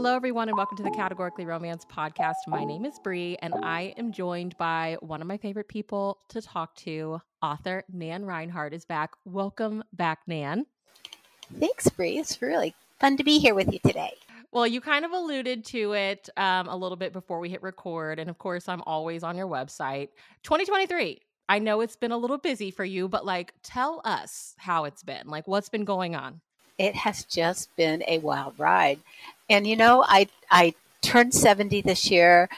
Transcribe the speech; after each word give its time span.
Hello, 0.00 0.16
everyone, 0.16 0.48
and 0.48 0.56
welcome 0.56 0.78
to 0.78 0.82
the 0.82 0.90
Categorically 0.90 1.44
Romance 1.44 1.84
podcast. 1.84 2.36
My 2.46 2.64
name 2.64 2.86
is 2.86 2.98
Bree, 2.98 3.36
and 3.42 3.52
I 3.62 3.92
am 3.98 4.12
joined 4.12 4.56
by 4.56 4.96
one 5.00 5.20
of 5.20 5.26
my 5.26 5.36
favorite 5.36 5.68
people 5.68 6.20
to 6.30 6.40
talk 6.40 6.74
to. 6.76 7.20
Author 7.42 7.84
Nan 7.92 8.24
Reinhardt 8.24 8.72
is 8.72 8.86
back. 8.86 9.10
Welcome 9.26 9.84
back, 9.92 10.20
Nan. 10.26 10.64
Thanks, 11.58 11.90
Bree. 11.90 12.16
It's 12.16 12.40
really 12.40 12.74
fun 12.98 13.18
to 13.18 13.24
be 13.24 13.38
here 13.38 13.54
with 13.54 13.70
you 13.70 13.78
today. 13.84 14.14
Well, 14.52 14.66
you 14.66 14.80
kind 14.80 15.04
of 15.04 15.10
alluded 15.10 15.66
to 15.66 15.92
it 15.92 16.30
um, 16.38 16.68
a 16.68 16.76
little 16.76 16.96
bit 16.96 17.12
before 17.12 17.38
we 17.38 17.50
hit 17.50 17.62
record. 17.62 18.18
And 18.18 18.30
of 18.30 18.38
course, 18.38 18.70
I'm 18.70 18.80
always 18.86 19.22
on 19.22 19.36
your 19.36 19.48
website. 19.48 20.08
2023. 20.44 21.20
I 21.50 21.58
know 21.58 21.82
it's 21.82 21.96
been 21.96 22.12
a 22.12 22.16
little 22.16 22.38
busy 22.38 22.70
for 22.70 22.86
you, 22.86 23.06
but 23.06 23.26
like, 23.26 23.52
tell 23.62 24.00
us 24.06 24.54
how 24.56 24.86
it's 24.86 25.02
been. 25.02 25.26
Like, 25.26 25.46
what's 25.46 25.68
been 25.68 25.84
going 25.84 26.16
on? 26.16 26.40
It 26.80 26.94
has 26.96 27.24
just 27.24 27.76
been 27.76 28.02
a 28.08 28.20
wild 28.20 28.54
ride. 28.58 29.00
And 29.50 29.66
you 29.66 29.76
know, 29.76 30.02
I 30.08 30.28
I 30.50 30.72
turned 31.02 31.34
70 31.34 31.82
this 31.82 32.10
year. 32.10 32.48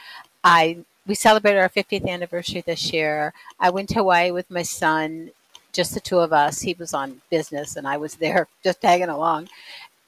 I 0.45 0.77
we 1.05 1.13
celebrated 1.13 1.59
our 1.59 1.67
50th 1.67 2.07
anniversary 2.07 2.61
this 2.61 2.93
year. 2.93 3.33
I 3.59 3.69
went 3.69 3.89
to 3.89 3.95
Hawaii 3.95 4.31
with 4.31 4.49
my 4.49 4.61
son, 4.61 5.31
just 5.73 5.93
the 5.93 5.99
two 5.99 6.19
of 6.19 6.31
us. 6.31 6.61
He 6.61 6.73
was 6.73 6.93
on 6.93 7.19
business 7.29 7.75
and 7.75 7.85
I 7.85 7.97
was 7.97 8.15
there 8.15 8.47
just 8.63 8.79
tagging 8.79 9.09
along. 9.09 9.49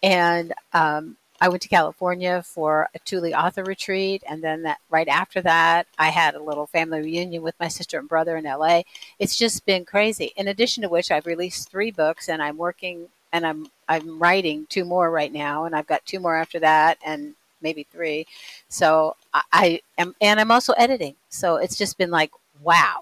And 0.01 0.53
um, 0.71 1.17
I 1.41 1.49
went 1.49 1.61
to 1.63 1.67
California 1.67 2.41
for 2.41 2.87
a 2.95 2.99
Tule 2.99 3.33
author 3.33 3.65
retreat, 3.65 4.23
and 4.29 4.41
then 4.41 4.61
that 4.61 4.77
right 4.89 5.09
after 5.09 5.41
that, 5.41 5.87
I 5.99 6.09
had 6.09 6.35
a 6.35 6.41
little 6.41 6.67
family 6.67 7.01
reunion 7.01 7.43
with 7.43 7.55
my 7.59 7.67
sister 7.67 7.99
and 7.99 8.07
brother 8.07 8.37
in 8.37 8.45
LA. 8.45 8.83
It's 9.19 9.35
just 9.35 9.65
been 9.65 9.83
crazy. 9.83 10.31
In 10.37 10.47
addition 10.47 10.83
to 10.83 10.89
which, 10.89 11.11
I've 11.11 11.25
released 11.25 11.69
three 11.69 11.91
books, 11.91 12.29
and 12.29 12.41
I'm 12.41 12.55
working 12.57 13.09
and 13.33 13.45
I'm 13.45 13.67
I'm 13.87 14.19
writing 14.19 14.65
two 14.69 14.85
more 14.85 15.11
right 15.11 15.31
now, 15.31 15.65
and 15.65 15.75
I've 15.75 15.87
got 15.87 16.05
two 16.05 16.19
more 16.19 16.35
after 16.35 16.59
that, 16.59 16.97
and 17.05 17.35
maybe 17.61 17.85
three. 17.91 18.25
So 18.69 19.15
I, 19.33 19.41
I 19.51 19.81
am, 19.97 20.15
and 20.21 20.39
I'm 20.39 20.51
also 20.51 20.73
editing. 20.73 21.15
So 21.29 21.57
it's 21.57 21.77
just 21.77 21.97
been 21.97 22.11
like, 22.11 22.31
wow, 22.61 23.01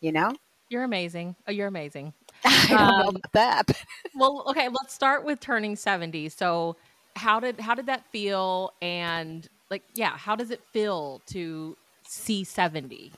you 0.00 0.12
know. 0.12 0.34
You're 0.68 0.84
amazing. 0.84 1.34
Oh, 1.48 1.52
you're 1.52 1.66
amazing. 1.68 2.12
I 2.44 2.66
don't 2.68 2.80
um, 2.80 2.98
know 3.00 3.08
about 3.08 3.32
that. 3.32 3.84
well, 4.14 4.44
okay, 4.48 4.68
let's 4.68 4.94
start 4.94 5.24
with 5.24 5.40
turning 5.40 5.76
70. 5.76 6.28
So 6.28 6.76
how 7.16 7.40
did 7.40 7.58
how 7.58 7.74
did 7.74 7.86
that 7.86 8.04
feel 8.06 8.72
and 8.80 9.48
like 9.68 9.82
yeah, 9.94 10.16
how 10.16 10.36
does 10.36 10.50
it 10.50 10.62
feel 10.72 11.20
to 11.26 11.76
see 12.06 12.44
70? 12.44 13.12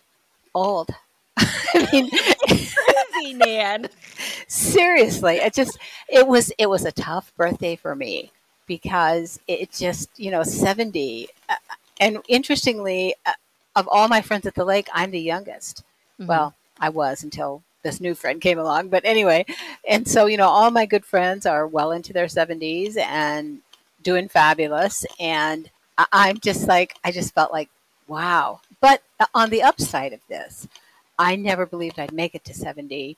Old. 0.55 0.91
I 1.75 1.89
mean, 1.93 3.39
man. 3.39 3.89
Seriously, 4.47 5.37
it 5.37 5.55
just 5.55 5.79
it 6.09 6.27
was 6.27 6.53
it 6.59 6.69
was 6.69 6.85
a 6.85 6.93
tough 6.93 7.33
birthday 7.37 7.77
for 7.77 7.95
me 7.95 8.31
because 8.67 9.41
it 9.49 9.73
just 9.73 10.09
you 10.19 10.31
know 10.31 10.43
seventy, 10.43 11.29
uh, 11.49 11.55
and 12.01 12.19
interestingly, 12.29 13.15
uh, 13.27 13.33
of 13.77 13.89
all 13.89 14.09
my 14.09 14.21
friends 14.21 14.47
at 14.47 14.55
the 14.55 14.65
lake, 14.65 14.89
I'm 14.93 15.11
the 15.11 15.21
youngest. 15.21 15.83
Mm-hmm. 16.21 16.27
Well, 16.27 16.55
I 16.79 16.91
was 16.91 17.23
until 17.23 17.63
this 17.83 18.01
new 18.01 18.15
friend 18.15 18.41
came 18.41 18.59
along, 18.59 18.89
but 18.89 19.05
anyway, 19.05 19.45
and 19.89 20.07
so 20.07 20.27
you 20.27 20.37
know 20.37 20.49
all 20.49 20.71
my 20.71 20.87
good 20.87 21.05
friends 21.05 21.47
are 21.47 21.67
well 21.67 21.93
into 21.93 22.13
their 22.13 22.29
seventies 22.29 22.97
and 22.97 23.61
doing 24.03 24.29
fabulous, 24.29 25.07
and 25.19 25.71
I'm 26.13 26.39
just 26.39 26.69
like 26.69 26.97
I 27.05 27.13
just 27.13 27.35
felt 27.35 27.53
like 27.53 27.69
wow. 28.07 28.61
But 28.81 29.03
uh, 29.21 29.27
on 29.35 29.51
the 29.51 29.63
upside 29.63 30.13
of 30.13 30.21
this, 30.29 30.67
I 31.19 31.37
never 31.37 31.67
believed 31.67 31.99
I'd 31.99 32.13
make 32.13 32.35
it 32.35 32.45
to 32.45 32.55
70. 32.55 33.17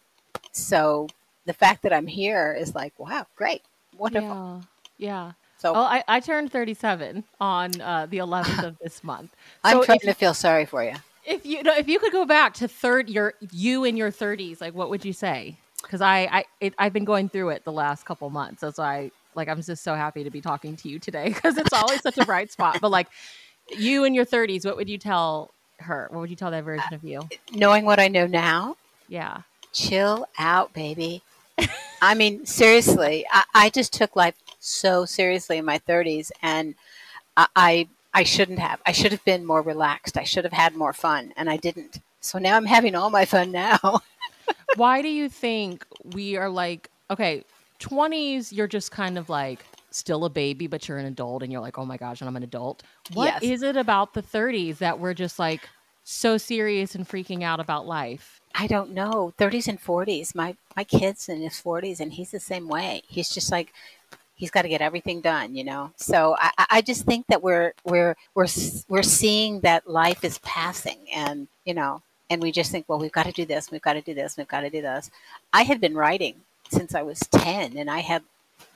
So 0.53 1.09
the 1.47 1.53
fact 1.53 1.83
that 1.83 1.93
I'm 1.93 2.07
here 2.07 2.57
is 2.59 2.75
like, 2.75 2.99
wow, 2.99 3.27
great, 3.37 3.63
wonderful. 3.97 4.63
Yeah. 4.99 5.09
yeah. 5.27 5.33
So 5.59 5.73
well, 5.73 5.85
I, 5.85 6.05
I 6.07 6.21
turned 6.21 6.53
37 6.53 7.25
on 7.41 7.81
uh, 7.81 8.07
the 8.07 8.19
11th 8.19 8.65
of 8.65 8.79
this 8.83 9.03
month. 9.03 9.35
So 9.65 9.81
I'm 9.81 9.85
trying 9.85 10.01
to 10.01 10.13
feel 10.13 10.35
sorry 10.35 10.67
for 10.67 10.85
you. 10.85 10.93
If 11.25 11.47
you 11.47 11.63
if 11.65 11.89
you 11.89 11.99
could 11.99 12.13
go 12.13 12.27
back 12.27 12.53
to 12.55 12.69
third 12.69 13.09
your 13.09 13.33
you 13.51 13.85
in 13.85 13.97
your 13.97 14.11
30s, 14.11 14.61
like 14.61 14.75
what 14.75 14.91
would 14.91 15.07
you 15.07 15.15
say? 15.15 15.57
Because 15.81 16.03
I 16.03 16.29
I 16.31 16.45
it, 16.61 16.75
I've 16.79 16.93
been 16.93 17.07
going 17.07 17.31
through 17.31 17.49
it 17.49 17.65
the 17.65 17.73
last 17.73 18.05
couple 18.05 18.29
months. 18.29 18.61
That's 18.61 18.77
why 18.77 19.11
like 19.35 19.49
I'm 19.49 19.63
just 19.63 19.83
so 19.83 19.95
happy 19.95 20.23
to 20.23 20.31
be 20.31 20.43
talking 20.43 20.77
to 20.77 20.89
you 20.91 20.99
today 20.99 21.29
because 21.33 21.57
it's 21.57 21.73
always 21.73 22.03
such 22.03 22.19
a 22.19 22.27
bright 22.27 22.53
spot. 22.53 22.79
But 22.83 22.91
like 22.91 23.09
you 23.79 24.05
in 24.05 24.13
your 24.13 24.27
30s, 24.27 24.67
what 24.67 24.77
would 24.77 24.91
you 24.91 24.99
tell 24.99 25.55
her? 25.85 26.09
What 26.11 26.21
would 26.21 26.31
you 26.31 26.37
tell 26.37 26.51
that 26.51 26.65
version 26.65 26.93
of 26.93 27.05
you? 27.05 27.29
Knowing 27.53 27.85
what 27.85 28.01
I 28.01 28.09
know 28.09 28.27
now, 28.27 28.77
yeah, 29.09 29.43
chill 29.73 30.27
out, 30.39 30.73
baby. 30.73 31.23
I 32.03 32.15
mean, 32.15 32.45
seriously, 32.47 33.25
I, 33.31 33.45
I, 33.55 33.71
just 33.71 33.93
took 33.93 34.17
life 34.17 34.35
so 34.59 35.05
seriously 35.05 35.59
in 35.59 35.65
my 35.65 35.79
30s, 35.79 36.31
and 36.43 36.75
I, 37.37 37.47
I 37.55 37.89
I 38.13 38.23
shouldn't 38.23 38.59
have. 38.59 38.81
I 38.87 38.93
should 38.93 39.13
have 39.13 39.25
been 39.25 39.45
more 39.45 39.63
relaxed. 39.63 40.17
I 40.17 40.25
should 40.25 40.45
have 40.45 40.53
had 40.53 40.77
more 40.77 40.93
fun, 40.93 41.33
and 41.37 41.51
I 41.51 41.57
didn't. 41.57 42.01
So 42.21 42.39
now 42.39 42.57
I'm 42.57 42.65
having 42.65 42.95
all 42.95 43.11
my 43.11 43.25
fun 43.25 43.53
now. 43.53 44.01
Why 44.77 45.03
do 45.03 45.09
you 45.09 45.29
think 45.29 45.85
we 46.15 46.37
are 46.37 46.49
like 46.49 46.91
okay? 47.11 47.45
20s, 47.81 48.53
you're 48.53 48.69
just 48.69 48.91
kind 48.93 49.19
of 49.19 49.29
like 49.29 49.65
still 49.95 50.25
a 50.25 50.31
baby, 50.31 50.67
but 50.67 50.89
you're 50.89 50.99
an 50.99 51.07
adult 51.07 51.43
and 51.43 51.53
you're 51.53 51.61
like, 51.61 51.79
oh 51.79 51.85
my 51.85 51.97
gosh, 51.97 52.21
and 52.21 52.29
I'm 52.29 52.37
an 52.37 52.43
adult. 52.43 52.83
What 53.13 53.27
yes. 53.27 53.43
is 53.43 53.63
it 53.63 53.77
about 53.77 54.15
the 54.15 54.23
30s 54.23 54.79
that 54.79 54.99
we're 54.99 55.15
just 55.15 55.39
like 55.39 55.69
so 56.03 56.37
serious 56.37 56.95
and 56.95 57.09
freaking 57.09 57.43
out 57.43 57.61
about 57.61 57.87
life? 57.87 58.41
I 58.55 58.67
don't 58.67 58.91
know. 58.91 59.33
30s 59.39 59.69
and 59.69 59.83
40s. 59.83 60.35
My 60.35 60.57
my 60.77 60.85
kid's 60.85 61.29
in 61.29 61.41
his 61.41 61.55
40s 61.55 62.01
and 62.01 62.13
he's 62.13 62.31
the 62.31 62.41
same 62.41 62.69
way. 62.69 63.03
He's 63.09 63.31
just 63.31 63.51
like 63.51 63.73
he's 64.35 64.51
got 64.51 64.63
to 64.63 64.69
get 64.69 64.81
everything 64.81 65.21
done, 65.21 65.55
you 65.55 65.65
know. 65.65 65.93
So 65.97 66.37
I, 66.39 66.67
I 66.71 66.81
just 66.83 67.05
think 67.05 67.27
that 67.29 67.43
we're 67.43 67.73
we're 67.85 68.17
we're 68.35 68.49
we're 68.89 69.03
seeing 69.03 69.61
that 69.61 69.89
life 69.89 70.25
is 70.25 70.39
passing, 70.39 70.99
and 71.15 71.49
you 71.65 71.75
know, 71.75 72.03
and 72.31 72.43
we 72.43 72.53
just 72.53 72.71
think, 72.71 72.87
well, 72.89 72.99
we've 72.99 73.13
got 73.13 73.27
to 73.27 73.33
do 73.33 73.45
this, 73.45 73.71
we've 73.71 73.83
got 73.83 73.95
to 73.95 74.03
do 74.03 74.15
this, 74.15 74.37
we've 74.37 74.49
got 74.49 74.61
to 74.61 74.71
do 74.71 74.83
this. 74.83 75.11
I 75.53 75.63
had 75.63 75.81
been 75.81 75.95
writing 75.95 76.35
since 76.69 76.95
I 76.95 77.03
was 77.03 77.21
ten, 77.21 77.77
and 77.77 77.91
I 77.91 78.01
had 78.01 78.23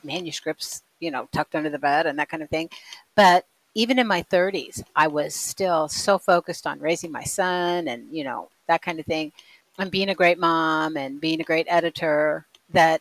manuscripts 0.05 0.83
you 1.01 1.11
know, 1.11 1.29
tucked 1.33 1.55
under 1.55 1.71
the 1.71 1.79
bed 1.79 2.07
and 2.07 2.19
that 2.19 2.29
kind 2.29 2.43
of 2.43 2.49
thing. 2.49 2.71
But 3.15 3.47
even 3.75 3.99
in 3.99 4.07
my 4.07 4.23
30s, 4.23 4.83
I 4.97 5.07
was 5.09 5.35
still 5.35 5.89
so 5.89 6.19
focused 6.19 6.67
on 6.67 6.81
raising 6.81 7.13
my 7.13 7.25
son 7.25 7.87
and, 7.89 8.09
you 8.11 8.25
know, 8.25 8.49
that 8.67 8.83
kind 8.83 8.99
of 8.99 9.07
thing, 9.07 9.33
and 9.79 9.91
being 9.91 10.09
a 10.09 10.15
great 10.15 10.39
mom 10.39 10.97
and 10.97 11.21
being 11.21 11.41
a 11.41 11.45
great 11.45 11.67
editor 11.69 12.47
that 12.71 13.01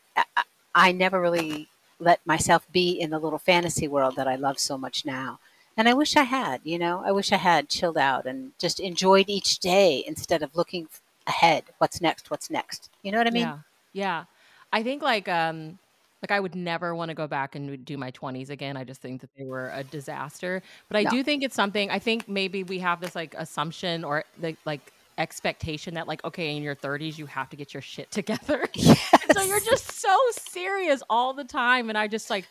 I 0.76 0.92
never 0.92 1.20
really 1.20 1.68
let 2.00 2.26
myself 2.26 2.72
be 2.72 2.92
in 2.92 3.10
the 3.10 3.20
little 3.20 3.40
fantasy 3.40 3.88
world 3.88 4.16
that 4.16 4.28
I 4.28 4.36
love 4.36 4.60
so 4.60 4.78
much 4.78 5.06
now. 5.06 5.40
And 5.76 5.90
I 5.90 5.94
wish 5.94 6.16
I 6.16 6.24
had, 6.24 6.62
you 6.64 6.78
know, 6.80 7.04
I 7.06 7.12
wish 7.12 7.32
I 7.32 7.38
had 7.38 7.70
chilled 7.70 7.98
out 7.98 8.26
and 8.26 8.52
just 8.60 8.80
enjoyed 8.80 9.30
each 9.30 9.60
day 9.60 10.04
instead 10.08 10.44
of 10.44 10.56
looking 10.56 10.88
ahead. 11.26 11.64
What's 11.80 12.02
next? 12.02 12.30
What's 12.30 12.50
next? 12.50 12.90
You 13.04 13.12
know 13.12 13.18
what 13.18 13.28
I 13.28 13.32
mean? 13.32 13.44
Yeah. 13.44 13.58
Yeah. 13.94 14.24
I 14.72 14.84
think 14.84 15.02
like 15.02 15.28
um 15.28 15.80
like 16.22 16.32
I 16.32 16.40
would 16.40 16.56
never 16.56 16.96
want 16.96 17.10
to 17.10 17.16
go 17.16 17.28
back 17.28 17.56
and 17.56 17.84
do 17.86 17.98
my 17.98 18.12
20s 18.12 18.50
again. 18.50 18.76
I 18.78 18.84
just 18.84 19.02
think 19.02 19.22
that 19.22 19.30
they 19.38 19.46
were 19.46 19.72
a 19.74 19.84
disaster. 19.84 20.62
But 20.88 20.98
I 20.98 21.04
no. 21.04 21.12
do 21.12 21.24
think 21.24 21.44
it's 21.44 21.56
something 21.56 21.90
I 21.90 22.00
think 22.00 22.28
maybe 22.28 22.64
we 22.64 22.80
have 22.80 23.02
this 23.02 23.16
like 23.16 23.36
assumption 23.38 24.04
or 24.04 24.24
the 24.40 24.56
like 24.66 24.94
expectation 25.18 25.96
that 25.96 26.08
like 26.08 26.24
okay 26.24 26.56
in 26.56 26.62
your 26.62 26.76
30s 26.76 27.18
you 27.18 27.26
have 27.26 27.50
to 27.50 27.56
get 27.56 27.74
your 27.74 27.82
shit 27.82 28.10
together. 28.12 28.68
Yes. 28.76 29.24
so 29.32 29.42
you're 29.44 29.60
just 29.60 29.92
so 29.92 30.16
serious 30.32 31.04
all 31.10 31.34
the 31.34 31.44
time 31.44 31.90
and 31.90 31.98
I 31.98 32.08
just 32.08 32.30
like 32.30 32.48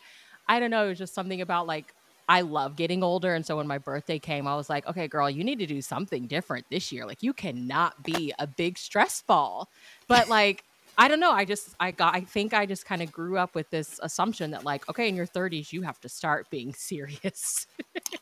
I 0.47 0.59
don't 0.59 0.71
know, 0.71 0.85
it 0.85 0.89
was 0.89 0.97
just 0.97 1.13
something 1.13 1.41
about 1.41 1.67
like 1.67 1.93
I 2.29 2.41
love 2.41 2.75
getting 2.75 3.03
older. 3.03 3.33
And 3.35 3.45
so 3.45 3.57
when 3.57 3.67
my 3.67 3.77
birthday 3.77 4.19
came, 4.19 4.47
I 4.47 4.55
was 4.55 4.69
like, 4.69 4.85
okay, 4.87 5.07
girl, 5.07 5.29
you 5.29 5.43
need 5.43 5.59
to 5.59 5.65
do 5.65 5.81
something 5.81 6.27
different 6.27 6.65
this 6.69 6.91
year. 6.91 7.05
Like, 7.05 7.23
you 7.23 7.31
cannot 7.31 8.03
be 8.03 8.33
a 8.37 8.45
big 8.45 8.77
stress 8.77 9.21
ball. 9.21 9.69
But 10.09 10.27
like, 10.27 10.65
I 10.97 11.07
don't 11.07 11.19
know. 11.19 11.31
I 11.31 11.45
just 11.45 11.75
I 11.79 11.91
got 11.91 12.15
I 12.15 12.21
think 12.21 12.53
I 12.53 12.65
just 12.65 12.85
kind 12.85 13.01
of 13.01 13.11
grew 13.11 13.37
up 13.37 13.53
with 13.53 13.69
this 13.69 13.99
assumption 14.01 14.51
that 14.51 14.63
like, 14.65 14.89
okay, 14.89 15.07
in 15.07 15.15
your 15.15 15.27
30s 15.27 15.71
you 15.71 15.83
have 15.83 15.99
to 16.01 16.09
start 16.09 16.49
being 16.49 16.73
serious. 16.77 17.67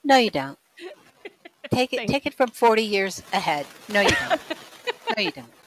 no, 0.03 0.17
you 0.17 0.29
don't. 0.29 0.59
Take 1.71 1.93
it 1.93 2.07
take 2.07 2.25
it 2.25 2.33
from 2.33 2.49
40 2.49 2.83
years 2.83 3.23
ahead. 3.33 3.65
No, 3.89 4.01
you 4.01 4.09
don't. 4.09 4.41
no, 5.17 5.23
you 5.23 5.31
don't. 5.31 5.47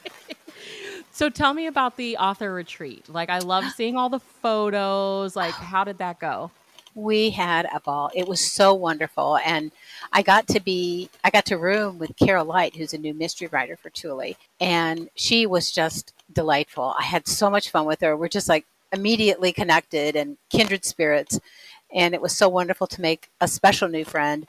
So 1.11 1.29
tell 1.29 1.53
me 1.53 1.67
about 1.67 1.97
the 1.97 2.17
author 2.19 2.55
retreat. 2.55 3.09
Like 3.09 3.29
I 3.29 3.41
love 3.41 3.65
seeing 3.73 3.97
all 3.97 4.09
the 4.09 4.21
photos. 4.21 5.35
Like 5.35 5.55
how 5.55 5.83
did 5.83 5.99
that 5.99 6.21
go? 6.21 6.53
We 6.95 7.31
had 7.31 7.67
a 7.75 7.81
ball. 7.81 8.13
It 8.15 8.29
was 8.29 8.41
so 8.41 8.73
wonderful 8.73 9.37
and 9.45 9.73
I 10.13 10.23
got 10.23 10.47
to 10.49 10.61
be 10.61 11.11
I 11.25 11.31
got 11.31 11.45
to 11.47 11.59
room 11.59 11.99
with 11.99 12.17
Carol 12.17 12.45
Light, 12.45 12.77
who's 12.77 12.95
a 12.95 12.99
new 12.99 13.15
mystery 13.15 13.49
writer 13.49 13.77
for 13.77 13.91
Tule, 13.91 14.35
and 14.61 15.11
she 15.17 15.45
was 15.45 15.73
just 15.73 16.13
delightful. 16.33 16.95
I 16.99 17.05
had 17.05 17.27
so 17.29 17.51
much 17.51 17.71
fun 17.71 17.87
with 17.87 18.01
her. 18.01 18.17
We're 18.17 18.29
just 18.29 18.49
like 18.49 18.67
immediately 18.93 19.53
connected 19.53 20.17
and 20.17 20.37
kindred 20.51 20.85
spirits. 20.85 21.41
And 21.95 22.15
it 22.15 22.21
was 22.21 22.37
so 22.37 22.49
wonderful 22.49 22.87
to 22.89 23.01
make 23.01 23.31
a 23.41 23.49
special 23.49 23.89
new 23.89 24.05
friend. 24.05 24.47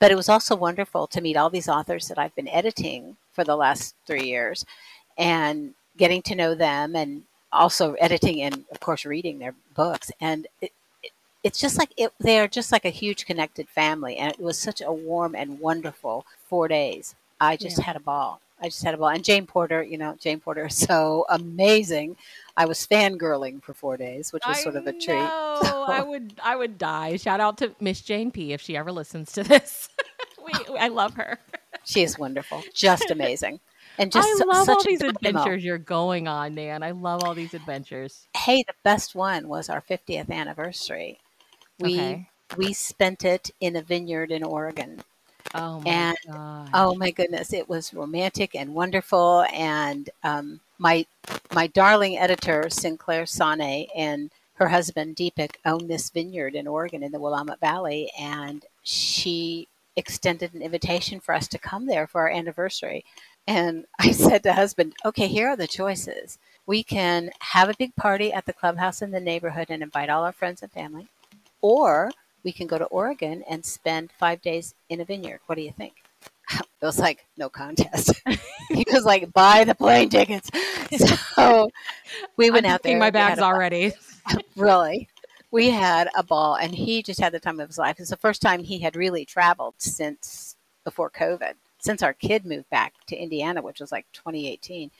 But 0.00 0.10
it 0.12 0.16
was 0.16 0.28
also 0.28 0.54
wonderful 0.54 1.06
to 1.08 1.20
meet 1.20 1.36
all 1.36 1.50
these 1.50 1.68
authors 1.68 2.08
that 2.08 2.18
I've 2.18 2.34
been 2.36 2.48
editing 2.48 3.16
for 3.32 3.44
the 3.44 3.56
last 3.56 3.94
three 4.06 4.24
years 4.28 4.64
and 5.16 5.74
getting 5.96 6.22
to 6.22 6.36
know 6.36 6.54
them 6.54 6.94
and 6.94 7.24
also 7.52 7.94
editing 7.94 8.40
and, 8.42 8.64
of 8.70 8.78
course, 8.78 9.04
reading 9.04 9.38
their 9.38 9.54
books. 9.74 10.12
And 10.20 10.46
it, 10.60 10.72
it, 11.02 11.10
it's 11.42 11.58
just 11.58 11.78
like 11.78 11.90
it, 11.96 12.12
they 12.20 12.38
are 12.38 12.46
just 12.46 12.70
like 12.70 12.84
a 12.84 12.90
huge 12.90 13.26
connected 13.26 13.68
family, 13.68 14.16
and 14.16 14.30
it 14.30 14.38
was 14.38 14.58
such 14.58 14.80
a 14.80 14.92
warm 14.92 15.34
and 15.34 15.58
wonderful 15.58 16.24
four 16.48 16.68
days. 16.68 17.14
I 17.40 17.56
just 17.56 17.78
Yeah. 17.78 17.84
had 17.84 17.96
a 17.96 18.00
ball. 18.00 18.40
I 18.60 18.66
just 18.68 18.82
had 18.82 18.94
a 18.94 18.98
ball. 18.98 19.08
And 19.08 19.24
Jane 19.24 19.46
Porter, 19.46 19.82
you 19.82 19.98
know, 19.98 20.16
Jane 20.18 20.40
Porter 20.40 20.66
is 20.66 20.76
so 20.88 21.24
amazing. 21.28 22.16
I 22.56 22.66
was 22.66 22.86
fangirling 22.86 23.62
for 23.62 23.74
four 23.74 23.96
days, 23.96 24.32
which 24.32 24.46
was 24.46 24.58
I 24.58 24.62
sort 24.62 24.76
of 24.76 24.86
a 24.86 24.92
treat. 24.92 25.32
know. 25.62 25.84
I 25.88 26.02
would 26.02 26.34
I 26.42 26.56
would 26.56 26.78
die. 26.78 27.16
Shout 27.16 27.40
out 27.40 27.58
to 27.58 27.74
Miss 27.80 28.00
Jane 28.02 28.30
P 28.30 28.52
if 28.52 28.60
she 28.60 28.76
ever 28.76 28.92
listens 28.92 29.32
to 29.32 29.44
this. 29.44 29.88
we, 30.44 30.52
I 30.78 30.88
love 30.88 31.14
her. 31.14 31.38
She 31.84 32.02
is 32.02 32.18
wonderful, 32.18 32.62
just 32.74 33.10
amazing, 33.10 33.60
and 33.98 34.12
just 34.12 34.28
I 34.42 34.44
love 34.44 34.66
such 34.66 34.76
all 34.76 34.84
these 34.84 35.00
dynamo. 35.00 35.16
adventures 35.18 35.64
you're 35.64 35.78
going 35.78 36.28
on, 36.28 36.54
Nan. 36.54 36.82
I 36.82 36.90
love 36.90 37.22
all 37.24 37.34
these 37.34 37.54
adventures. 37.54 38.28
Hey, 38.36 38.62
the 38.66 38.74
best 38.84 39.14
one 39.14 39.48
was 39.48 39.68
our 39.70 39.80
50th 39.80 40.30
anniversary. 40.30 41.18
We 41.78 41.94
Okay. 41.94 42.28
we 42.56 42.72
spent 42.74 43.24
it 43.24 43.50
in 43.60 43.76
a 43.76 43.82
vineyard 43.82 44.30
in 44.32 44.42
Oregon. 44.44 45.02
Oh 45.54 45.80
my 45.80 45.90
And- 45.90 46.16
god. 46.26 46.70
Oh 46.74 46.94
my 46.94 47.10
goodness, 47.10 47.52
it 47.52 47.68
was 47.68 47.94
romantic 47.94 48.54
and 48.54 48.74
wonderful. 48.74 49.44
And 49.52 50.10
um, 50.22 50.60
my 50.78 51.06
my 51.52 51.66
darling 51.68 52.18
editor 52.18 52.68
Sinclair 52.70 53.24
Sawhney 53.24 53.88
and 53.96 54.30
her 54.54 54.68
husband 54.68 55.16
Deepak 55.16 55.56
own 55.64 55.86
this 55.86 56.10
vineyard 56.10 56.54
in 56.54 56.66
Oregon 56.66 57.02
in 57.02 57.12
the 57.12 57.20
Willamette 57.20 57.60
Valley, 57.60 58.10
and 58.18 58.64
she 58.82 59.68
extended 59.96 60.52
an 60.54 60.62
invitation 60.62 61.20
for 61.20 61.34
us 61.34 61.48
to 61.48 61.58
come 61.58 61.86
there 61.86 62.06
for 62.06 62.20
our 62.22 62.28
anniversary. 62.30 63.04
And 63.46 63.86
I 63.98 64.10
said 64.12 64.42
to 64.42 64.52
husband, 64.52 64.94
"Okay, 65.04 65.26
here 65.28 65.48
are 65.48 65.56
the 65.56 65.66
choices. 65.66 66.38
We 66.66 66.82
can 66.82 67.30
have 67.40 67.70
a 67.70 67.74
big 67.78 67.94
party 67.96 68.32
at 68.32 68.44
the 68.44 68.52
clubhouse 68.52 69.00
in 69.00 69.10
the 69.10 69.20
neighborhood 69.20 69.68
and 69.70 69.82
invite 69.82 70.10
all 70.10 70.24
our 70.24 70.32
friends 70.32 70.62
and 70.62 70.70
family, 70.70 71.08
or 71.62 72.10
we 72.44 72.52
can 72.52 72.66
go 72.66 72.78
to 72.78 72.84
Oregon 72.86 73.44
and 73.48 73.64
spend 73.64 74.10
five 74.12 74.40
days 74.42 74.74
in 74.88 75.00
a 75.00 75.04
vineyard. 75.04 75.40
What 75.46 75.56
do 75.56 75.62
you 75.62 75.72
think? 75.72 75.94
It 76.80 76.84
was 76.86 76.98
like 77.00 77.26
no 77.36 77.48
contest. 77.48 78.12
he 78.68 78.84
was 78.92 79.04
like, 79.04 79.32
buy 79.32 79.64
the 79.64 79.74
plane 79.74 80.08
tickets. 80.08 80.50
So 81.34 81.70
we 82.36 82.50
went 82.50 82.66
I'm 82.66 82.72
out 82.72 82.82
there. 82.82 82.98
my 82.98 83.10
bags 83.10 83.40
already. 83.40 83.92
really. 84.56 85.08
We 85.50 85.70
had 85.70 86.08
a 86.16 86.22
ball, 86.22 86.54
and 86.56 86.74
he 86.74 87.02
just 87.02 87.20
had 87.20 87.32
the 87.32 87.40
time 87.40 87.60
of 87.60 87.68
his 87.68 87.78
life. 87.78 87.98
It's 87.98 88.10
the 88.10 88.16
first 88.16 88.40
time 88.40 88.62
he 88.62 88.78
had 88.78 88.96
really 88.96 89.24
traveled 89.24 89.74
since 89.78 90.56
before 90.84 91.10
COVID, 91.10 91.54
since 91.78 92.02
our 92.02 92.12
kid 92.12 92.46
moved 92.46 92.70
back 92.70 92.94
to 93.08 93.16
Indiana, 93.16 93.60
which 93.60 93.80
was 93.80 93.92
like 93.92 94.06
2018. 94.12 94.90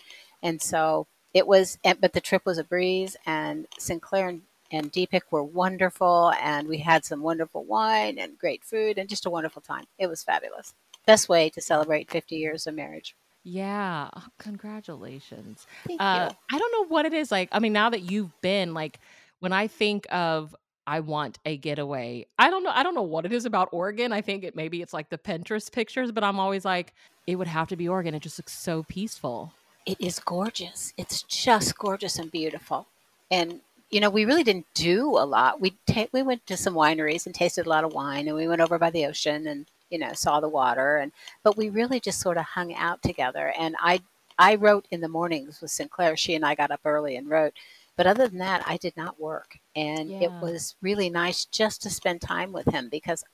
And 0.42 0.60
so 0.60 1.06
it 1.32 1.46
was, 1.46 1.78
but 2.00 2.12
the 2.12 2.20
trip 2.20 2.44
was 2.44 2.58
a 2.58 2.64
breeze, 2.64 3.16
and 3.24 3.66
Sinclair 3.78 4.38
and, 4.70 4.92
Deepak 4.92 5.22
were 5.30 5.44
wonderful, 5.44 6.32
and 6.40 6.68
we 6.68 6.78
had 6.78 7.04
some 7.04 7.20
wonderful 7.22 7.64
wine 7.64 8.18
and 8.18 8.38
great 8.38 8.64
food, 8.64 8.98
and 8.98 9.08
just 9.08 9.26
a 9.26 9.30
wonderful 9.30 9.62
time. 9.62 9.84
It 9.98 10.08
was 10.08 10.22
fabulous. 10.22 10.74
Best 11.06 11.28
way 11.28 11.50
to 11.50 11.60
celebrate 11.60 12.10
50 12.10 12.36
years 12.36 12.66
of 12.66 12.74
marriage. 12.74 13.14
Yeah. 13.44 14.10
Oh, 14.14 14.26
congratulations. 14.38 15.66
Thank 15.86 16.00
Uh, 16.02 16.30
you. 16.30 16.36
I 16.56 16.58
don't 16.58 16.72
know 16.72 16.86
what 16.86 17.06
it 17.06 17.14
is 17.14 17.30
like. 17.32 17.48
I 17.52 17.58
mean, 17.60 17.72
now 17.72 17.90
that 17.90 18.10
you've 18.10 18.38
been 18.42 18.74
like, 18.74 18.98
when 19.40 19.52
I 19.52 19.68
think 19.68 20.06
of 20.10 20.54
I 20.86 21.00
want 21.00 21.38
a 21.46 21.56
getaway, 21.56 22.26
I 22.38 22.50
don't 22.50 22.62
know. 22.64 22.72
I 22.74 22.82
don't 22.82 22.94
know 22.94 23.02
what 23.02 23.24
it 23.26 23.32
is 23.32 23.44
about 23.46 23.68
Oregon. 23.72 24.12
I 24.12 24.20
think 24.20 24.44
it 24.44 24.56
maybe 24.56 24.82
it's 24.82 24.92
like 24.92 25.08
the 25.10 25.18
Pinterest 25.18 25.70
pictures, 25.72 26.12
but 26.12 26.24
I'm 26.24 26.40
always 26.40 26.64
like, 26.64 26.94
it 27.26 27.36
would 27.36 27.46
have 27.48 27.68
to 27.68 27.76
be 27.76 27.88
Oregon. 27.88 28.14
It 28.14 28.22
just 28.22 28.38
looks 28.38 28.52
so 28.58 28.82
peaceful. 28.84 29.52
It 29.86 29.98
is 30.00 30.18
gorgeous. 30.18 30.92
It's 30.98 31.22
just 31.22 31.78
gorgeous 31.78 32.18
and 32.18 32.30
beautiful. 32.30 32.86
And 33.30 33.60
you 33.90 34.00
know, 34.00 34.10
we 34.10 34.24
really 34.24 34.44
didn't 34.44 34.66
do 34.74 35.16
a 35.18 35.24
lot. 35.24 35.60
We 35.60 35.74
ta- 35.86 36.08
we 36.12 36.22
went 36.22 36.46
to 36.46 36.56
some 36.56 36.74
wineries 36.74 37.26
and 37.26 37.34
tasted 37.34 37.66
a 37.66 37.70
lot 37.70 37.84
of 37.84 37.92
wine, 37.92 38.28
and 38.28 38.36
we 38.36 38.48
went 38.48 38.60
over 38.60 38.78
by 38.78 38.90
the 38.90 39.06
ocean 39.06 39.46
and 39.46 39.66
you 39.90 39.98
know 39.98 40.12
saw 40.12 40.40
the 40.40 40.48
water. 40.48 40.96
And 40.98 41.12
but 41.42 41.56
we 41.56 41.70
really 41.70 42.00
just 42.00 42.20
sort 42.20 42.36
of 42.36 42.44
hung 42.44 42.74
out 42.74 43.02
together. 43.02 43.52
And 43.58 43.76
I 43.80 44.00
I 44.38 44.54
wrote 44.56 44.86
in 44.90 45.00
the 45.00 45.08
mornings 45.08 45.60
with 45.60 45.70
Sinclair. 45.70 46.16
She 46.16 46.34
and 46.34 46.44
I 46.44 46.54
got 46.54 46.70
up 46.70 46.80
early 46.84 47.16
and 47.16 47.28
wrote. 47.30 47.54
But 47.96 48.06
other 48.06 48.28
than 48.28 48.38
that, 48.38 48.62
I 48.64 48.76
did 48.76 48.96
not 48.96 49.20
work, 49.20 49.58
and 49.74 50.10
it 50.22 50.30
was 50.40 50.76
really 50.80 51.10
nice 51.10 51.44
just 51.44 51.82
to 51.82 51.90
spend 51.90 52.20
time 52.20 52.52
with 52.52 52.66
him 52.66 52.88
because 52.88 53.24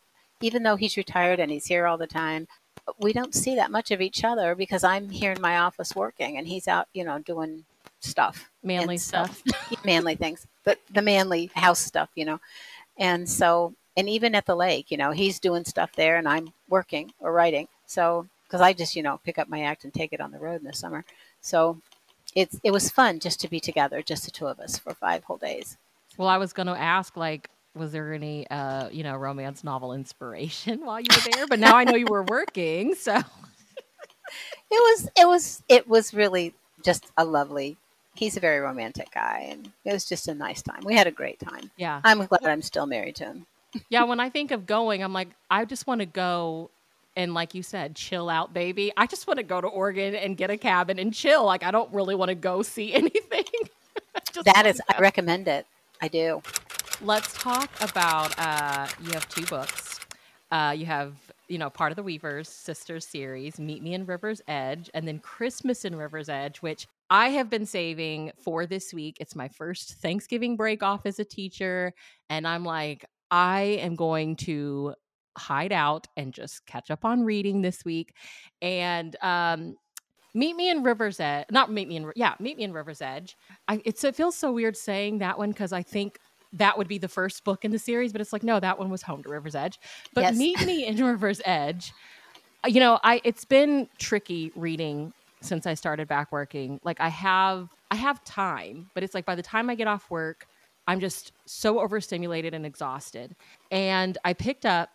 even 0.41 0.63
though 0.63 0.77
he's 0.77 0.97
retired 0.97 1.39
and 1.39 1.51
he's 1.51 1.67
here 1.67 1.87
all 1.87 1.99
the 1.99 2.07
time, 2.07 2.49
we 2.99 3.13
don't 3.13 3.35
see 3.35 3.55
that 3.57 3.71
much 3.71 3.91
of 3.91 4.01
each 4.01 4.25
other 4.25 4.55
because 4.55 4.85
I'm 4.85 5.11
here 5.11 5.33
in 5.33 5.41
my 5.41 5.59
office 5.59 5.95
working 5.95 6.37
and 6.39 6.49
he's 6.49 6.69
out, 6.69 6.89
you 6.95 7.05
know, 7.05 7.19
doing 7.19 7.65
stuff, 8.05 8.51
Manly 8.63 8.95
And 8.95 9.03
so- 9.03 9.25
stuff. 9.25 9.43
manly 9.85 10.15
things, 10.17 10.47
but 10.65 10.79
the 10.93 11.03
manly 11.03 11.51
house 11.55 11.81
stuff, 11.81 12.09
you 12.15 12.25
know. 12.25 12.41
And 12.99 13.29
so, 13.29 13.75
and 13.97 14.09
even 14.09 14.35
at 14.35 14.47
the 14.47 14.55
lake, 14.57 14.91
you 14.91 14.97
know, 14.97 15.11
he's 15.11 15.39
doing 15.41 15.65
stuff 15.65 15.93
there 15.97 16.17
and 16.17 16.29
I'm 16.29 16.53
working 16.69 17.13
or 17.21 17.33
writing. 17.33 17.69
So, 17.87 18.27
because 18.45 18.61
I 18.61 18.73
just, 18.73 18.95
you 18.97 19.03
know, 19.03 19.21
pick 19.25 19.39
up 19.39 19.49
my 19.49 19.63
act 19.63 19.85
and 19.85 19.93
take 19.93 20.13
it 20.13 20.21
on 20.21 20.31
the 20.31 20.39
road 20.39 20.61
in 20.61 20.67
the 20.67 20.73
summer. 20.73 21.05
So 21.41 21.81
it's, 22.35 22.59
it 22.63 22.71
was 22.71 22.91
fun 22.91 23.19
just 23.21 23.41
to 23.41 23.49
be 23.49 23.61
together, 23.61 24.01
just 24.03 24.25
the 24.25 24.31
two 24.31 24.47
of 24.47 24.61
us 24.61 24.79
for 24.79 24.95
five 24.95 25.25
whole 25.25 25.37
days. 25.39 25.77
well, 26.17 26.29
I 26.29 26.39
was 26.39 26.53
going 26.53 26.67
to 26.69 26.79
ask, 26.79 27.17
like, 27.17 27.49
was 27.75 27.91
there 27.93 28.13
any, 28.13 28.49
uh, 28.51 28.89
you 28.91 29.03
know, 29.03 29.17
romance 29.17 29.65
novel 29.65 29.93
inspiration 29.93 30.81
while 30.87 31.01
you 31.01 31.09
were 31.11 31.33
there? 31.33 31.47
But 31.49 31.59
now 31.59 31.77
I 31.77 31.85
know 31.85 31.97
you 31.97 32.07
were 32.09 32.23
working, 32.23 32.95
so 32.95 33.15
It 34.71 34.77
was, 34.81 35.09
it 35.17 35.27
was, 35.29 35.63
it 35.69 35.89
was 35.89 36.15
really 36.15 36.55
just 36.85 37.07
a 37.17 37.25
lovely, 37.25 37.77
he's 38.15 38.37
a 38.37 38.41
very 38.41 38.61
romantic 38.61 39.11
guy 39.13 39.49
and 39.51 39.73
it 39.85 39.93
was 39.93 40.05
just 40.05 40.29
a 40.29 40.35
nice 40.35 40.63
time. 40.63 40.81
We 40.85 40.95
had 40.95 41.07
a 41.07 41.11
great 41.13 41.41
time. 41.41 41.71
yeah. 41.77 42.01
I'm 42.05 42.25
glad 42.27 42.45
I'm 42.45 42.63
still 42.63 42.87
married 42.87 43.17
to 43.17 43.25
him. 43.25 43.47
yeah, 43.89 44.05
when 44.05 44.21
I 44.21 44.31
think 44.31 44.51
of 44.53 44.67
going, 44.67 45.03
I'm 45.03 45.13
like, 45.13 45.29
I 45.51 45.65
just 45.65 45.87
want 45.87 46.01
to 46.01 46.07
go 46.07 46.71
and, 47.17 47.35
like 47.35 47.55
you 47.55 47.63
said, 47.63 47.95
chill 47.95 48.29
out, 48.29 48.53
baby. 48.53 48.93
I 48.97 49.07
just 49.07 49.27
want 49.27 49.39
to 49.39 49.45
go 49.45 49.61
to 49.61 49.67
Oregon 49.69 50.15
and 50.15 50.37
get 50.37 50.51
a 50.51 50.57
cabin 50.57 50.99
and 50.99 51.15
chill. 51.15 51.45
Like, 51.45 51.63
I 51.63 51.71
don't 51.71 51.93
really 51.93 52.15
want 52.15 52.31
to 52.31 52.35
go 52.35 52.63
see 52.63 52.93
anything. 52.95 53.45
That 54.45 54.67
I 54.89 55.01
recommend 55.01 55.47
it. 55.49 55.67
I 56.03 56.09
do. 56.09 56.43
Let's 57.01 57.33
talk 57.35 57.71
about. 57.81 58.35
Uh, 58.37 58.87
you 59.03 59.13
have 59.13 59.29
two 59.29 59.45
books. 59.47 60.01
Uh, 60.51 60.75
you 60.77 60.87
have, 60.87 61.15
you 61.49 61.59
know, 61.59 61.71
part 61.71 61.93
of 61.93 61.97
the 61.97 62.03
Weavers 62.03 62.49
Sisters 62.49 63.07
series, 63.07 63.59
Meet 63.61 63.83
Me 63.83 63.95
in 63.95 64.07
River's 64.07 64.41
Edge, 64.49 64.91
and 64.93 65.07
then 65.07 65.21
Christmas 65.21 65.85
in 65.85 65.95
River's 65.97 66.29
Edge, 66.29 66.59
which 66.59 66.87
I 67.11 67.29
have 67.31 67.51
been 67.51 67.67
saving 67.67 68.33
for 68.43 68.67
this 68.67 68.93
week. 68.93 69.19
It's 69.21 69.37
my 69.37 69.49
first 69.49 69.95
Thanksgiving 69.95 70.57
break 70.57 70.83
off 70.83 71.07
as 71.07 71.19
a 71.19 71.25
teacher, 71.25 71.93
and 72.31 72.47
I'm 72.47 72.65
like, 72.65 73.05
I 73.31 73.79
am 73.81 73.95
going 73.95 74.37
to 74.37 74.95
hide 75.37 75.73
out 75.73 76.07
and 76.17 76.33
just 76.33 76.65
catch 76.67 76.91
up 76.91 77.05
on 77.05 77.25
reading 77.25 77.63
this 77.63 77.85
week. 77.85 78.15
And 78.63 79.17
um, 79.23 79.77
Meet 80.35 80.57
Me 80.57 80.71
in 80.71 80.83
River's 80.83 81.21
Edge, 81.21 81.47
not 81.51 81.71
Meet 81.71 81.89
Me 81.89 81.97
in, 81.97 82.13
yeah, 82.17 82.35
Meet 82.39 82.57
Me 82.59 82.65
in 82.65 82.73
River's 82.73 83.03
Edge. 83.03 83.37
I, 83.69 83.83
it's, 83.85 84.05
it 84.05 84.15
feels 84.15 84.37
so 84.37 84.53
weird 84.53 84.77
saying 84.77 85.19
that 85.19 85.39
one 85.39 85.51
because 85.51 85.73
I 85.73 85.83
think 85.83 86.19
that 86.53 86.79
would 86.79 86.89
be 86.89 86.99
the 86.99 87.09
first 87.09 87.45
book 87.45 87.65
in 87.65 87.73
the 87.73 87.79
series, 87.79 88.13
but 88.13 88.21
it's 88.21 88.33
like, 88.33 88.45
no, 88.45 88.61
that 88.61 88.79
one 88.79 88.91
was 88.91 89.03
Home 89.03 89.23
to 89.25 89.29
River's 89.29 89.55
Edge. 89.55 89.79
But 90.15 90.23
Yes. 90.23 90.37
Meet 90.37 90.67
Me 90.67 90.87
in 90.87 91.05
River's 91.05 91.41
Edge, 91.45 91.93
uh, 92.65 92.69
you 92.69 92.81
know, 92.81 92.99
I 93.03 93.21
it's 93.25 93.45
been 93.45 93.89
tricky 93.99 94.53
reading 94.55 95.13
since 95.45 95.67
I 95.67 95.75
started 95.75 96.09
back 96.09 96.33
working. 96.33 96.81
Like 96.85 97.01
I 97.01 97.09
have 97.09 97.69
I 97.91 97.97
have 97.97 98.25
time, 98.25 98.91
but 98.95 99.03
it's 99.03 99.15
like 99.15 99.25
by 99.27 99.35
the 99.35 99.43
time 99.43 99.71
I 99.71 99.75
get 99.75 99.87
off 99.87 100.11
work, 100.11 100.47
I'm 100.87 101.01
just 101.01 101.33
so 101.47 101.81
overstimulated 101.81 102.55
and 102.55 102.67
exhausted. 102.67 103.35
And 103.71 104.19
I 104.25 104.33
picked 104.33 104.67
up 104.67 104.91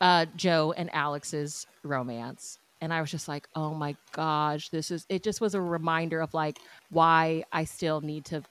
uh, 0.00 0.26
Jo 0.36 0.72
and 0.76 0.92
Alex's 0.94 1.66
romance. 1.82 2.58
And 2.82 2.94
I 2.94 3.00
was 3.02 3.10
just 3.10 3.28
like, 3.28 3.46
oh 3.54 3.74
my 3.74 3.94
gosh, 4.12 4.70
this 4.70 4.90
is, 4.90 5.04
it 5.10 5.22
just 5.22 5.40
was 5.42 5.54
a 5.54 5.60
reminder 5.60 6.20
of 6.20 6.32
like 6.32 6.58
why 6.88 7.44
I 7.52 7.64
still 7.64 8.00
need 8.00 8.24
to 8.26 8.42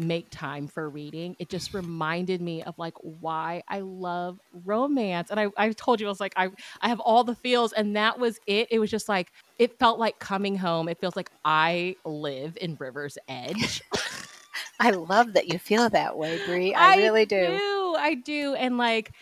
make 0.00 0.30
time 0.30 0.66
for 0.66 0.88
reading. 0.88 1.36
It 1.38 1.48
just 1.48 1.74
reminded 1.74 2.40
me 2.40 2.62
of 2.62 2.78
like 2.78 2.94
why 3.02 3.62
I 3.68 3.80
love 3.80 4.40
romance. 4.64 5.30
And 5.30 5.38
I, 5.38 5.48
I 5.56 5.72
told 5.72 6.00
you, 6.00 6.06
I 6.06 6.10
was 6.10 6.20
like, 6.20 6.34
I, 6.36 6.50
I 6.80 6.88
have 6.88 7.00
all 7.00 7.24
the 7.24 7.34
feels. 7.34 7.72
And 7.72 7.96
that 7.96 8.18
was 8.18 8.38
it. 8.46 8.68
It 8.70 8.78
was 8.78 8.90
just 8.90 9.08
like, 9.08 9.32
it 9.58 9.78
felt 9.78 9.98
like 9.98 10.18
coming 10.18 10.56
home. 10.56 10.88
It 10.88 10.98
feels 11.00 11.16
like 11.16 11.30
I 11.44 11.96
live 12.04 12.56
in 12.60 12.76
River's 12.78 13.18
Edge. 13.28 13.82
I 14.80 14.90
love 14.90 15.34
that 15.34 15.52
you 15.52 15.58
feel 15.58 15.88
that 15.90 16.16
way, 16.16 16.40
Brie. 16.46 16.74
I, 16.74 16.96
really 16.96 17.26
do. 17.26 17.94
I 17.98 18.14
do. 18.14 18.54
And 18.54 18.78
like 18.78 19.12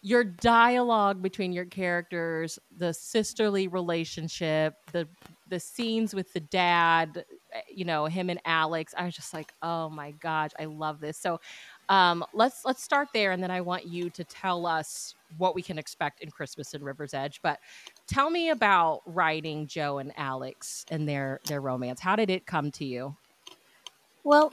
your 0.00 0.24
dialogue 0.24 1.22
between 1.22 1.52
your 1.52 1.64
characters, 1.64 2.58
the 2.76 2.92
sisterly 2.92 3.68
relationship, 3.68 4.74
the 4.92 5.08
the 5.48 5.60
scenes 5.60 6.14
with 6.14 6.32
the 6.32 6.40
dad, 6.40 7.24
you 7.72 7.84
know, 7.84 8.06
him 8.06 8.30
and 8.30 8.40
Alex. 8.44 8.94
I 8.96 9.04
was 9.04 9.14
just 9.14 9.34
like, 9.34 9.52
oh 9.62 9.88
my 9.90 10.12
gosh, 10.12 10.50
I 10.58 10.64
love 10.66 11.00
this. 11.00 11.18
So 11.18 11.40
um, 11.88 12.24
let's 12.32 12.64
let's 12.64 12.82
start 12.82 13.08
there, 13.12 13.32
and 13.32 13.42
then 13.42 13.50
I 13.50 13.60
want 13.60 13.86
you 13.86 14.10
to 14.10 14.24
tell 14.24 14.66
us 14.66 15.14
what 15.38 15.54
we 15.54 15.62
can 15.62 15.78
expect 15.78 16.20
in 16.20 16.30
Christmas 16.30 16.74
in 16.74 16.82
River's 16.82 17.14
Edge. 17.14 17.40
But 17.42 17.58
tell 18.06 18.30
me 18.30 18.50
about 18.50 19.02
writing 19.06 19.66
Jo 19.66 19.98
and 19.98 20.12
Alex 20.16 20.84
and 20.90 21.08
their 21.08 21.40
their 21.46 21.60
romance. 21.60 22.00
How 22.00 22.16
did 22.16 22.30
it 22.30 22.46
come 22.46 22.70
to 22.72 22.84
you? 22.84 23.16
Well, 24.24 24.52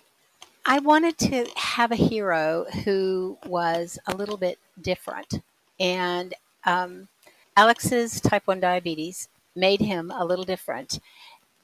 I 0.65 0.79
wanted 0.79 1.18
to 1.20 1.48
have 1.56 1.91
a 1.91 1.96
hero 1.96 2.65
who 2.84 3.38
was 3.46 3.98
a 4.08 4.15
little 4.15 4.38
bit 4.38 4.60
different. 4.82 5.41
And 5.79 6.34
um, 6.65 7.08
Alex's 7.56 8.20
type 8.22 8.46
1 8.46 8.60
diabetes 8.60 9.29
made 9.56 9.79
him 9.82 10.12
a 10.12 10.25
little 10.25 10.46
different. 10.46 11.00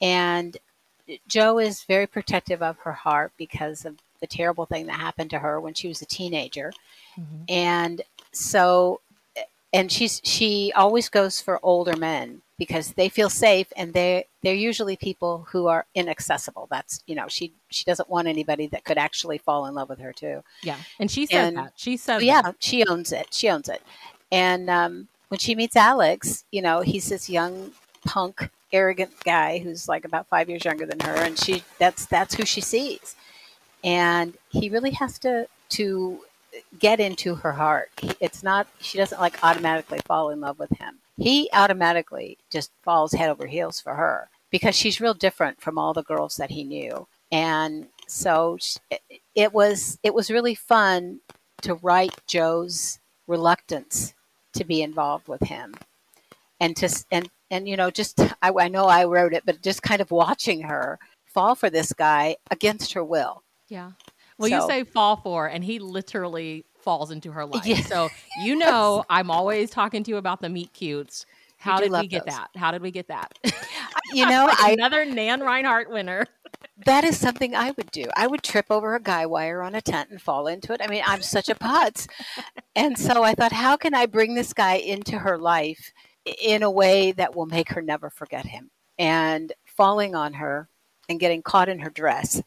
And 0.00 0.56
Jo 1.28 1.58
is 1.58 1.84
very 1.84 2.06
protective 2.06 2.62
of 2.62 2.78
her 2.78 2.92
heart 2.92 3.32
because 3.36 3.84
of 3.84 3.96
the 4.20 4.26
terrible 4.26 4.66
thing 4.66 4.86
that 4.86 4.94
happened 4.94 5.30
to 5.30 5.38
her 5.38 5.60
when 5.60 5.74
she 5.74 5.88
was 5.88 6.02
a 6.02 6.06
teenager. 6.06 6.72
Mm-hmm. 7.18 7.44
And 7.48 8.02
so 8.32 9.00
and 9.72 9.90
she's 9.92 10.20
she 10.24 10.72
always 10.74 11.08
goes 11.08 11.40
for 11.40 11.60
older 11.62 11.96
men 11.96 12.40
because 12.58 12.92
they 12.92 13.08
feel 13.08 13.28
safe 13.28 13.72
and 13.76 13.92
they 13.92 14.24
they're 14.42 14.54
usually 14.54 14.96
people 14.96 15.46
who 15.50 15.66
are 15.66 15.84
inaccessible 15.94 16.66
that's 16.70 17.02
you 17.06 17.14
know 17.14 17.26
she 17.28 17.52
she 17.70 17.84
doesn't 17.84 18.08
want 18.08 18.26
anybody 18.28 18.66
that 18.66 18.84
could 18.84 18.98
actually 18.98 19.38
fall 19.38 19.66
in 19.66 19.74
love 19.74 19.88
with 19.88 19.98
her 19.98 20.12
too 20.12 20.42
yeah 20.62 20.78
and 20.98 21.10
she 21.10 21.26
said 21.26 21.48
and, 21.48 21.56
that 21.58 21.72
she 21.76 21.96
said 21.96 22.22
yeah 22.22 22.42
that. 22.42 22.56
she 22.58 22.86
owns 22.86 23.12
it 23.12 23.26
she 23.32 23.48
owns 23.48 23.68
it 23.68 23.82
and 24.32 24.70
um, 24.70 25.08
when 25.28 25.38
she 25.38 25.54
meets 25.54 25.76
alex 25.76 26.44
you 26.50 26.62
know 26.62 26.80
he's 26.80 27.08
this 27.08 27.28
young 27.28 27.72
punk 28.06 28.48
arrogant 28.72 29.12
guy 29.24 29.58
who's 29.58 29.88
like 29.88 30.04
about 30.04 30.28
five 30.28 30.48
years 30.48 30.64
younger 30.64 30.86
than 30.86 30.98
her 31.00 31.14
and 31.16 31.38
she 31.38 31.62
that's 31.78 32.06
that's 32.06 32.34
who 32.34 32.44
she 32.44 32.60
sees 32.60 33.14
and 33.84 34.36
he 34.48 34.68
really 34.68 34.90
has 34.90 35.18
to 35.18 35.46
to 35.68 36.20
get 36.78 37.00
into 37.00 37.34
her 37.36 37.52
heart. 37.52 37.90
It's 38.20 38.42
not, 38.42 38.66
she 38.80 38.98
doesn't 38.98 39.20
like 39.20 39.42
automatically 39.42 40.00
fall 40.06 40.30
in 40.30 40.40
love 40.40 40.58
with 40.58 40.70
him. 40.78 40.98
He 41.16 41.48
automatically 41.52 42.38
just 42.50 42.70
falls 42.82 43.12
head 43.12 43.30
over 43.30 43.46
heels 43.46 43.80
for 43.80 43.94
her 43.94 44.28
because 44.50 44.74
she's 44.74 45.00
real 45.00 45.14
different 45.14 45.60
from 45.60 45.78
all 45.78 45.92
the 45.92 46.02
girls 46.02 46.36
that 46.36 46.50
he 46.50 46.64
knew. 46.64 47.06
And 47.32 47.88
so 48.06 48.58
it 49.34 49.52
was, 49.52 49.98
it 50.02 50.14
was 50.14 50.30
really 50.30 50.54
fun 50.54 51.20
to 51.62 51.74
write 51.74 52.14
Jo's 52.26 52.98
reluctance 53.26 54.14
to 54.52 54.64
be 54.64 54.82
involved 54.82 55.28
with 55.28 55.42
him 55.42 55.74
and 56.60 56.76
to, 56.76 57.04
and, 57.10 57.28
and, 57.50 57.68
you 57.68 57.76
know, 57.76 57.90
just, 57.90 58.20
I, 58.42 58.52
I 58.58 58.68
know 58.68 58.86
I 58.86 59.04
wrote 59.04 59.32
it, 59.32 59.44
but 59.46 59.62
just 59.62 59.82
kind 59.82 60.00
of 60.00 60.10
watching 60.10 60.62
her 60.62 60.98
fall 61.24 61.54
for 61.54 61.70
this 61.70 61.92
guy 61.92 62.36
against 62.50 62.92
her 62.94 63.04
will. 63.04 63.42
Yeah. 63.68 63.92
Well, 64.38 64.50
so. 64.50 64.56
you 64.56 64.66
say 64.66 64.84
fall 64.84 65.16
for, 65.16 65.46
and 65.46 65.64
he 65.64 65.78
literally 65.78 66.64
falls 66.86 67.10
into 67.10 67.32
her 67.32 67.44
life. 67.44 67.86
So 67.86 68.08
you 68.42 68.54
know, 68.58 69.04
I'm 69.10 69.30
always 69.30 69.70
talking 69.70 70.02
to 70.04 70.10
you 70.10 70.16
about 70.18 70.40
the 70.40 70.48
meet 70.48 70.72
cutes. 70.72 71.26
How 71.58 71.80
did 71.80 71.90
we 71.90 72.06
get 72.06 72.26
those. 72.26 72.34
that? 72.34 72.50
How 72.54 72.70
did 72.70 72.82
we 72.82 72.90
get 72.90 73.08
that? 73.08 73.32
You 74.12 74.26
know, 74.26 74.48
I, 74.60 74.72
another 74.72 75.04
Nan 75.04 75.40
Reinhardt 75.40 75.90
winner. 75.90 76.26
That 76.84 77.02
is 77.02 77.18
something 77.18 77.56
I 77.56 77.72
would 77.72 77.90
do. 77.90 78.04
I 78.14 78.26
would 78.26 78.42
trip 78.42 78.66
over 78.70 78.94
a 78.94 79.00
guy 79.00 79.26
wire 79.26 79.62
on 79.62 79.74
a 79.74 79.80
tent 79.80 80.10
and 80.10 80.20
fall 80.20 80.46
into 80.46 80.72
it. 80.74 80.80
I 80.82 80.86
mean, 80.86 81.02
I'm 81.06 81.22
such 81.22 81.48
a 81.48 81.54
putz. 81.54 82.06
and 82.76 82.98
so 82.98 83.22
I 83.24 83.34
thought, 83.34 83.52
how 83.52 83.76
can 83.76 83.94
I 83.94 84.06
bring 84.06 84.34
this 84.34 84.52
guy 84.52 84.74
into 84.74 85.18
her 85.18 85.38
life 85.38 85.92
in 86.26 86.62
a 86.62 86.70
way 86.70 87.12
that 87.12 87.34
will 87.34 87.46
make 87.46 87.70
her 87.70 87.82
never 87.82 88.10
forget 88.10 88.46
him? 88.46 88.70
And 88.98 89.52
falling 89.64 90.14
on 90.14 90.34
her 90.34 90.68
and 91.08 91.20
getting 91.20 91.42
caught 91.42 91.68
in 91.68 91.78
her 91.80 91.90
dress 91.90 92.42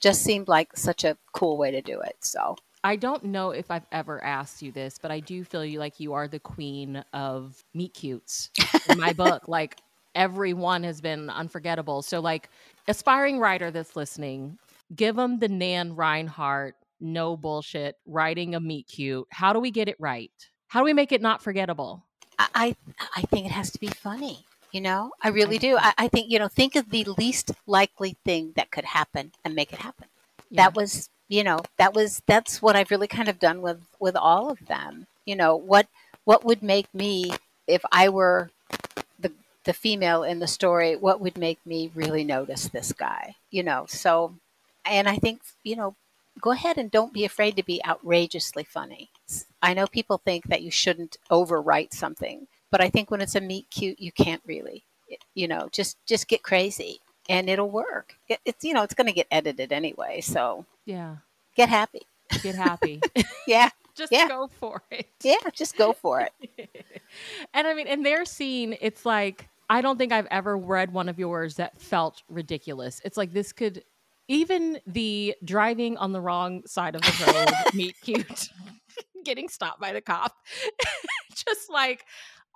just 0.00 0.22
seemed 0.22 0.48
like 0.48 0.76
such 0.76 1.04
a 1.04 1.16
cool 1.32 1.56
way 1.56 1.70
to 1.70 1.80
do 1.80 2.00
it. 2.00 2.16
So 2.20 2.56
I 2.82 2.96
don't 2.96 3.24
know 3.24 3.50
if 3.50 3.70
I've 3.70 3.86
ever 3.92 4.22
asked 4.22 4.60
you 4.60 4.70
this, 4.70 4.98
but 5.00 5.10
I 5.10 5.20
do 5.20 5.42
feel 5.42 5.64
you 5.64 5.78
like 5.78 6.00
you 6.00 6.12
are 6.12 6.28
the 6.28 6.38
queen 6.38 7.02
of 7.14 7.64
meet 7.72 7.94
cutes 7.94 8.50
in 8.88 8.98
my 8.98 9.12
book. 9.12 9.44
Like 9.48 9.78
everyone 10.14 10.82
has 10.84 11.00
been 11.00 11.30
unforgettable. 11.30 12.02
So 12.02 12.20
like 12.20 12.50
aspiring 12.86 13.38
writer 13.38 13.70
that's 13.70 13.96
listening, 13.96 14.58
give 14.94 15.16
them 15.16 15.38
the 15.38 15.48
Nan 15.48 15.96
Reinhardt, 15.96 16.74
no 17.00 17.36
bullshit, 17.36 17.96
writing 18.06 18.54
a 18.54 18.60
meet 18.60 18.86
cute. 18.88 19.26
How 19.30 19.52
do 19.52 19.60
we 19.60 19.70
get 19.70 19.88
it 19.88 19.96
right? 19.98 20.30
How 20.68 20.80
do 20.80 20.84
we 20.84 20.92
make 20.92 21.12
it 21.12 21.22
not 21.22 21.42
forgettable? 21.42 22.04
I 22.38 22.76
I 23.16 23.22
think 23.22 23.46
it 23.46 23.52
has 23.52 23.70
to 23.72 23.80
be 23.80 23.88
funny. 23.88 24.46
You 24.74 24.80
know, 24.80 25.12
I 25.22 25.28
really 25.28 25.58
do. 25.58 25.76
I, 25.78 25.94
I, 25.96 26.08
think, 26.08 26.32
you 26.32 26.40
know, 26.40 26.48
think 26.48 26.74
of 26.74 26.90
the 26.90 27.04
least 27.16 27.52
likely 27.64 28.16
thing 28.24 28.54
that 28.56 28.72
could 28.72 28.86
happen 28.86 29.30
and 29.44 29.54
make 29.54 29.72
it 29.72 29.78
happen. 29.78 30.08
Yeah. 30.50 30.64
That 30.64 30.74
was, 30.74 31.10
you 31.28 31.44
know, 31.44 31.60
that 31.76 31.94
was, 31.94 32.22
that's 32.26 32.60
what 32.60 32.74
I've 32.74 32.90
really 32.90 33.06
kind 33.06 33.28
of 33.28 33.38
done 33.38 33.62
with, 33.62 33.86
with 34.00 34.16
all 34.16 34.50
of 34.50 34.66
them. 34.66 35.06
You 35.26 35.36
know, 35.36 35.54
what, 35.54 35.86
what 36.24 36.44
would 36.44 36.60
make 36.60 36.92
me, 36.92 37.30
if 37.68 37.84
I 37.92 38.08
were 38.08 38.50
the, 39.16 39.30
the 39.62 39.72
female 39.72 40.24
in 40.24 40.40
the 40.40 40.48
story, 40.48 40.96
what 40.96 41.20
would 41.20 41.38
make 41.38 41.64
me 41.64 41.92
really 41.94 42.24
notice 42.24 42.66
this 42.66 42.92
guy, 42.92 43.36
you 43.52 43.62
know? 43.62 43.86
So, 43.88 44.34
and 44.84 45.08
I 45.08 45.18
think, 45.18 45.42
you 45.62 45.76
know, 45.76 45.94
go 46.40 46.52
ahead 46.52 46.78
and 46.78 46.90
don't 46.90 47.12
be 47.12 47.24
afraid 47.24 47.56
to 47.56 47.62
be 47.62 47.84
outrageously 47.84 48.64
funny. 48.64 49.10
I 49.62 49.74
know 49.74 49.86
people 49.86 50.18
think 50.18 50.46
that 50.48 50.62
you 50.62 50.70
shouldn't 50.70 51.16
overwrite 51.30 51.92
something, 51.92 52.46
but 52.70 52.80
I 52.80 52.90
think 52.90 53.10
when 53.10 53.20
it's 53.20 53.34
a 53.34 53.40
meet 53.40 53.70
cute, 53.70 54.00
you 54.00 54.12
can't 54.12 54.42
really, 54.46 54.84
you 55.34 55.48
know, 55.48 55.68
just 55.72 55.96
just 56.06 56.28
get 56.28 56.42
crazy 56.42 57.00
and 57.28 57.48
it'll 57.48 57.70
work. 57.70 58.14
It, 58.28 58.40
it's 58.44 58.64
you 58.64 58.74
know 58.74 58.82
it's 58.82 58.94
going 58.94 59.06
to 59.06 59.12
get 59.12 59.26
edited 59.30 59.72
anyway, 59.72 60.20
so 60.20 60.66
yeah, 60.84 61.16
get 61.56 61.68
happy. 61.68 62.02
Get 62.42 62.54
happy. 62.54 63.00
yeah. 63.46 63.70
just 63.94 64.12
yeah. 64.12 64.28
go 64.28 64.48
for 64.58 64.82
it. 64.90 65.06
Yeah, 65.22 65.36
just 65.52 65.76
go 65.76 65.92
for 65.92 66.20
it. 66.20 66.32
and 67.54 67.66
I 67.66 67.74
mean, 67.74 67.86
in 67.86 68.02
their 68.02 68.24
scene, 68.24 68.76
it's 68.80 69.06
like 69.06 69.48
I 69.70 69.80
don't 69.80 69.98
think 69.98 70.12
I've 70.12 70.26
ever 70.30 70.56
read 70.56 70.92
one 70.92 71.08
of 71.08 71.18
yours 71.18 71.56
that 71.56 71.80
felt 71.80 72.22
ridiculous. 72.28 73.00
It's 73.04 73.16
like 73.16 73.32
this 73.32 73.52
could 73.52 73.84
even 74.28 74.78
the 74.86 75.34
driving 75.44 75.96
on 75.96 76.12
the 76.12 76.20
wrong 76.20 76.62
side 76.66 76.94
of 76.94 77.02
the 77.02 77.32
road 77.32 77.74
meet 77.74 77.94
cute 78.02 78.48
getting 79.24 79.48
stopped 79.48 79.80
by 79.80 79.92
the 79.92 80.00
cop 80.00 80.32
just 81.34 81.70
like 81.70 82.04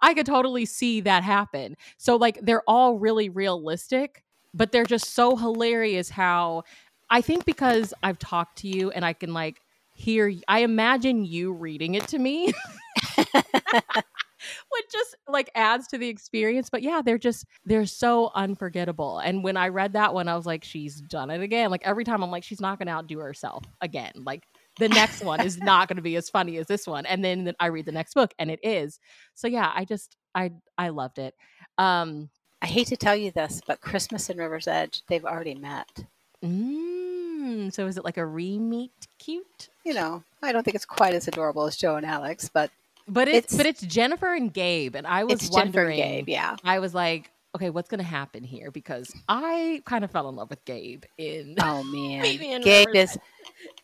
I 0.01 0.15
could 0.15 0.27
totally 0.27 0.65
see 0.65 1.01
that 1.01 1.25
happen. 1.25 1.77
So 1.97 2.15
like 2.17 2.39
they're 2.43 2.63
all 2.69 2.95
really 2.95 3.29
realistic, 3.29 4.23
but 4.55 4.71
they're 4.71 4.85
just 4.85 5.13
so 5.13 5.37
hilarious 5.37 6.09
how 6.09 6.63
I 7.11 7.21
think 7.21 7.45
because 7.45 7.93
I've 8.03 8.19
talked 8.19 8.59
to 8.59 8.69
you 8.69 8.91
and 8.91 9.05
I 9.05 9.13
can 9.13 9.35
like 9.35 9.61
hear 9.95 10.33
I 10.47 10.61
imagine 10.61 11.25
you 11.25 11.53
reading 11.53 11.95
it 11.95 12.07
to 12.09 12.19
me. 12.19 12.53
which 14.71 14.85
just 14.93 15.17
like 15.29 15.51
adds 15.55 15.87
to 15.89 15.99
the 15.99 16.09
experience. 16.09 16.71
But 16.71 16.83
yeah, 16.83 17.03
they're 17.05 17.19
just 17.19 17.47
they're 17.65 17.87
so 17.87 18.31
unforgettable. 18.35 19.19
And 19.19 19.43
when 19.45 19.57
I 19.57 19.69
read 19.69 19.93
that 19.95 20.15
one, 20.15 20.29
I 20.29 20.37
was 20.37 20.47
like, 20.47 20.65
she's 20.65 21.01
done 21.01 21.31
it 21.31 21.43
again. 21.43 21.71
Like 21.71 21.83
every 21.85 22.05
time 22.05 22.23
I'm 22.23 22.31
like, 22.31 22.45
she's 22.45 22.61
not 22.61 22.79
gonna 22.79 22.93
outdo 22.93 23.19
herself 23.19 23.65
again. 23.81 24.13
Like 24.17 24.45
the 24.79 24.89
next 24.89 25.25
one 25.25 25.41
is 25.41 25.59
not 25.59 25.89
going 25.89 25.97
to 25.97 26.03
be 26.03 26.17
as 26.17 26.31
funny 26.31 26.57
as 26.57 26.67
this 26.67 26.87
one 26.87 27.05
and 27.07 27.25
then 27.25 27.53
i 27.61 27.67
read 27.67 27.85
the 27.85 27.93
next 27.93 28.15
book 28.15 28.33
and 28.39 28.51
it 28.51 28.61
is 28.63 28.99
so 29.35 29.47
yeah 29.47 29.71
i 29.75 29.85
just 29.85 30.17
i 30.35 30.51
i 30.77 30.89
loved 30.89 31.19
it 31.19 31.35
um 31.77 32.29
i 32.63 32.67
hate 32.67 32.87
to 32.87 32.97
tell 32.97 33.17
you 33.17 33.31
this 33.31 33.61
but 33.67 33.81
christmas 33.81 34.31
in 34.31 34.39
river's 34.39 34.69
edge 34.69 35.03
they've 35.09 35.25
already 35.25 35.55
met 35.55 36.05
mm, 36.43 37.73
so 37.73 37.87
is 37.87 37.97
it 37.97 38.05
like 38.05 38.17
a 38.17 38.27
re-meet 38.27 38.93
cute 39.19 39.69
you 39.85 39.95
know 39.95 40.23
i 40.43 40.53
don't 40.53 40.63
think 40.63 40.75
it's 40.75 40.85
quite 40.85 41.15
as 41.15 41.29
adorable 41.29 41.67
as 41.67 41.77
Jo 41.77 41.97
and 41.97 42.07
alex 42.07 42.49
but 42.53 42.71
but 43.09 43.29
it's, 43.29 43.53
it's 43.53 43.57
but 43.57 43.67
it's 43.67 43.81
jennifer 43.83 44.35
and 44.35 44.53
gabe 44.53 44.95
and 44.95 45.07
i 45.07 45.25
was 45.25 45.51
wondering 45.51 45.97
gabe 45.97 46.29
yeah 46.29 46.57
i 46.65 46.79
was 46.79 46.95
like 46.95 47.31
okay, 47.55 47.71
what's 47.71 47.89
going 47.89 47.99
to 47.99 48.05
happen 48.05 48.45
here? 48.45 48.71
Because 48.71 49.13
I 49.29 49.83
kind 49.85 50.05
of 50.05 50.11
fell 50.11 50.29
in 50.29 50.37
love 50.37 50.51
with 50.51 50.65
Gabe 50.65 51.05
in. 51.17 51.57
Oh 51.61 51.83
man, 51.83 52.23
Gabe 52.63 52.95
is 52.95 53.19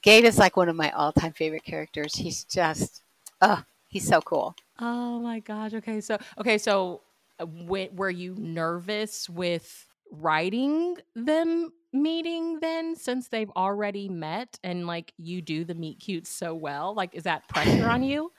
Gabe 0.02 0.24
is 0.24 0.38
like 0.38 0.56
one 0.56 0.68
of 0.68 0.76
my 0.76 0.90
all-time 0.90 1.32
favorite 1.32 1.64
characters. 1.64 2.14
He's 2.14 2.44
just, 2.44 3.02
oh, 3.40 3.62
he's 3.88 4.06
so 4.06 4.20
cool. 4.20 4.54
Oh 4.78 5.18
my 5.20 5.40
gosh. 5.40 5.74
Okay, 5.74 6.00
so 6.00 6.18
okay, 6.38 6.58
so 6.58 7.02
uh, 7.40 7.46
were 7.66 8.10
you 8.10 8.34
nervous 8.38 9.28
with 9.28 9.86
writing 10.10 10.96
them 11.16 11.72
meeting 11.92 12.58
then 12.60 12.96
since 12.96 13.28
they've 13.28 13.50
already 13.56 14.08
met 14.08 14.58
and 14.64 14.86
like 14.86 15.12
you 15.16 15.40
do 15.40 15.64
the 15.64 15.74
meet 15.74 16.00
cute 16.00 16.26
so 16.26 16.52
well 16.52 16.92
like 16.92 17.14
is 17.14 17.22
that 17.22 17.46
pressure 17.48 17.88
on 17.88 18.02
you 18.02 18.32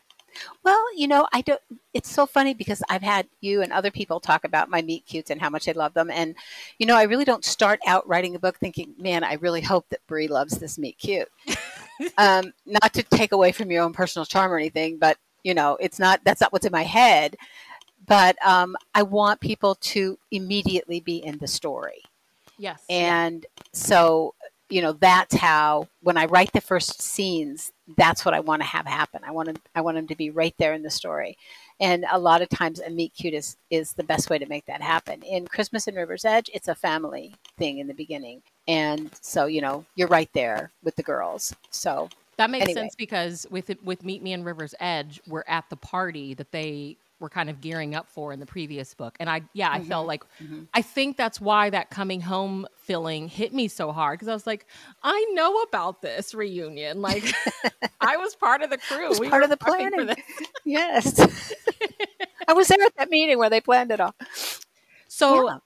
well, 0.64 0.84
you 0.96 1.08
know, 1.08 1.28
I 1.34 1.42
don't. 1.42 1.62
It's 1.94 2.10
so 2.10 2.26
funny 2.26 2.54
because 2.54 2.82
I've 2.90 3.02
had 3.02 3.28
you 3.42 3.62
and 3.62 3.72
other 3.72 3.92
people 3.92 4.20
talk 4.20 4.44
about 4.44 4.70
my 4.70 4.82
meet 4.82 5.06
cutes 5.06 5.30
and 5.32 5.42
how 5.42 5.50
much 5.50 5.68
I 5.68 5.74
love 5.74 5.94
them, 5.94 6.10
and 6.10 6.36
you 6.80 6.86
know, 6.86 6.96
I 6.96 7.04
really 7.04 7.26
don't 7.26 7.46
start 7.46 7.80
out 7.86 8.08
writing 8.08 8.36
a 8.36 8.40
book 8.40 8.58
thinking, 8.58 8.94
"Man, 8.98 9.24
I 9.24 9.34
really 9.34 9.62
hope 9.62 9.86
that 9.90 10.06
Brie 10.08 10.28
loves 10.28 10.58
this 10.58 10.78
meet 10.78 10.98
cute." 10.98 11.30
um, 12.18 12.54
not 12.66 12.94
to 12.94 13.04
take 13.04 13.32
away 13.32 13.52
from 13.52 13.72
your 13.72 13.84
own 13.84 13.94
personal 13.94 14.26
charm 14.26 14.52
or 14.52 14.58
anything, 14.58 14.98
but 14.98 15.18
you 15.44 15.54
know, 15.54 15.78
it's 15.80 16.00
not. 16.00 16.22
That's 16.24 16.42
not 16.42 16.52
what's 16.54 16.66
in 16.66 16.72
my 16.72 16.84
head. 16.84 17.36
But 18.08 18.36
um, 18.46 18.76
I 18.94 19.04
want 19.04 19.40
people 19.40 19.76
to 19.76 20.18
immediately 20.32 21.00
be 21.00 21.18
in 21.18 21.40
the 21.40 21.48
story. 21.48 22.04
Yes. 22.58 22.84
And 22.90 23.46
so 23.74 24.36
you 24.70 24.82
know, 24.82 24.94
that's 24.94 25.36
how 25.36 25.88
when 26.02 26.18
I 26.18 26.26
write 26.26 26.52
the 26.52 26.62
first 26.62 27.02
scenes, 27.02 27.72
that's 27.98 28.26
what 28.26 28.34
I 28.34 28.40
want 28.40 28.62
to 28.62 28.68
have 28.68 28.86
happen. 28.86 29.22
I 29.24 29.32
want 29.32 29.54
to, 29.54 29.62
I 29.76 29.82
want 29.82 29.96
them 29.96 30.08
to 30.08 30.16
be 30.16 30.32
right 30.32 30.56
there 30.58 30.74
in 30.74 30.82
the 30.82 30.90
story. 30.90 31.38
And 31.80 32.06
a 32.12 32.18
lot 32.18 32.42
of 32.42 32.50
times 32.50 32.80
a 32.80 32.90
meet 32.90 33.14
cute 33.14 33.34
is, 33.34 33.58
is 33.70 33.94
the 33.94 34.04
best 34.04 34.30
way 34.30 34.40
to 34.40 34.46
make 34.48 34.66
that 34.66 34.82
happen. 34.82 35.22
In 35.24 35.46
Christmas 35.46 35.88
in 35.88 35.96
River's 35.96 36.26
Edge, 36.26 36.50
it's 36.54 36.68
a 36.68 36.76
family 36.76 37.36
thing 37.58 37.80
in 37.80 37.88
the 37.88 37.94
beginning. 37.94 38.42
And 38.68 39.12
so, 39.22 39.46
you 39.46 39.62
know, 39.62 39.86
you're 39.96 40.08
right 40.08 40.30
there 40.34 40.72
with 40.84 40.96
the 40.96 41.04
girls. 41.04 41.54
So 41.70 42.10
that 42.38 42.50
makes 42.50 42.64
anyway. 42.64 42.82
sense 42.82 42.96
because 42.96 43.46
with 43.50 43.72
with 43.84 44.04
Meet 44.04 44.24
Me 44.24 44.34
in 44.34 44.44
River's 44.44 44.76
Edge, 44.80 45.22
we're 45.28 45.46
at 45.48 45.70
the 45.70 45.78
party 45.78 46.34
that 46.34 46.52
they 46.52 46.98
were 47.20 47.30
kind 47.30 47.50
of 47.50 47.62
gearing 47.62 47.96
up 47.96 48.10
for 48.10 48.34
in 48.34 48.40
the 48.40 48.46
previous 48.46 48.94
book. 48.94 49.16
And 49.20 49.30
I, 49.30 49.44
yeah, 49.54 49.72
I 49.72 49.80
mm-hmm. 49.80 49.88
felt 49.88 50.08
like, 50.08 50.24
mm-hmm. 50.42 50.64
I 50.74 50.82
think 50.82 51.18
that's 51.18 51.40
why 51.40 51.70
that 51.70 51.90
coming 51.90 52.22
home 52.22 52.68
feeling 52.76 53.28
hit 53.28 53.54
me 53.54 53.68
so 53.68 53.92
hard 53.92 54.20
because 54.20 54.28
I 54.28 54.34
was 54.34 54.46
like, 54.46 54.66
I 55.02 55.26
know 55.34 55.62
about 55.62 56.02
this 56.02 56.34
reunion. 56.34 57.02
Like, 57.02 57.24
I 58.02 58.18
was 58.18 58.36
part 58.36 58.62
of 58.62 58.70
the 58.70 58.78
crew. 58.78 59.10
was 59.10 59.20
we 59.20 59.30
part 59.30 59.44
of 59.44 59.50
the 59.50 59.58
planning. 59.58 60.16
yes. 60.66 61.20
I 62.48 62.54
was 62.54 62.68
there 62.68 62.82
at 62.86 62.96
that 62.98 63.10
meeting 63.10 63.38
where 63.38 63.50
they 63.50 63.62
planned 63.62 63.92
it 63.92 64.00
all. 64.00 64.14
So, 65.08 65.50
yeah. 65.50 65.58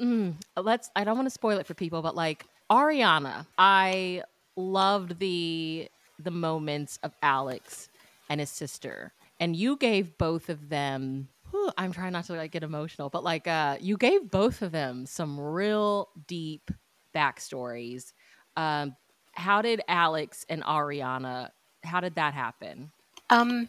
mm, 0.00 0.34
let's, 0.56 0.90
I 0.94 1.04
don't 1.04 1.16
want 1.16 1.26
to 1.26 1.30
spoil 1.30 1.58
it 1.58 1.66
for 1.66 1.74
people, 1.74 2.02
but 2.02 2.14
like, 2.14 2.46
Ariana, 2.70 3.46
I 3.56 4.22
loved 4.56 5.18
the 5.18 5.88
the 6.18 6.30
moments 6.30 6.98
of 7.02 7.12
Alex 7.22 7.88
and 8.28 8.40
his 8.40 8.50
sister 8.50 9.12
and 9.40 9.56
you 9.56 9.76
gave 9.76 10.18
both 10.18 10.48
of 10.48 10.68
them 10.68 11.28
whew, 11.50 11.70
i'm 11.78 11.92
trying 11.92 12.12
not 12.12 12.24
to 12.24 12.34
like 12.34 12.52
get 12.52 12.62
emotional 12.62 13.08
but 13.08 13.24
like 13.24 13.46
uh 13.46 13.76
you 13.80 13.96
gave 13.96 14.30
both 14.30 14.62
of 14.62 14.72
them 14.72 15.06
some 15.06 15.38
real 15.38 16.08
deep 16.26 16.70
backstories. 17.14 18.12
Um 18.56 18.96
how 19.32 19.62
did 19.62 19.80
alex 19.88 20.44
and 20.48 20.62
ariana 20.64 21.50
how 21.84 22.00
did 22.00 22.16
that 22.16 22.34
happen? 22.34 22.90
Um 23.30 23.68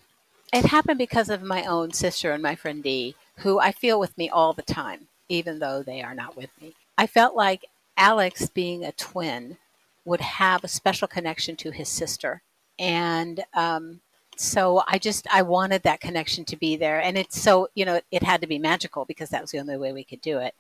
it 0.52 0.66
happened 0.66 0.98
because 0.98 1.30
of 1.30 1.44
my 1.44 1.64
own 1.66 1.94
sister 1.94 2.32
and 2.32 2.42
my 2.42 2.56
friend 2.56 2.84
dee 2.84 3.16
who 3.38 3.60
i 3.60 3.72
feel 3.72 4.00
with 4.00 4.18
me 4.18 4.30
all 4.30 4.54
the 4.54 4.62
time 4.64 5.08
even 5.30 5.60
though 5.60 5.84
they 5.84 6.02
are 6.02 6.16
not 6.16 6.36
with 6.36 6.50
me. 6.62 6.74
I 6.98 7.08
felt 7.08 7.36
like 7.36 7.66
alex 7.98 8.48
being 8.50 8.84
a 8.84 8.92
twin 8.92 9.58
would 10.06 10.22
have 10.22 10.64
a 10.64 10.68
special 10.68 11.08
connection 11.08 11.56
to 11.58 11.72
his 11.72 11.88
sister. 11.88 12.42
And 12.80 13.44
um, 13.54 14.02
so 14.40 14.82
I 14.88 14.98
just 14.98 15.28
I 15.32 15.42
wanted 15.42 15.84
that 15.84 16.00
connection 16.00 16.46
to 16.46 16.58
be 16.58 16.78
there, 16.78 17.02
and 17.02 17.18
it's 17.18 17.42
so 17.42 17.68
you 17.76 17.86
know 17.86 18.00
it 18.12 18.24
had 18.24 18.42
to 18.42 18.48
be 18.48 18.58
magical 18.60 19.06
because 19.06 19.30
that 19.30 19.42
was 19.42 19.52
the 19.52 19.60
only 19.60 19.78
way 19.78 19.92
we 19.92 20.04
could 20.06 20.22
do 20.22 20.40
it, 20.40 20.56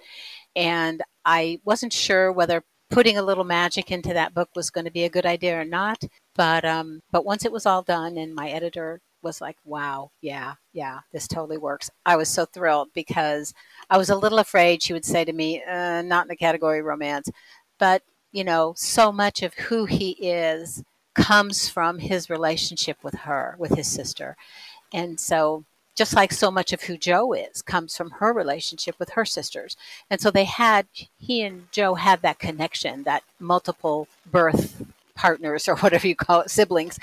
and 0.56 1.02
I 1.26 1.60
wasn't 1.66 1.94
sure 1.94 2.32
whether 2.32 2.64
putting 2.90 3.18
a 3.18 3.24
little 3.24 3.44
magic 3.44 3.92
into 3.92 4.14
that 4.14 4.34
book 4.34 4.50
was 4.56 4.70
going 4.72 4.86
to 4.86 4.92
be 4.92 5.04
a 5.06 5.10
good 5.10 5.26
idea 5.26 5.60
or 5.60 5.66
not, 5.66 6.04
but 6.36 6.66
um, 6.66 7.02
but 7.12 7.26
once 7.26 7.46
it 7.46 7.52
was 7.54 7.66
all 7.66 7.82
done, 7.84 8.18
and 8.18 8.36
my 8.36 8.50
editor 8.50 9.00
was 9.22 9.40
like, 9.42 9.58
"Wow, 9.66 10.12
yeah, 10.22 10.56
yeah, 10.74 11.00
this 11.14 11.28
totally 11.28 11.58
works." 11.58 11.90
I 12.06 12.16
was 12.18 12.30
so 12.30 12.46
thrilled 12.46 12.90
because 12.94 13.54
I 13.90 13.98
was 13.98 14.10
a 14.10 14.16
little 14.18 14.40
afraid 14.40 14.84
she 14.84 14.94
would 14.94 15.06
say 15.06 15.24
to 15.26 15.34
me, 15.34 15.64
uh, 15.64 16.02
"Not 16.02 16.26
in 16.26 16.30
the 16.30 16.36
category 16.36 16.82
romance," 16.82 17.30
but 17.80 18.04
you 18.32 18.44
know, 18.44 18.74
so 18.78 19.12
much 19.12 19.42
of 19.44 19.54
who 19.56 19.86
he 19.86 20.12
is 20.12 20.84
comes 21.16 21.70
from 21.70 22.00
his 22.00 22.30
relationship 22.30 22.98
with 23.04 23.16
her, 23.16 23.56
with 23.58 23.76
his 23.76 23.88
sister. 23.88 24.36
And 24.94 25.20
so, 25.20 25.64
just 25.96 26.14
like 26.14 26.32
so 26.32 26.50
much 26.50 26.72
of 26.72 26.84
who 26.84 26.98
Jo 26.98 27.34
is, 27.34 27.62
comes 27.62 27.96
from 27.98 28.12
her 28.12 28.32
relationship 28.32 28.96
with 29.00 29.12
her 29.12 29.26
sisters. 29.26 29.76
And 30.10 30.22
so, 30.22 30.32
they 30.32 30.46
had, 30.46 30.88
he 31.18 31.42
and 31.42 31.72
Jo 31.72 31.96
had 31.96 32.22
that 32.22 32.40
connection, 32.40 33.04
that 33.04 33.24
multiple 33.40 34.08
birth 34.26 34.84
partners, 35.16 35.68
or 35.68 35.76
whatever 35.78 36.08
you 36.08 36.16
call 36.16 36.42
it, 36.42 36.50
siblings 36.50 37.00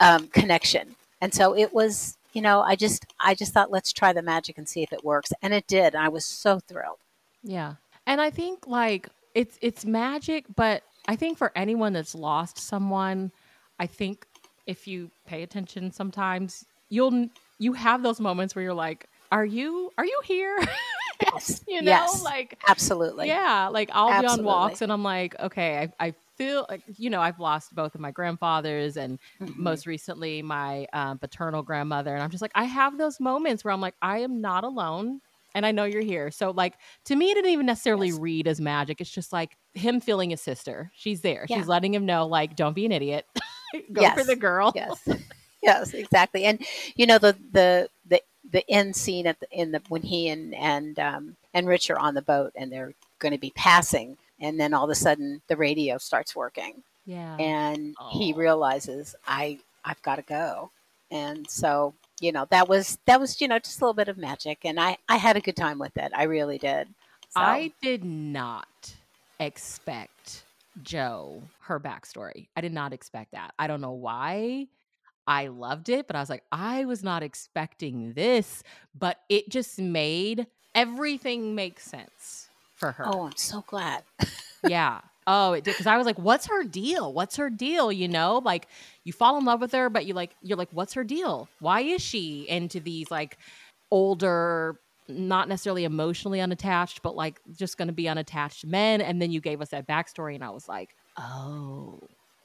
um, 0.00 0.28
connection. 0.28 0.96
And 1.20 1.34
so, 1.34 1.56
it 1.56 1.72
was, 1.72 2.16
you 2.32 2.42
know, 2.42 2.60
I 2.60 2.76
just, 2.76 3.06
I 3.20 3.34
just 3.34 3.52
thought, 3.52 3.70
let's 3.70 3.92
try 3.92 4.12
the 4.12 4.22
magic 4.22 4.58
and 4.58 4.68
see 4.68 4.82
if 4.82 4.92
it 4.92 5.04
works. 5.04 5.32
And 5.42 5.52
it 5.52 5.66
did. 5.66 5.94
I 5.94 6.08
was 6.08 6.24
so 6.24 6.60
thrilled. 6.60 6.98
Yeah. 7.42 7.74
And 8.06 8.22
I 8.22 8.30
think 8.30 8.66
like 8.66 9.08
it's 9.34 9.58
it's 9.60 9.84
magic, 9.84 10.46
but 10.56 10.82
I 11.06 11.14
think 11.14 11.38
for 11.38 11.52
anyone 11.54 11.92
that's 11.92 12.14
lost 12.14 12.58
someone, 12.58 13.30
I 13.78 13.86
think 13.86 14.26
if 14.66 14.86
you 14.86 15.10
pay 15.26 15.42
attention 15.42 15.90
sometimes, 15.90 16.64
you'll 16.88 17.28
you 17.58 17.72
have 17.72 18.02
those 18.02 18.20
moments 18.20 18.54
where 18.54 18.62
you're 18.62 18.74
like, 18.74 19.08
"Are 19.32 19.44
you 19.44 19.92
are 19.98 20.04
you 20.04 20.20
here?" 20.24 20.58
Yes. 21.20 21.64
you 21.66 21.82
know, 21.82 21.90
yes. 21.90 22.22
like 22.22 22.60
absolutely. 22.68 23.26
Yeah, 23.26 23.68
like 23.72 23.90
I'll 23.92 24.08
absolutely. 24.08 24.36
be 24.36 24.40
on 24.40 24.44
walks 24.44 24.82
and 24.82 24.92
I'm 24.92 25.02
like, 25.02 25.34
okay, 25.40 25.90
I, 25.98 26.06
I 26.08 26.14
feel 26.36 26.64
like 26.68 26.82
you 26.96 27.10
know 27.10 27.20
I've 27.20 27.40
lost 27.40 27.74
both 27.74 27.96
of 27.96 28.00
my 28.00 28.12
grandfathers 28.12 28.96
and 28.96 29.18
mm-hmm. 29.40 29.60
most 29.60 29.86
recently 29.86 30.42
my 30.42 30.86
um, 30.92 31.18
paternal 31.18 31.62
grandmother, 31.62 32.14
and 32.14 32.22
I'm 32.22 32.30
just 32.30 32.40
like 32.40 32.52
I 32.54 32.64
have 32.64 32.98
those 32.98 33.18
moments 33.18 33.64
where 33.64 33.72
I'm 33.72 33.80
like 33.80 33.96
I 34.00 34.18
am 34.18 34.40
not 34.40 34.62
alone 34.62 35.20
and 35.54 35.66
I 35.66 35.72
know 35.72 35.84
you're 35.84 36.02
here. 36.02 36.30
So 36.30 36.50
like 36.50 36.74
to 37.06 37.16
me, 37.16 37.30
it 37.30 37.34
didn't 37.34 37.50
even 37.50 37.66
necessarily 37.66 38.08
yes. 38.08 38.18
read 38.18 38.46
as 38.46 38.60
magic. 38.60 39.00
It's 39.00 39.10
just 39.10 39.32
like 39.32 39.56
him 39.74 40.00
feeling 40.00 40.30
his 40.30 40.40
sister. 40.40 40.92
She's 40.94 41.20
there. 41.22 41.46
Yeah. 41.48 41.58
She's 41.58 41.66
letting 41.66 41.92
him 41.92 42.06
know 42.06 42.26
like 42.26 42.54
don't 42.54 42.74
be 42.74 42.86
an 42.86 42.92
idiot. 42.92 43.26
Go 43.92 44.02
yes. 44.02 44.18
for 44.18 44.24
the 44.24 44.36
girl. 44.36 44.72
Yes. 44.74 45.08
yes, 45.62 45.94
exactly. 45.94 46.44
And 46.44 46.64
you 46.96 47.06
know 47.06 47.18
the 47.18 47.36
the 47.52 47.88
the 48.08 48.22
the 48.50 48.68
end 48.70 48.96
scene 48.96 49.26
at 49.26 49.38
the 49.40 49.46
in 49.50 49.72
the 49.72 49.82
when 49.88 50.02
he 50.02 50.28
and 50.28 50.54
and 50.54 50.98
um, 50.98 51.36
and 51.54 51.66
Rich 51.66 51.90
are 51.90 51.98
on 51.98 52.14
the 52.14 52.22
boat 52.22 52.52
and 52.56 52.72
they're 52.72 52.94
going 53.18 53.32
to 53.32 53.38
be 53.38 53.52
passing, 53.54 54.16
and 54.40 54.58
then 54.58 54.74
all 54.74 54.84
of 54.84 54.90
a 54.90 54.94
sudden 54.94 55.42
the 55.48 55.56
radio 55.56 55.98
starts 55.98 56.34
working. 56.34 56.82
Yeah. 57.06 57.36
And 57.36 57.96
Aww. 57.96 58.10
he 58.12 58.32
realizes 58.32 59.14
I 59.26 59.58
I've 59.84 60.02
got 60.02 60.16
to 60.16 60.22
go, 60.22 60.70
and 61.10 61.48
so 61.48 61.94
you 62.20 62.32
know 62.32 62.46
that 62.50 62.68
was 62.68 62.98
that 63.06 63.20
was 63.20 63.40
you 63.40 63.48
know 63.48 63.58
just 63.58 63.80
a 63.80 63.84
little 63.84 63.94
bit 63.94 64.08
of 64.08 64.18
magic, 64.18 64.58
and 64.64 64.78
I 64.78 64.98
I 65.08 65.16
had 65.16 65.36
a 65.36 65.40
good 65.40 65.56
time 65.56 65.78
with 65.78 65.96
it. 65.96 66.12
I 66.14 66.24
really 66.24 66.58
did. 66.58 66.88
So. 67.30 67.40
I 67.40 67.72
did 67.82 68.04
not 68.04 68.94
expect 69.38 70.44
Jo 70.82 71.42
her 71.60 71.78
backstory. 71.80 72.48
I 72.56 72.60
did 72.60 72.72
not 72.72 72.92
expect 72.92 73.32
that. 73.32 73.54
I 73.58 73.66
don't 73.66 73.80
know 73.80 73.92
why. 73.92 74.68
I 75.26 75.48
loved 75.48 75.90
it, 75.90 76.06
but 76.06 76.16
I 76.16 76.20
was 76.20 76.30
like, 76.30 76.42
I 76.50 76.86
was 76.86 77.04
not 77.04 77.22
expecting 77.22 78.14
this, 78.14 78.62
but 78.98 79.18
it 79.28 79.50
just 79.50 79.78
made 79.78 80.46
everything 80.74 81.54
make 81.54 81.80
sense 81.80 82.48
for 82.74 82.92
her. 82.92 83.04
Oh, 83.06 83.26
I'm 83.26 83.36
so 83.36 83.62
glad. 83.66 84.04
yeah. 84.62 85.00
Oh, 85.26 85.52
it 85.52 85.64
did 85.64 85.72
because 85.72 85.86
I 85.86 85.98
was 85.98 86.06
like, 86.06 86.18
"What's 86.18 86.46
her 86.46 86.64
deal? 86.64 87.12
What's 87.12 87.36
her 87.36 87.50
deal?" 87.50 87.92
You 87.92 88.08
know, 88.08 88.40
like 88.42 88.66
you 89.04 89.12
fall 89.12 89.36
in 89.36 89.44
love 89.44 89.60
with 89.60 89.72
her, 89.72 89.90
but 89.90 90.06
you 90.06 90.14
like 90.14 90.34
you're 90.42 90.56
like, 90.56 90.70
"What's 90.72 90.94
her 90.94 91.04
deal? 91.04 91.50
Why 91.60 91.82
is 91.82 92.00
she 92.00 92.48
into 92.48 92.80
these 92.80 93.10
like 93.10 93.36
older 93.90 94.80
not 95.08 95.48
necessarily 95.48 95.84
emotionally 95.84 96.40
unattached, 96.40 97.02
but 97.02 97.16
like 97.16 97.40
just 97.56 97.78
going 97.78 97.88
to 97.88 97.94
be 97.94 98.08
unattached 98.08 98.66
men. 98.66 99.00
And 99.00 99.20
then 99.20 99.30
you 99.30 99.40
gave 99.40 99.60
us 99.60 99.70
that 99.70 99.86
backstory, 99.86 100.34
and 100.34 100.44
I 100.44 100.50
was 100.50 100.68
like, 100.68 100.90
oh, 101.16 101.98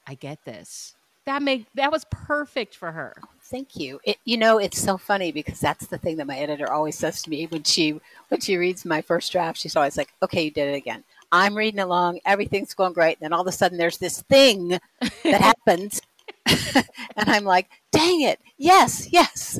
I 0.07 0.15
get 0.15 0.43
this. 0.45 0.95
That 1.25 1.41
make 1.41 1.67
that 1.75 1.91
was 1.91 2.05
perfect 2.09 2.75
for 2.75 2.91
her. 2.91 3.15
Oh, 3.23 3.27
thank 3.43 3.77
you. 3.77 3.99
It, 4.03 4.17
you 4.25 4.35
know, 4.37 4.57
it's 4.57 4.77
so 4.77 4.97
funny 4.97 5.31
because 5.31 5.59
that's 5.59 5.87
the 5.87 5.97
thing 5.97 6.17
that 6.17 6.27
my 6.27 6.37
editor 6.37 6.69
always 6.71 6.97
says 6.97 7.21
to 7.21 7.29
me 7.29 7.45
when 7.47 7.63
she 7.63 7.99
when 8.27 8.41
she 8.41 8.57
reads 8.57 8.83
my 8.83 9.01
first 9.01 9.31
draft. 9.31 9.57
She's 9.57 9.77
always 9.77 9.95
like, 9.95 10.13
"Okay, 10.21 10.43
you 10.43 10.51
did 10.51 10.67
it 10.67 10.75
again." 10.75 11.03
I'm 11.31 11.55
reading 11.55 11.79
along, 11.79 12.19
everything's 12.25 12.73
going 12.73 12.93
great, 12.93 13.17
and 13.17 13.21
then 13.21 13.33
all 13.33 13.41
of 13.41 13.47
a 13.47 13.53
sudden 13.53 13.77
there's 13.77 13.97
this 13.97 14.21
thing 14.23 14.67
that 14.69 14.81
happens, 15.23 16.01
and 16.45 17.29
I'm 17.29 17.45
like, 17.45 17.69
"Dang 17.93 18.21
it! 18.21 18.39
Yes, 18.57 19.07
yes." 19.11 19.57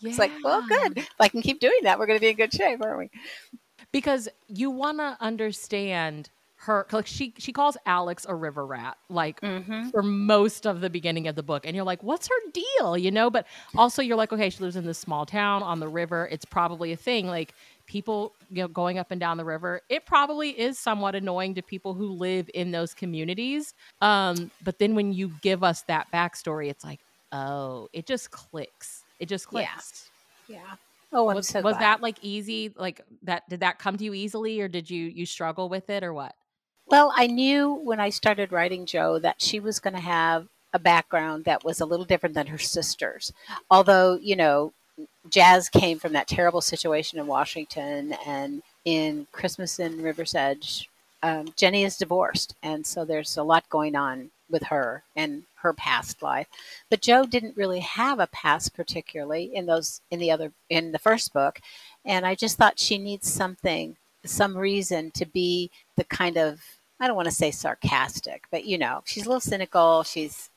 Yeah. 0.00 0.10
It's 0.10 0.18
like, 0.18 0.32
well, 0.42 0.66
good. 0.66 0.98
If 0.98 1.08
I 1.18 1.28
can 1.28 1.42
keep 1.42 1.60
doing 1.60 1.80
that, 1.82 1.98
we're 1.98 2.06
going 2.06 2.18
to 2.18 2.20
be 2.20 2.30
in 2.30 2.36
good 2.36 2.52
shape, 2.52 2.82
aren't 2.82 2.98
we? 2.98 3.10
Because 3.92 4.28
you 4.48 4.70
want 4.70 4.98
to 4.98 5.16
understand 5.20 6.30
her 6.60 6.86
like 6.92 7.06
she 7.06 7.32
she 7.38 7.52
calls 7.52 7.76
Alex 7.86 8.26
a 8.28 8.34
river 8.34 8.66
rat 8.66 8.98
like 9.08 9.40
mm-hmm. 9.40 9.88
for 9.88 10.02
most 10.02 10.66
of 10.66 10.82
the 10.82 10.90
beginning 10.90 11.26
of 11.26 11.34
the 11.34 11.42
book 11.42 11.64
and 11.64 11.74
you're 11.74 11.86
like 11.86 12.02
what's 12.02 12.28
her 12.28 12.50
deal 12.52 12.98
you 12.98 13.10
know 13.10 13.30
but 13.30 13.46
also 13.76 14.02
you're 14.02 14.16
like 14.16 14.30
okay 14.30 14.50
she 14.50 14.62
lives 14.62 14.76
in 14.76 14.84
this 14.84 14.98
small 14.98 15.24
town 15.24 15.62
on 15.62 15.80
the 15.80 15.88
river 15.88 16.28
it's 16.30 16.44
probably 16.44 16.92
a 16.92 16.96
thing 16.96 17.26
like 17.26 17.54
people 17.86 18.34
you 18.50 18.60
know 18.62 18.68
going 18.68 18.98
up 18.98 19.10
and 19.10 19.18
down 19.18 19.38
the 19.38 19.44
river 19.44 19.80
it 19.88 20.04
probably 20.04 20.50
is 20.50 20.78
somewhat 20.78 21.14
annoying 21.14 21.54
to 21.54 21.62
people 21.62 21.94
who 21.94 22.08
live 22.08 22.50
in 22.52 22.72
those 22.72 22.92
communities 22.92 23.72
um 24.02 24.50
but 24.62 24.78
then 24.78 24.94
when 24.94 25.14
you 25.14 25.32
give 25.40 25.64
us 25.64 25.80
that 25.82 26.08
backstory 26.12 26.68
it's 26.68 26.84
like 26.84 27.00
oh 27.32 27.88
it 27.94 28.04
just 28.04 28.30
clicks 28.32 29.02
it 29.20 29.28
just 29.28 29.46
clicks. 29.46 30.10
Yeah. 30.48 30.56
yeah. 30.56 30.76
Oh, 31.12 31.28
I'm 31.28 31.36
was, 31.36 31.48
so 31.48 31.60
was 31.60 31.72
glad. 31.72 31.82
that 31.82 32.02
like 32.02 32.16
easy? 32.22 32.72
Like 32.76 33.02
that? 33.22 33.48
Did 33.48 33.60
that 33.60 33.78
come 33.78 33.96
to 33.96 34.04
you 34.04 34.14
easily, 34.14 34.60
or 34.60 34.68
did 34.68 34.90
you 34.90 35.06
you 35.06 35.26
struggle 35.26 35.68
with 35.68 35.90
it, 35.90 36.02
or 36.02 36.12
what? 36.12 36.34
Well, 36.86 37.12
I 37.16 37.26
knew 37.28 37.74
when 37.74 38.00
I 38.00 38.10
started 38.10 38.50
writing 38.50 38.84
Jo 38.86 39.18
that 39.20 39.40
she 39.40 39.60
was 39.60 39.78
going 39.78 39.94
to 39.94 40.00
have 40.00 40.48
a 40.72 40.78
background 40.78 41.44
that 41.44 41.64
was 41.64 41.80
a 41.80 41.86
little 41.86 42.04
different 42.04 42.34
than 42.34 42.48
her 42.48 42.58
sisters. 42.58 43.32
Although, 43.70 44.18
you 44.20 44.36
know, 44.36 44.72
Jazz 45.28 45.68
came 45.68 45.98
from 45.98 46.12
that 46.12 46.26
terrible 46.28 46.60
situation 46.60 47.18
in 47.18 47.26
Washington, 47.26 48.14
and 48.26 48.62
in 48.84 49.26
Christmas 49.32 49.78
in 49.78 50.02
River's 50.02 50.34
Edge, 50.34 50.88
um, 51.22 51.52
Jenny 51.56 51.84
is 51.84 51.96
divorced, 51.96 52.54
and 52.62 52.86
so 52.86 53.04
there's 53.04 53.36
a 53.36 53.42
lot 53.42 53.68
going 53.68 53.94
on 53.94 54.30
with 54.50 54.64
her 54.64 55.04
and 55.16 55.44
her 55.56 55.72
past 55.72 56.22
life. 56.22 56.46
But 56.88 57.02
Jo 57.02 57.24
didn't 57.24 57.56
really 57.56 57.80
have 57.80 58.18
a 58.18 58.26
past 58.26 58.74
particularly 58.74 59.50
in 59.54 59.66
those 59.66 60.00
in 60.10 60.18
the 60.18 60.30
other 60.30 60.52
in 60.68 60.92
the 60.92 60.98
first 60.98 61.32
book, 61.32 61.60
and 62.04 62.26
I 62.26 62.34
just 62.34 62.56
thought 62.56 62.78
she 62.78 62.98
needs 62.98 63.30
something, 63.30 63.96
some 64.24 64.56
reason 64.56 65.10
to 65.12 65.26
be 65.26 65.70
the 65.96 66.04
kind 66.04 66.36
of 66.36 66.60
I 67.00 67.06
don't 67.06 67.16
want 67.16 67.28
to 67.28 67.34
say 67.34 67.50
sarcastic, 67.50 68.44
but 68.50 68.66
you 68.66 68.76
know, 68.78 69.02
she's 69.06 69.24
a 69.24 69.28
little 69.28 69.40
cynical. 69.40 70.02
She's 70.02 70.50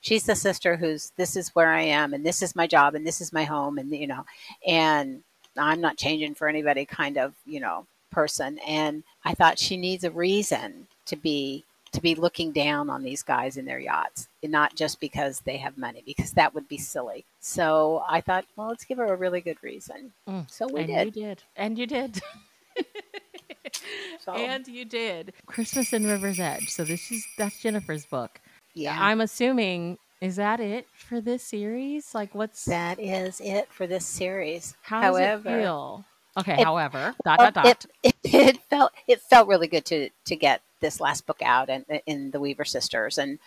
she's 0.00 0.24
the 0.24 0.36
sister 0.36 0.76
who's 0.76 1.12
this 1.16 1.36
is 1.36 1.54
where 1.54 1.70
I 1.70 1.82
am 1.82 2.12
and 2.14 2.24
this 2.24 2.42
is 2.42 2.54
my 2.54 2.66
job 2.66 2.94
and 2.94 3.06
this 3.06 3.20
is 3.20 3.32
my 3.32 3.44
home 3.44 3.78
and 3.78 3.90
you 3.90 4.06
know, 4.06 4.24
and 4.66 5.22
I'm 5.56 5.80
not 5.80 5.96
changing 5.96 6.34
for 6.34 6.48
anybody 6.48 6.84
kind 6.84 7.16
of, 7.16 7.34
you 7.46 7.60
know, 7.60 7.86
person. 8.10 8.58
And 8.66 9.02
I 9.24 9.34
thought 9.34 9.58
she 9.58 9.76
needs 9.76 10.04
a 10.04 10.10
reason 10.10 10.86
to 11.06 11.16
be 11.16 11.64
to 11.94 12.00
be 12.00 12.14
looking 12.14 12.52
down 12.52 12.90
on 12.90 13.02
these 13.02 13.22
guys 13.22 13.56
in 13.56 13.64
their 13.64 13.78
yachts, 13.78 14.28
and 14.42 14.52
not 14.52 14.74
just 14.74 15.00
because 15.00 15.40
they 15.40 15.56
have 15.56 15.78
money, 15.78 16.02
because 16.04 16.32
that 16.32 16.54
would 16.54 16.68
be 16.68 16.78
silly. 16.78 17.24
So 17.40 18.04
I 18.08 18.20
thought, 18.20 18.44
well, 18.56 18.68
let's 18.68 18.84
give 18.84 18.98
her 18.98 19.06
a 19.06 19.16
really 19.16 19.40
good 19.40 19.62
reason. 19.62 20.12
Mm, 20.28 20.50
so 20.50 20.66
we 20.66 20.80
and 20.80 20.88
did. 20.88 21.16
You 21.16 21.22
did, 21.22 21.42
and 21.56 21.78
you 21.78 21.86
did. 21.86 22.20
so. 24.20 24.32
And 24.34 24.66
you 24.66 24.84
did. 24.84 25.32
Christmas 25.46 25.92
in 25.92 26.06
River's 26.06 26.40
Edge. 26.40 26.68
So 26.68 26.84
this 26.84 27.10
is 27.10 27.26
that's 27.38 27.58
Jennifer's 27.60 28.06
book. 28.06 28.40
Yeah. 28.74 28.96
I'm 29.00 29.20
assuming 29.20 29.98
is 30.20 30.36
that 30.36 30.58
it 30.60 30.86
for 30.96 31.20
this 31.20 31.42
series? 31.42 32.14
Like 32.14 32.34
what's 32.34 32.64
That 32.64 32.98
is 32.98 33.40
it 33.40 33.68
for 33.70 33.86
this 33.86 34.06
series. 34.06 34.74
How 34.82 35.02
however, 35.02 35.50
does 35.50 35.58
it 35.58 35.62
feel? 35.62 36.04
Okay, 36.36 36.54
it, 36.54 36.64
however, 36.64 37.14
dot 37.24 37.38
dot 37.38 37.54
dot. 37.54 37.66
It, 37.66 37.86
it, 38.02 38.14
it, 38.24 38.56
felt 38.70 38.92
it 39.06 39.20
felt 39.20 39.48
really 39.48 39.68
good 39.68 39.84
to 39.86 40.08
to 40.24 40.36
get 40.36 40.62
this 40.84 41.00
last 41.00 41.26
book 41.26 41.40
out 41.42 41.70
and 41.70 41.84
in 42.06 42.30
the 42.30 42.40
Weaver 42.40 42.64
sisters 42.64 43.18
and 43.18 43.38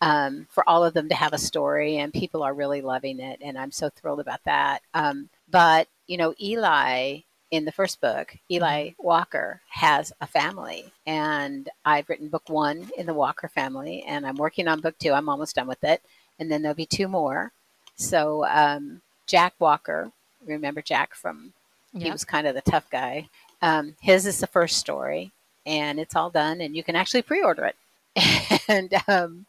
um, 0.00 0.46
for 0.50 0.68
all 0.68 0.84
of 0.84 0.94
them 0.94 1.08
to 1.10 1.14
have 1.14 1.32
a 1.32 1.38
story 1.38 1.98
and 1.98 2.12
people 2.12 2.42
are 2.42 2.54
really 2.54 2.80
loving 2.80 3.20
it 3.20 3.38
and 3.42 3.58
I'm 3.58 3.70
so 3.70 3.90
thrilled 3.90 4.20
about 4.20 4.40
that. 4.44 4.80
Um, 4.94 5.28
but 5.50 5.88
you 6.06 6.16
know, 6.16 6.34
Eli 6.40 7.20
in 7.50 7.64
the 7.64 7.72
first 7.72 8.00
book, 8.00 8.36
Eli 8.50 8.88
mm-hmm. 8.88 9.06
Walker 9.06 9.60
has 9.68 10.12
a 10.20 10.26
family, 10.26 10.92
and 11.06 11.68
I've 11.84 12.08
written 12.08 12.28
book 12.28 12.48
one 12.48 12.90
in 12.96 13.06
the 13.06 13.14
Walker 13.14 13.48
family, 13.48 14.02
and 14.06 14.26
I'm 14.26 14.36
working 14.36 14.68
on 14.68 14.80
book 14.80 14.98
two. 14.98 15.12
I'm 15.12 15.28
almost 15.28 15.54
done 15.54 15.68
with 15.68 15.84
it, 15.84 16.02
and 16.38 16.50
then 16.50 16.62
there'll 16.62 16.74
be 16.74 16.86
two 16.86 17.08
more. 17.08 17.52
So 17.94 18.44
um, 18.46 19.00
Jack 19.26 19.54
Walker, 19.58 20.10
remember 20.44 20.82
Jack 20.82 21.14
from? 21.14 21.52
Yep. 21.92 22.02
He 22.02 22.10
was 22.10 22.24
kind 22.24 22.46
of 22.46 22.54
the 22.54 22.60
tough 22.62 22.90
guy. 22.90 23.28
Um, 23.62 23.96
his 24.00 24.26
is 24.26 24.40
the 24.40 24.46
first 24.46 24.76
story, 24.76 25.32
and 25.66 25.98
it's 25.98 26.16
all 26.16 26.30
done, 26.30 26.60
and 26.60 26.76
you 26.76 26.84
can 26.84 26.96
actually 26.96 27.22
pre-order 27.22 27.66
it. 27.66 28.62
and 28.68 28.94
um, 29.08 29.46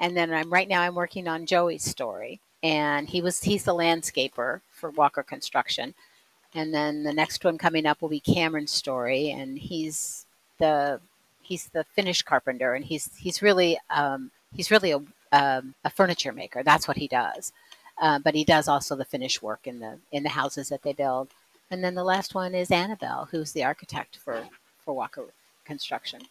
and 0.00 0.16
then 0.16 0.32
I'm 0.32 0.52
right 0.52 0.68
now 0.68 0.82
I'm 0.82 0.94
working 0.94 1.28
on 1.28 1.46
Joey's 1.46 1.84
story, 1.84 2.40
and 2.62 3.08
he 3.08 3.20
was 3.20 3.42
he's 3.42 3.64
the 3.64 3.74
landscaper 3.74 4.60
for 4.72 4.90
Walker 4.90 5.22
Construction. 5.22 5.94
And 6.54 6.72
then 6.72 7.04
the 7.04 7.12
next 7.12 7.44
one 7.44 7.58
coming 7.58 7.84
up 7.84 8.00
will 8.00 8.08
be 8.08 8.20
Cameron's 8.20 8.70
story, 8.70 9.30
and 9.30 9.58
he's 9.58 10.26
the 10.58 11.00
he's 11.42 11.66
the 11.68 11.84
finish 11.84 12.22
carpenter, 12.22 12.74
and 12.74 12.84
he's 12.84 13.10
he's 13.16 13.42
really 13.42 13.78
um, 13.90 14.30
he's 14.54 14.70
really 14.70 14.92
a 14.92 15.00
um, 15.32 15.74
a 15.84 15.90
furniture 15.90 16.32
maker. 16.32 16.62
That's 16.62 16.88
what 16.88 16.96
he 16.96 17.06
does. 17.06 17.52
Uh, 18.00 18.18
but 18.20 18.34
he 18.34 18.44
does 18.44 18.68
also 18.68 18.94
the 18.94 19.04
finish 19.04 19.42
work 19.42 19.66
in 19.66 19.80
the 19.80 19.98
in 20.12 20.22
the 20.22 20.28
houses 20.30 20.68
that 20.70 20.82
they 20.82 20.92
build. 20.92 21.28
And 21.70 21.84
then 21.84 21.94
the 21.94 22.04
last 22.04 22.34
one 22.34 22.54
is 22.54 22.70
Annabelle, 22.70 23.28
who's 23.30 23.52
the 23.52 23.64
architect 23.64 24.16
for 24.16 24.42
for 24.88 24.94
Walker 24.94 25.26
Construction. 25.66 26.22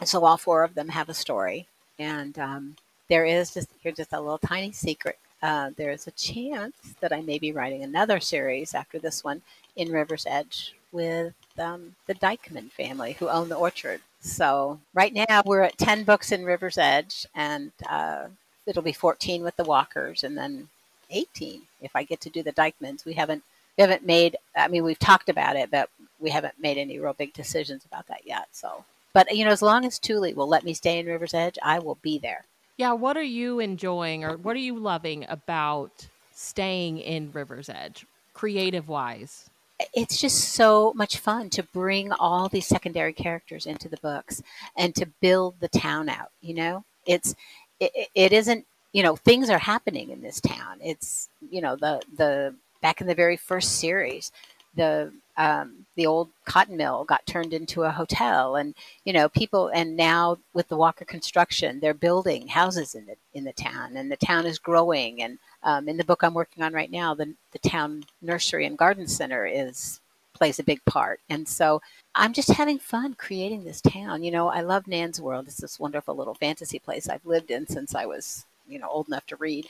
And 0.00 0.08
so 0.08 0.24
all 0.24 0.38
four 0.38 0.64
of 0.64 0.74
them 0.74 0.88
have 0.88 1.10
a 1.10 1.14
story, 1.14 1.66
and 1.98 2.38
um, 2.38 2.76
there 3.10 3.26
is 3.26 3.52
just 3.52 3.68
here's 3.82 3.96
just 3.96 4.14
a 4.14 4.20
little 4.20 4.38
tiny 4.38 4.72
secret 4.72 5.18
uh, 5.42 5.70
there's 5.76 6.06
a 6.06 6.12
chance 6.12 6.76
that 7.00 7.12
I 7.12 7.22
may 7.22 7.38
be 7.38 7.52
writing 7.52 7.82
another 7.82 8.20
series 8.20 8.74
after 8.74 8.98
this 8.98 9.24
one 9.24 9.42
in 9.76 9.90
River's 9.90 10.26
Edge 10.28 10.74
with 10.92 11.32
um, 11.58 11.94
the 12.06 12.14
Dykeman 12.14 12.70
family 12.70 13.12
who 13.18 13.28
own 13.28 13.48
the 13.48 13.56
orchard. 13.56 14.00
So 14.20 14.80
right 14.92 15.14
now 15.14 15.42
we're 15.46 15.62
at 15.62 15.78
10 15.78 16.04
books 16.04 16.30
in 16.30 16.44
River's 16.44 16.76
Edge, 16.76 17.26
and 17.34 17.72
uh, 17.88 18.26
it'll 18.66 18.82
be 18.82 18.92
14 18.92 19.42
with 19.42 19.56
the 19.56 19.64
Walkers, 19.64 20.24
and 20.24 20.36
then 20.36 20.68
18 21.10 21.62
if 21.80 21.96
I 21.96 22.02
get 22.02 22.20
to 22.20 22.30
do 22.30 22.42
the 22.42 22.52
Dykemans. 22.52 23.04
We 23.04 23.14
haven't 23.14 23.42
we 23.78 23.82
haven't 23.82 24.04
made. 24.04 24.36
I 24.54 24.68
mean, 24.68 24.84
we've 24.84 24.98
talked 24.98 25.30
about 25.30 25.56
it, 25.56 25.70
but 25.70 25.88
we 26.20 26.30
haven't 26.30 26.60
made 26.60 26.78
any 26.78 26.98
real 26.98 27.12
big 27.12 27.32
decisions 27.32 27.84
about 27.84 28.06
that 28.08 28.26
yet. 28.26 28.48
So, 28.52 28.84
but 29.12 29.34
you 29.34 29.44
know, 29.44 29.50
as 29.50 29.62
long 29.62 29.84
as 29.84 29.98
Tule 29.98 30.32
will 30.34 30.48
let 30.48 30.64
me 30.64 30.74
stay 30.74 30.98
in 30.98 31.06
River's 31.06 31.34
Edge, 31.34 31.58
I 31.62 31.78
will 31.78 31.98
be 32.02 32.18
there. 32.18 32.44
Yeah, 32.76 32.92
what 32.92 33.16
are 33.16 33.22
you 33.22 33.60
enjoying 33.60 34.24
or 34.24 34.36
what 34.36 34.56
are 34.56 34.60
you 34.60 34.78
loving 34.78 35.26
about 35.28 36.08
staying 36.34 36.98
in 36.98 37.30
River's 37.32 37.68
Edge, 37.68 38.06
creative 38.32 38.88
wise? 38.88 39.50
It's 39.94 40.20
just 40.20 40.50
so 40.54 40.92
much 40.94 41.18
fun 41.18 41.50
to 41.50 41.62
bring 41.62 42.12
all 42.12 42.48
these 42.48 42.66
secondary 42.66 43.12
characters 43.12 43.66
into 43.66 43.88
the 43.88 43.96
books 43.98 44.42
and 44.76 44.94
to 44.94 45.06
build 45.20 45.54
the 45.60 45.68
town 45.68 46.08
out. 46.08 46.30
You 46.40 46.54
know, 46.54 46.84
it's 47.06 47.34
it, 47.80 48.08
it 48.14 48.32
isn't 48.32 48.66
you 48.92 49.02
know 49.02 49.16
things 49.16 49.50
are 49.50 49.58
happening 49.58 50.10
in 50.10 50.22
this 50.22 50.40
town. 50.40 50.78
It's 50.82 51.28
you 51.50 51.60
know 51.60 51.76
the 51.76 52.02
the 52.16 52.54
back 52.80 53.00
in 53.00 53.06
the 53.06 53.14
very 53.14 53.36
first 53.36 53.78
series, 53.78 54.32
the 54.74 55.12
um, 55.36 55.86
the 55.96 56.06
old 56.06 56.28
cotton 56.44 56.76
mill 56.76 57.04
got 57.04 57.24
turned 57.26 57.54
into 57.54 57.84
a 57.84 57.90
hotel, 57.90 58.56
and 58.56 58.74
you 59.04 59.12
know 59.12 59.28
people. 59.28 59.68
And 59.68 59.96
now 59.96 60.38
with 60.54 60.68
the 60.68 60.76
Walker 60.76 61.04
construction, 61.04 61.80
they're 61.80 61.94
building 61.94 62.48
houses 62.48 62.94
in 62.94 63.06
the 63.06 63.16
in 63.34 63.44
the 63.44 63.52
town, 63.52 63.96
and 63.96 64.10
the 64.10 64.16
town 64.16 64.46
is 64.46 64.58
growing. 64.58 65.22
And 65.22 65.38
um, 65.62 65.88
in 65.88 65.96
the 65.96 66.04
book 66.04 66.22
I'm 66.22 66.34
working 66.34 66.62
on 66.62 66.72
right 66.72 66.90
now, 66.90 67.14
the 67.14 67.34
the 67.52 67.58
town 67.58 68.04
nursery 68.22 68.66
and 68.66 68.78
garden 68.78 69.06
center 69.06 69.46
is 69.46 70.00
plays 70.34 70.58
a 70.58 70.64
big 70.64 70.84
part. 70.84 71.20
And 71.28 71.46
so 71.48 71.82
I'm 72.14 72.32
just 72.32 72.50
having 72.50 72.78
fun 72.78 73.14
creating 73.14 73.64
this 73.64 73.80
town. 73.80 74.22
You 74.22 74.30
know, 74.30 74.48
I 74.48 74.60
love 74.62 74.86
Nan's 74.86 75.20
World. 75.20 75.46
It's 75.48 75.60
this 75.60 75.78
wonderful 75.80 76.16
little 76.16 76.34
fantasy 76.34 76.78
place 76.78 77.08
I've 77.08 77.26
lived 77.26 77.50
in 77.50 77.66
since 77.66 77.94
I 77.94 78.06
was 78.06 78.44
you 78.68 78.78
know 78.78 78.88
old 78.88 79.08
enough 79.08 79.26
to 79.26 79.36
read, 79.36 79.66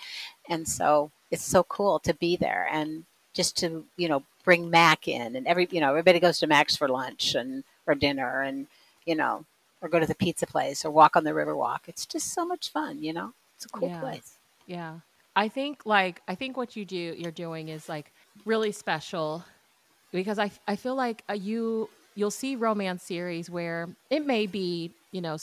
and 0.49 0.67
so 0.69 1.11
it's 1.31 1.45
so 1.45 1.63
cool 1.65 2.01
to 2.01 2.15
be 2.15 2.37
there 2.37 2.69
and 2.73 3.05
just 3.35 3.57
to 3.59 3.85
you 3.97 4.09
know 4.09 4.23
bring 4.45 4.71
Mac 4.71 5.09
in, 5.09 5.37
and 5.37 5.47
every 5.47 5.69
you 5.71 5.81
know 5.81 5.91
everybody 5.91 6.21
goes 6.21 6.39
to 6.41 6.47
Mac's 6.47 6.77
for 6.77 6.89
lunch 6.89 7.35
and 7.35 7.65
or 7.87 7.95
dinner, 7.95 8.43
and 8.43 8.67
you 9.07 9.15
know 9.15 9.45
or 9.83 9.89
go 9.89 9.99
to 9.99 10.07
the 10.07 10.15
pizza 10.15 10.47
place 10.47 10.85
or 10.85 10.91
walk 10.91 11.17
on 11.17 11.25
the 11.25 11.35
river 11.35 11.57
walk. 11.57 11.85
It's 11.89 12.07
just 12.07 12.35
so 12.35 12.45
much 12.45 12.71
fun, 12.71 13.03
you 13.03 13.13
know. 13.13 13.33
It's 13.57 13.65
a 13.65 13.69
cool 13.69 13.89
yeah. 13.89 14.01
place. 14.01 14.39
Yeah, 14.67 15.01
I 15.37 15.49
think 15.49 15.83
like 15.85 16.23
I 16.29 16.35
think 16.35 16.57
what 16.57 16.77
you 16.77 16.85
do 16.85 16.97
you're 16.97 17.31
doing 17.31 17.69
is 17.69 17.89
like 17.89 18.13
really 18.45 18.73
special 18.73 19.45
because 20.13 20.39
I 20.39 20.51
I 20.67 20.77
feel 20.77 20.95
like 20.95 21.23
uh, 21.29 21.35
you 21.35 21.89
you'll 22.15 22.31
see 22.31 22.57
romance 22.57 23.03
series 23.03 23.49
where 23.49 23.89
it 24.11 24.27
may 24.27 24.47
be 24.47 24.93
you 25.13 25.21
know 25.21 25.37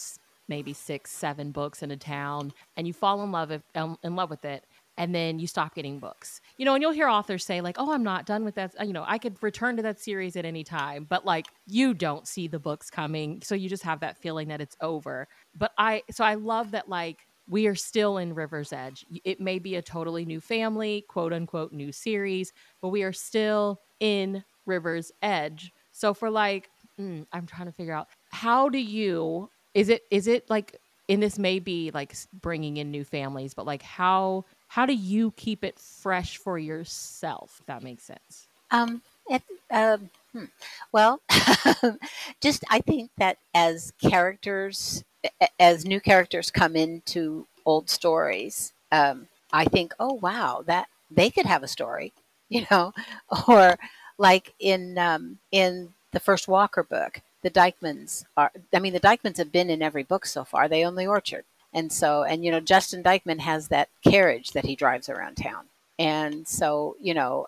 maybe 0.48 0.74
six 0.74 1.12
seven 1.12 1.52
books 1.52 1.84
in 1.84 1.92
a 1.92 1.98
town 1.98 2.54
and 2.78 2.88
you 2.88 2.94
fall 2.94 3.22
in 3.24 3.32
love 3.32 3.52
if, 3.52 3.62
um, 3.76 3.98
in 4.04 4.16
love 4.16 4.30
with 4.30 4.46
it 4.46 4.64
and 4.98 5.14
then 5.14 5.40
you 5.40 5.48
stop 5.48 5.76
getting 5.76 6.00
books. 6.00 6.42
You 6.58 6.66
know, 6.66 6.74
and 6.74 6.82
you'll 6.82 6.92
hear 6.92 7.08
authors 7.08 7.46
say 7.46 7.62
like, 7.62 7.76
"Oh, 7.80 7.92
I'm 7.92 8.04
not 8.04 8.26
done 8.26 8.44
with 8.44 8.56
that. 8.56 8.74
You 8.86 8.94
know, 8.94 9.06
I 9.08 9.18
could 9.18 9.42
return 9.42 9.78
to 9.78 9.84
that 9.84 10.00
series 10.00 10.36
at 10.36 10.46
any 10.46 10.64
time." 10.64 11.06
But 11.08 11.26
like, 11.26 11.48
you 11.66 11.94
don't 11.94 12.28
see 12.28 12.48
the 12.48 12.60
books 12.60 12.90
coming, 12.90 13.42
so 13.42 13.56
you 13.56 13.70
just 13.70 13.84
have 13.84 14.00
that 14.02 14.18
feeling 14.18 14.48
that 14.50 14.62
it's 14.62 14.78
over. 14.82 15.28
But 15.56 15.72
I 15.78 16.04
so 16.12 16.24
I 16.24 16.36
love 16.36 16.72
that 16.72 16.90
like 16.90 17.28
we 17.48 17.68
are 17.68 17.76
still 17.76 18.18
in 18.18 18.34
River's 18.36 18.74
Edge. 18.74 19.06
It 19.24 19.40
may 19.40 19.60
be 19.60 19.76
a 19.76 19.82
totally 19.82 20.26
new 20.26 20.42
family, 20.42 21.06
quote 21.08 21.34
unquote 21.34 21.72
new 21.72 21.92
series, 21.92 22.52
but 22.82 22.90
we 22.90 23.04
are 23.04 23.14
still 23.14 23.82
in 24.00 24.44
River's 24.66 25.12
Edge. 25.22 25.72
So 25.92 26.14
for 26.14 26.30
like 26.30 26.70
mm, 27.00 27.26
I'm 27.32 27.46
trying 27.46 27.68
to 27.68 27.72
figure 27.72 27.94
out 27.94 28.08
how 28.30 28.70
do 28.70 28.78
you 28.80 29.50
is 29.74 29.90
it 29.90 30.04
is 30.12 30.28
it 30.28 30.50
like 30.50 30.76
and 31.10 31.24
this 31.24 31.40
may 31.40 31.60
be 31.60 31.92
like 31.94 32.14
bringing 32.34 32.78
in 32.78 32.92
new 32.92 33.04
families 33.04 33.54
but 33.54 33.66
like 33.66 33.82
how 33.82 34.46
how 34.68 34.86
do 34.86 34.94
you 34.94 35.32
keep 35.32 35.64
it 35.64 35.80
fresh 35.80 36.38
for 36.38 36.58
yourself? 36.58 37.58
If 37.60 37.66
that 37.68 37.84
makes 37.84 38.04
sense. 38.04 38.48
Um, 38.72 39.02
it, 39.28 39.44
um, 39.72 40.10
hmm. 40.34 40.46
well, 40.92 41.22
just 42.42 42.64
I 42.70 42.80
think 42.82 43.12
that 43.18 43.38
as 43.54 43.94
characters, 44.02 45.04
as 45.60 45.86
new 45.86 46.00
characters 46.00 46.52
come 46.52 46.76
into 46.76 47.48
old 47.66 47.90
stories, 47.90 48.74
um, 48.92 49.28
I 49.52 49.66
think, 49.66 49.94
oh 50.00 50.14
wow, 50.14 50.64
that 50.68 50.88
they 51.10 51.30
could 51.30 51.46
have 51.46 51.64
a 51.64 51.68
story, 51.68 52.14
you 52.50 52.66
know, 52.70 52.94
or 53.48 53.78
like 54.18 54.54
in 54.60 54.98
um, 54.98 55.40
in 55.52 55.94
the 56.12 56.20
first 56.20 56.48
Walker 56.48 56.84
book, 56.84 57.22
the 57.44 57.50
Dykemans 57.50 58.26
are. 58.36 58.52
I 58.74 58.80
mean, 58.80 58.94
the 58.94 59.00
Dykemans 59.00 59.38
have 59.38 59.52
been 59.52 59.70
in 59.70 59.82
every 59.82 60.04
book 60.04 60.26
so 60.26 60.44
far. 60.44 60.68
They 60.68 60.86
own 60.86 60.96
the 60.96 61.08
orchard. 61.08 61.46
And 61.78 61.92
so, 61.92 62.24
and 62.24 62.44
you 62.44 62.50
know, 62.50 62.60
Justin 62.60 63.04
Dykeman 63.04 63.38
has 63.38 63.68
that 63.68 63.90
carriage 64.04 64.54
that 64.54 64.66
he 64.66 64.76
drives 64.76 65.10
around 65.10 65.36
town. 65.36 65.66
And 66.00 66.48
so, 66.48 66.96
you 67.00 67.14
know, 67.14 67.46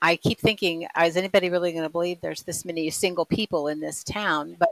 I 0.00 0.14
keep 0.14 0.38
thinking, 0.38 0.86
is 1.02 1.16
anybody 1.16 1.50
really 1.50 1.72
going 1.72 1.82
to 1.82 1.90
believe 1.90 2.20
there's 2.20 2.44
this 2.44 2.64
many 2.64 2.88
single 2.90 3.24
people 3.24 3.66
in 3.66 3.80
this 3.80 4.04
town? 4.04 4.54
But 4.60 4.68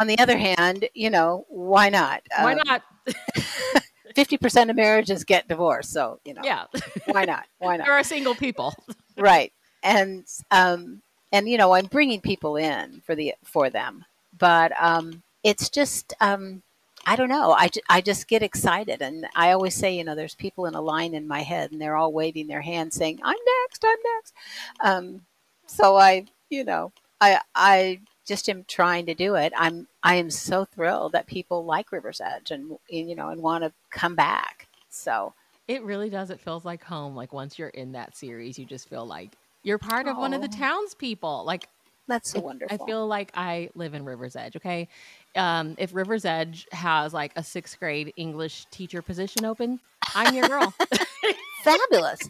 on 0.00 0.06
the 0.06 0.18
other 0.18 0.38
hand, 0.38 0.88
you 0.94 1.10
know, 1.10 1.44
why 1.48 1.90
not? 1.90 2.22
Why 2.34 2.54
um, 2.54 2.60
not? 2.64 2.82
Fifty 4.14 4.38
percent 4.38 4.70
of 4.70 4.76
marriages 4.76 5.22
get 5.22 5.46
divorced, 5.46 5.92
so 5.92 6.18
you 6.24 6.32
know. 6.32 6.40
Yeah. 6.42 6.64
why 7.04 7.26
not? 7.26 7.44
Why 7.58 7.76
not? 7.76 7.84
There 7.84 7.94
are 7.94 8.02
single 8.02 8.34
people. 8.34 8.74
right, 9.18 9.52
and 9.82 10.24
um, 10.50 11.02
and 11.30 11.46
you 11.46 11.58
know, 11.58 11.72
I'm 11.72 11.86
bringing 11.86 12.22
people 12.22 12.56
in 12.56 13.02
for 13.04 13.14
the 13.14 13.34
for 13.44 13.68
them, 13.68 14.04
but 14.36 14.72
um, 14.80 15.22
it's 15.44 15.68
just 15.68 16.14
um, 16.20 16.62
I 17.06 17.16
don't 17.16 17.28
know. 17.28 17.52
I, 17.52 17.70
I 17.88 18.00
just 18.00 18.28
get 18.28 18.42
excited. 18.42 19.02
And 19.02 19.26
I 19.34 19.52
always 19.52 19.74
say, 19.74 19.96
you 19.96 20.04
know, 20.04 20.14
there's 20.14 20.34
people 20.34 20.66
in 20.66 20.74
a 20.74 20.80
line 20.80 21.14
in 21.14 21.26
my 21.26 21.42
head 21.42 21.72
and 21.72 21.80
they're 21.80 21.96
all 21.96 22.12
waving 22.12 22.46
their 22.46 22.60
hands 22.60 22.94
saying, 22.94 23.20
I'm 23.22 23.38
next, 23.62 23.84
I'm 23.84 23.98
next. 24.16 24.34
Um, 24.82 25.20
so 25.66 25.96
I, 25.96 26.26
you 26.50 26.64
know, 26.64 26.92
I, 27.20 27.40
I 27.54 28.00
just 28.26 28.48
am 28.48 28.64
trying 28.68 29.06
to 29.06 29.14
do 29.14 29.34
it. 29.34 29.52
I'm, 29.56 29.88
I 30.02 30.16
am 30.16 30.30
so 30.30 30.64
thrilled 30.64 31.12
that 31.12 31.26
people 31.26 31.64
like 31.64 31.92
River's 31.92 32.20
Edge 32.20 32.50
and, 32.50 32.76
you 32.88 33.14
know, 33.14 33.28
and 33.30 33.42
want 33.42 33.64
to 33.64 33.72
come 33.90 34.14
back. 34.14 34.68
So 34.90 35.32
it 35.68 35.82
really 35.82 36.10
does. 36.10 36.30
It 36.30 36.40
feels 36.40 36.64
like 36.64 36.82
home. 36.84 37.14
Like 37.14 37.32
once 37.32 37.58
you're 37.58 37.68
in 37.68 37.92
that 37.92 38.16
series, 38.16 38.58
you 38.58 38.64
just 38.66 38.88
feel 38.88 39.06
like 39.06 39.30
you're 39.62 39.78
part 39.78 40.08
of 40.08 40.16
one 40.16 40.34
of 40.34 40.42
the 40.42 40.48
townspeople. 40.48 41.44
Like 41.44 41.68
that's 42.08 42.30
so 42.30 42.40
wonderful. 42.40 42.76
I 42.82 42.86
feel 42.86 43.06
like 43.06 43.30
I 43.34 43.70
live 43.74 43.94
in 43.94 44.04
River's 44.04 44.34
Edge. 44.34 44.56
Okay. 44.56 44.88
Um, 45.36 45.74
if 45.78 45.94
River's 45.94 46.24
Edge 46.24 46.66
has 46.72 47.14
like 47.14 47.32
a 47.36 47.42
sixth 47.42 47.78
grade 47.78 48.12
English 48.16 48.66
teacher 48.70 49.02
position 49.02 49.44
open, 49.44 49.80
I'm 50.14 50.34
your 50.34 50.48
girl. 50.48 50.74
Fabulous. 51.64 52.20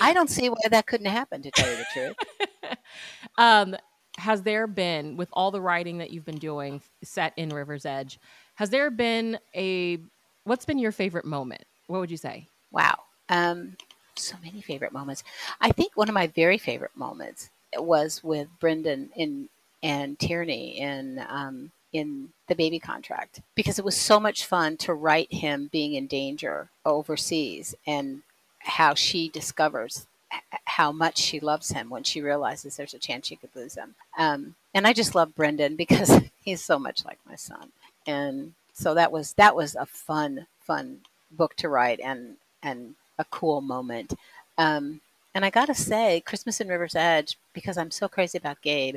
I 0.00 0.12
don't 0.12 0.30
see 0.30 0.48
why 0.48 0.60
that 0.70 0.86
couldn't 0.86 1.06
happen, 1.06 1.42
to 1.42 1.50
tell 1.50 1.70
you 1.70 1.76
the 1.76 1.86
truth. 1.92 2.76
um, 3.38 3.76
has 4.18 4.42
there 4.42 4.66
been, 4.66 5.16
with 5.16 5.28
all 5.32 5.50
the 5.50 5.60
writing 5.60 5.98
that 5.98 6.10
you've 6.10 6.26
been 6.26 6.38
doing 6.38 6.82
set 7.02 7.32
in 7.36 7.48
River's 7.48 7.86
Edge, 7.86 8.18
has 8.56 8.70
there 8.70 8.90
been 8.90 9.38
a, 9.54 9.98
what's 10.44 10.66
been 10.66 10.78
your 10.78 10.92
favorite 10.92 11.24
moment? 11.24 11.64
What 11.86 12.00
would 12.00 12.10
you 12.10 12.16
say? 12.16 12.46
Wow. 12.70 12.98
Um, 13.30 13.76
so 14.16 14.36
many 14.44 14.60
favorite 14.60 14.92
moments. 14.92 15.24
I 15.60 15.72
think 15.72 15.96
one 15.96 16.08
of 16.08 16.14
my 16.14 16.26
very 16.28 16.58
favorite 16.58 16.94
moments 16.94 17.50
was 17.76 18.22
with 18.22 18.48
Brendan 18.60 19.10
in 19.16 19.48
and 19.82 20.18
Tierney 20.18 20.78
in 20.78 21.24
um, 21.28 21.70
in 21.92 22.28
the 22.46 22.54
baby 22.54 22.78
contract 22.78 23.40
because 23.54 23.78
it 23.78 23.84
was 23.84 23.96
so 23.96 24.20
much 24.20 24.44
fun 24.44 24.76
to 24.76 24.94
write 24.94 25.32
him 25.32 25.68
being 25.72 25.94
in 25.94 26.06
danger 26.06 26.68
overseas 26.84 27.74
and 27.86 28.22
how 28.60 28.94
she 28.94 29.28
discovers 29.28 30.06
how 30.64 30.92
much 30.92 31.18
she 31.18 31.40
loves 31.40 31.70
him 31.70 31.90
when 31.90 32.04
she 32.04 32.20
realizes 32.20 32.76
there's 32.76 32.94
a 32.94 32.98
chance 32.98 33.26
she 33.26 33.36
could 33.36 33.54
lose 33.54 33.74
him. 33.74 33.94
Um, 34.16 34.54
and 34.74 34.86
I 34.86 34.92
just 34.92 35.14
love 35.14 35.34
Brendan 35.34 35.76
because 35.82 36.20
he's 36.42 36.64
so 36.64 36.78
much 36.78 37.04
like 37.04 37.18
my 37.28 37.34
son. 37.34 37.72
And 38.06 38.54
so 38.72 38.94
that 38.94 39.12
was 39.12 39.34
that 39.34 39.54
was 39.54 39.74
a 39.74 39.86
fun 39.86 40.46
fun 40.60 41.00
book 41.32 41.54
to 41.56 41.68
write 41.68 42.00
and 42.00 42.36
and 42.62 42.94
a 43.18 43.24
cool 43.24 43.60
moment. 43.60 44.14
Um, 44.56 45.00
and 45.34 45.44
I 45.44 45.50
gotta 45.50 45.74
say, 45.74 46.22
Christmas 46.24 46.60
in 46.60 46.68
River's 46.68 46.96
Edge, 46.96 47.36
because 47.52 47.78
I'm 47.78 47.90
so 47.90 48.08
crazy 48.08 48.38
about 48.38 48.62
Gabe, 48.62 48.96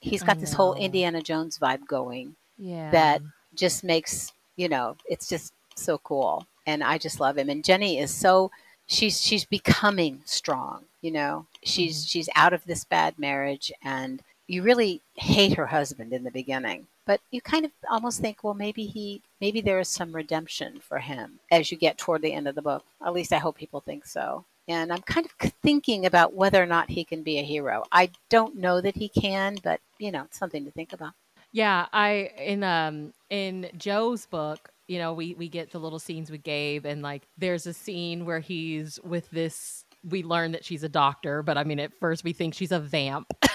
he's 0.00 0.22
got 0.22 0.38
this 0.38 0.52
whole 0.52 0.74
Indiana 0.74 1.22
Jones 1.22 1.58
vibe 1.58 1.86
going. 1.86 2.36
Yeah. 2.58 2.90
That 2.90 3.22
just 3.54 3.84
makes, 3.84 4.32
you 4.56 4.68
know, 4.68 4.96
it's 5.08 5.28
just 5.28 5.52
so 5.74 5.98
cool. 5.98 6.46
And 6.66 6.82
I 6.82 6.98
just 6.98 7.20
love 7.20 7.38
him. 7.38 7.48
And 7.48 7.64
Jenny 7.64 7.98
is 7.98 8.12
so 8.12 8.50
she's 8.86 9.20
she's 9.20 9.44
becoming 9.44 10.22
strong, 10.24 10.84
you 11.02 11.10
know. 11.10 11.46
She's 11.62 11.98
mm-hmm. 11.98 12.08
she's 12.08 12.28
out 12.34 12.52
of 12.52 12.64
this 12.64 12.84
bad 12.84 13.18
marriage 13.18 13.72
and 13.82 14.22
you 14.48 14.62
really 14.62 15.00
hate 15.14 15.54
her 15.54 15.66
husband 15.66 16.12
in 16.12 16.24
the 16.24 16.30
beginning. 16.30 16.86
But 17.04 17.20
you 17.30 17.40
kind 17.40 17.64
of 17.64 17.70
almost 17.88 18.20
think, 18.20 18.42
well, 18.42 18.54
maybe 18.54 18.86
he, 18.86 19.22
maybe 19.40 19.60
there 19.60 19.78
is 19.78 19.88
some 19.88 20.12
redemption 20.12 20.80
for 20.80 20.98
him 20.98 21.38
as 21.52 21.70
you 21.70 21.78
get 21.78 21.98
toward 21.98 22.22
the 22.22 22.32
end 22.32 22.48
of 22.48 22.56
the 22.56 22.62
book. 22.62 22.84
At 23.04 23.12
least 23.12 23.32
I 23.32 23.38
hope 23.38 23.56
people 23.56 23.80
think 23.80 24.06
so 24.06 24.44
and 24.68 24.92
I'm 24.92 25.02
kind 25.02 25.26
of 25.26 25.52
thinking 25.62 26.06
about 26.06 26.34
whether 26.34 26.62
or 26.62 26.66
not 26.66 26.90
he 26.90 27.04
can 27.04 27.22
be 27.22 27.38
a 27.38 27.42
hero. 27.42 27.84
I 27.92 28.10
don't 28.30 28.56
know 28.56 28.80
that 28.80 28.96
he 28.96 29.08
can, 29.08 29.58
but 29.62 29.80
you 29.98 30.10
know, 30.10 30.24
it's 30.24 30.38
something 30.38 30.64
to 30.64 30.70
think 30.70 30.92
about. 30.92 31.12
Yeah, 31.52 31.86
I 31.92 32.30
in 32.38 32.62
um 32.64 33.12
in 33.30 33.70
Jo's 33.76 34.26
book, 34.26 34.70
you 34.88 34.98
know, 34.98 35.14
we 35.14 35.34
we 35.34 35.48
get 35.48 35.70
the 35.70 35.78
little 35.78 35.98
scenes 35.98 36.30
with 36.30 36.42
Gabe 36.42 36.84
and 36.84 37.02
like 37.02 37.22
there's 37.38 37.66
a 37.66 37.72
scene 37.72 38.24
where 38.24 38.40
he's 38.40 38.98
with 39.02 39.30
this 39.30 39.84
we 40.04 40.22
learn 40.22 40.52
that 40.52 40.64
she's 40.64 40.84
a 40.84 40.88
doctor, 40.88 41.42
but 41.42 41.56
I 41.58 41.64
mean 41.64 41.80
at 41.80 41.94
first 41.94 42.24
we 42.24 42.32
think 42.32 42.54
she's 42.54 42.72
a 42.72 42.80
vamp. 42.80 43.26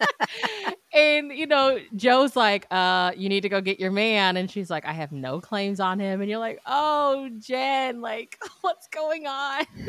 and 0.98 1.32
you 1.32 1.46
know, 1.46 1.78
Jo's 1.96 2.36
like, 2.36 2.66
uh, 2.70 3.12
you 3.16 3.28
need 3.28 3.42
to 3.42 3.48
go 3.48 3.60
get 3.60 3.78
your 3.78 3.90
man. 3.90 4.36
And 4.36 4.50
she's 4.50 4.70
like, 4.70 4.84
I 4.84 4.92
have 4.92 5.12
no 5.12 5.40
claims 5.40 5.80
on 5.80 6.00
him. 6.00 6.20
And 6.20 6.28
you're 6.28 6.38
like, 6.38 6.60
oh, 6.66 7.30
Jen, 7.38 8.00
like, 8.00 8.38
what's 8.60 8.88
going 8.88 9.26
on? 9.26 9.64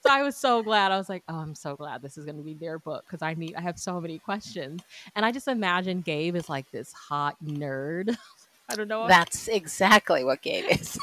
so 0.00 0.10
I 0.10 0.22
was 0.22 0.36
so 0.36 0.62
glad. 0.62 0.92
I 0.92 0.98
was 0.98 1.08
like, 1.08 1.22
oh, 1.28 1.36
I'm 1.36 1.54
so 1.54 1.76
glad 1.76 2.02
this 2.02 2.18
is 2.18 2.24
going 2.24 2.36
to 2.36 2.42
be 2.42 2.54
their 2.54 2.78
book 2.78 3.04
because 3.06 3.22
I 3.22 3.34
need, 3.34 3.54
I 3.56 3.60
have 3.60 3.78
so 3.78 4.00
many 4.00 4.18
questions. 4.18 4.82
And 5.16 5.24
I 5.24 5.32
just 5.32 5.48
imagine 5.48 6.00
Gabe 6.00 6.36
is 6.36 6.48
like 6.48 6.70
this 6.70 6.92
hot 6.92 7.36
nerd. 7.44 8.16
I 8.68 8.76
don't 8.76 8.88
know. 8.88 9.08
That's 9.08 9.48
exactly 9.48 10.24
what 10.24 10.42
Gabe 10.42 10.64
is. 10.70 10.98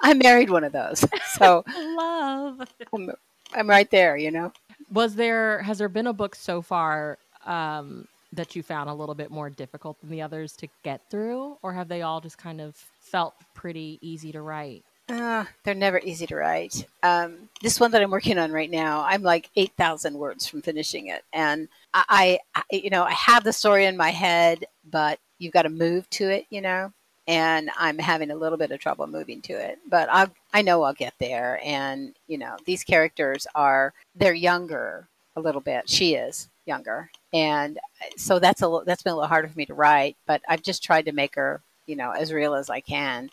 I 0.00 0.14
married 0.14 0.50
one 0.50 0.64
of 0.64 0.72
those. 0.72 1.04
So 1.32 1.64
love. 1.66 2.60
I'm, 2.94 3.10
I'm 3.52 3.68
right 3.68 3.90
there, 3.90 4.16
you 4.16 4.30
know 4.30 4.52
was 4.90 5.14
there 5.14 5.62
has 5.62 5.78
there 5.78 5.88
been 5.88 6.06
a 6.06 6.12
book 6.12 6.34
so 6.34 6.62
far 6.62 7.18
um, 7.44 8.06
that 8.32 8.54
you 8.54 8.62
found 8.62 8.90
a 8.90 8.94
little 8.94 9.14
bit 9.14 9.30
more 9.30 9.50
difficult 9.50 10.00
than 10.00 10.10
the 10.10 10.22
others 10.22 10.52
to 10.56 10.68
get 10.82 11.00
through, 11.10 11.56
or 11.62 11.72
have 11.72 11.88
they 11.88 12.02
all 12.02 12.20
just 12.20 12.38
kind 12.38 12.60
of 12.60 12.74
felt 13.00 13.34
pretty 13.54 13.98
easy 14.00 14.32
to 14.32 14.42
write? 14.42 14.84
Uh, 15.08 15.44
they're 15.62 15.74
never 15.74 16.00
easy 16.00 16.26
to 16.26 16.34
write. 16.34 16.84
Um, 17.04 17.48
this 17.62 17.78
one 17.78 17.92
that 17.92 18.02
I'm 18.02 18.10
working 18.10 18.38
on 18.38 18.50
right 18.50 18.70
now, 18.70 19.02
I'm 19.02 19.22
like 19.22 19.50
8,000 19.54 20.14
words 20.18 20.46
from 20.46 20.62
finishing 20.62 21.06
it. 21.06 21.22
And 21.32 21.68
I, 21.94 22.40
I, 22.56 22.62
you 22.72 22.90
know, 22.90 23.04
I 23.04 23.12
have 23.12 23.44
the 23.44 23.52
story 23.52 23.84
in 23.84 23.96
my 23.96 24.10
head, 24.10 24.64
but 24.90 25.20
you've 25.38 25.52
got 25.52 25.62
to 25.62 25.68
move 25.68 26.10
to 26.10 26.28
it, 26.28 26.46
you 26.50 26.60
know? 26.60 26.92
And 27.28 27.70
I'm 27.76 27.98
having 27.98 28.30
a 28.30 28.36
little 28.36 28.58
bit 28.58 28.70
of 28.70 28.80
trouble 28.80 29.06
moving 29.06 29.40
to 29.42 29.52
it. 29.52 29.78
But 29.88 30.08
I 30.10 30.28
I 30.52 30.62
know 30.62 30.82
I'll 30.82 30.94
get 30.94 31.14
there. 31.18 31.60
And 31.64 32.14
you 32.28 32.38
know, 32.38 32.56
these 32.64 32.84
characters 32.84 33.46
are 33.54 33.92
they're 34.14 34.34
younger 34.34 35.08
a 35.36 35.40
little 35.40 35.60
bit. 35.60 35.88
She 35.88 36.14
is 36.14 36.48
younger, 36.66 37.10
and 37.32 37.78
so 38.16 38.38
that's 38.38 38.62
a 38.62 38.82
that's 38.84 39.02
been 39.02 39.12
a 39.12 39.16
little 39.16 39.28
harder 39.28 39.48
for 39.48 39.58
me 39.58 39.66
to 39.66 39.74
write. 39.74 40.16
But 40.26 40.42
I've 40.48 40.62
just 40.62 40.82
tried 40.82 41.06
to 41.06 41.12
make 41.12 41.34
her 41.34 41.60
you 41.86 41.96
know 41.96 42.12
as 42.12 42.32
real 42.32 42.54
as 42.54 42.70
I 42.70 42.80
can. 42.80 43.30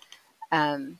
Um, 0.52 1.00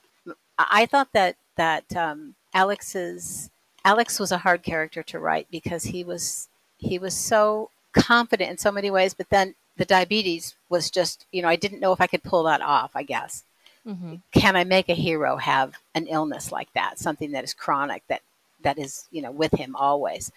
I 0.58 0.86
thought 0.86 1.10
that 1.14 1.36
that 1.56 1.96
um, 1.96 2.36
Alex's 2.54 3.50
Alex 3.86 4.20
was 4.20 4.32
a 4.32 4.38
hard 4.38 4.64
character 4.64 5.04
to 5.04 5.20
write 5.20 5.48
because 5.52 5.84
he 5.86 6.04
was 6.04 6.48
he 6.78 7.00
was 7.00 7.16
so 7.16 7.70
confident 7.94 8.50
in 8.52 8.58
so 8.58 8.72
many 8.72 8.90
ways, 8.92 9.14
but 9.14 9.30
then 9.30 9.56
the 9.78 9.86
diabetes 9.86 10.56
was 10.70 10.90
just, 10.90 11.26
you 11.32 11.42
know, 11.42 11.48
I 11.48 11.56
didn't 11.56 11.80
know 11.80 11.94
if 11.94 12.02
I 12.02 12.08
could 12.08 12.24
pull 12.24 12.44
that 12.44 12.62
off, 12.62 12.92
I 12.96 13.04
guess. 13.04 13.44
Mm-hmm. 13.88 14.16
Can 14.32 14.56
I 14.56 14.64
make 14.64 14.90
a 14.90 14.94
hero 14.94 15.38
have 15.38 15.74
an 15.94 16.08
illness 16.08 16.52
like 16.52 16.72
that, 16.74 17.00
something 17.00 17.32
that 17.32 17.44
is 17.44 17.54
chronic, 17.54 18.04
that, 18.08 18.22
that 18.62 18.78
is, 18.78 19.08
you 19.12 19.22
know, 19.22 19.32
with 19.32 19.54
him 19.54 19.76
always? 19.76 20.32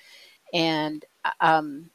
And 0.52 1.04
um, 1.40 1.90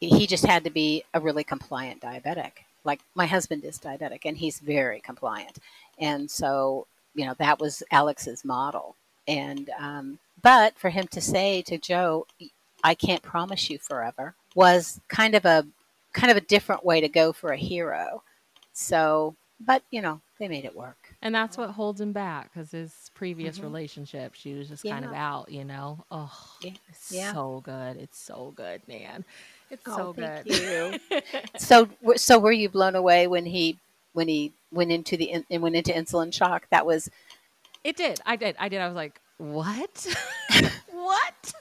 he 0.00 0.26
just 0.26 0.44
had 0.44 0.64
to 0.64 0.70
be 0.70 1.04
a 1.14 1.20
really 1.20 1.44
compliant 1.44 2.02
diabetic. 2.02 2.52
Like 2.84 3.00
my 3.14 3.26
husband 3.26 3.64
is 3.64 3.78
diabetic 3.78 4.20
and 4.24 4.36
he's 4.36 4.58
very 4.58 5.00
compliant. 5.00 5.58
And 5.98 6.30
so, 6.30 6.86
you 7.14 7.24
know, 7.24 7.34
that 7.38 7.60
was 7.60 7.82
Alex's 7.90 8.44
model. 8.44 8.96
And, 9.28 9.70
um, 9.78 10.18
but 10.42 10.76
for 10.76 10.90
him 10.90 11.06
to 11.08 11.20
say 11.20 11.62
to 11.62 11.78
Jo, 11.78 12.26
I 12.82 12.94
can't 12.94 13.22
promise 13.22 13.70
you 13.70 13.78
forever 13.78 14.34
was 14.54 15.00
kind 15.08 15.34
of 15.34 15.44
a 15.44 15.64
kind 16.12 16.30
of 16.30 16.36
a 16.36 16.40
different 16.40 16.84
way 16.84 17.00
to 17.00 17.08
go 17.08 17.32
for 17.32 17.52
a 17.52 17.56
hero. 17.56 18.22
So, 18.72 19.34
but 19.60 19.82
you 19.90 20.02
know, 20.02 20.20
they 20.38 20.48
made 20.48 20.64
it 20.64 20.74
work. 20.74 21.14
And 21.22 21.34
that's 21.34 21.56
what 21.56 21.70
holds 21.70 22.00
him 22.00 22.12
back 22.12 22.52
because 22.52 22.72
his 22.72 23.10
previous 23.14 23.56
mm-hmm. 23.56 23.66
relationship, 23.66 24.34
she 24.34 24.54
was 24.54 24.68
just 24.68 24.84
yeah. 24.84 24.92
kind 24.92 25.04
of 25.04 25.12
out, 25.12 25.50
you 25.50 25.64
know. 25.64 26.04
Oh, 26.10 26.32
yeah. 26.60 26.72
it's 26.88 27.12
yeah. 27.12 27.32
so 27.32 27.62
good. 27.64 27.96
It's 27.96 28.18
so 28.18 28.52
good, 28.56 28.82
man. 28.88 29.24
It's 29.70 29.82
oh, 29.86 29.96
so 29.96 30.12
good. 30.12 31.00
So, 31.58 31.88
so 32.16 32.38
were 32.38 32.52
you 32.52 32.68
blown 32.68 32.94
away 32.94 33.26
when 33.26 33.46
he 33.46 33.78
when 34.14 34.28
he 34.28 34.52
went 34.70 34.90
into 34.90 35.16
the 35.16 35.44
and 35.48 35.62
went 35.62 35.76
into 35.76 35.92
insulin 35.92 36.32
shock? 36.32 36.66
That 36.70 36.86
was. 36.86 37.08
It 37.84 37.96
did. 37.96 38.20
I 38.26 38.36
did. 38.36 38.56
I 38.58 38.68
did. 38.68 38.80
I 38.80 38.86
was 38.86 38.96
like, 38.96 39.20
what? 39.38 40.14
what? 40.90 41.52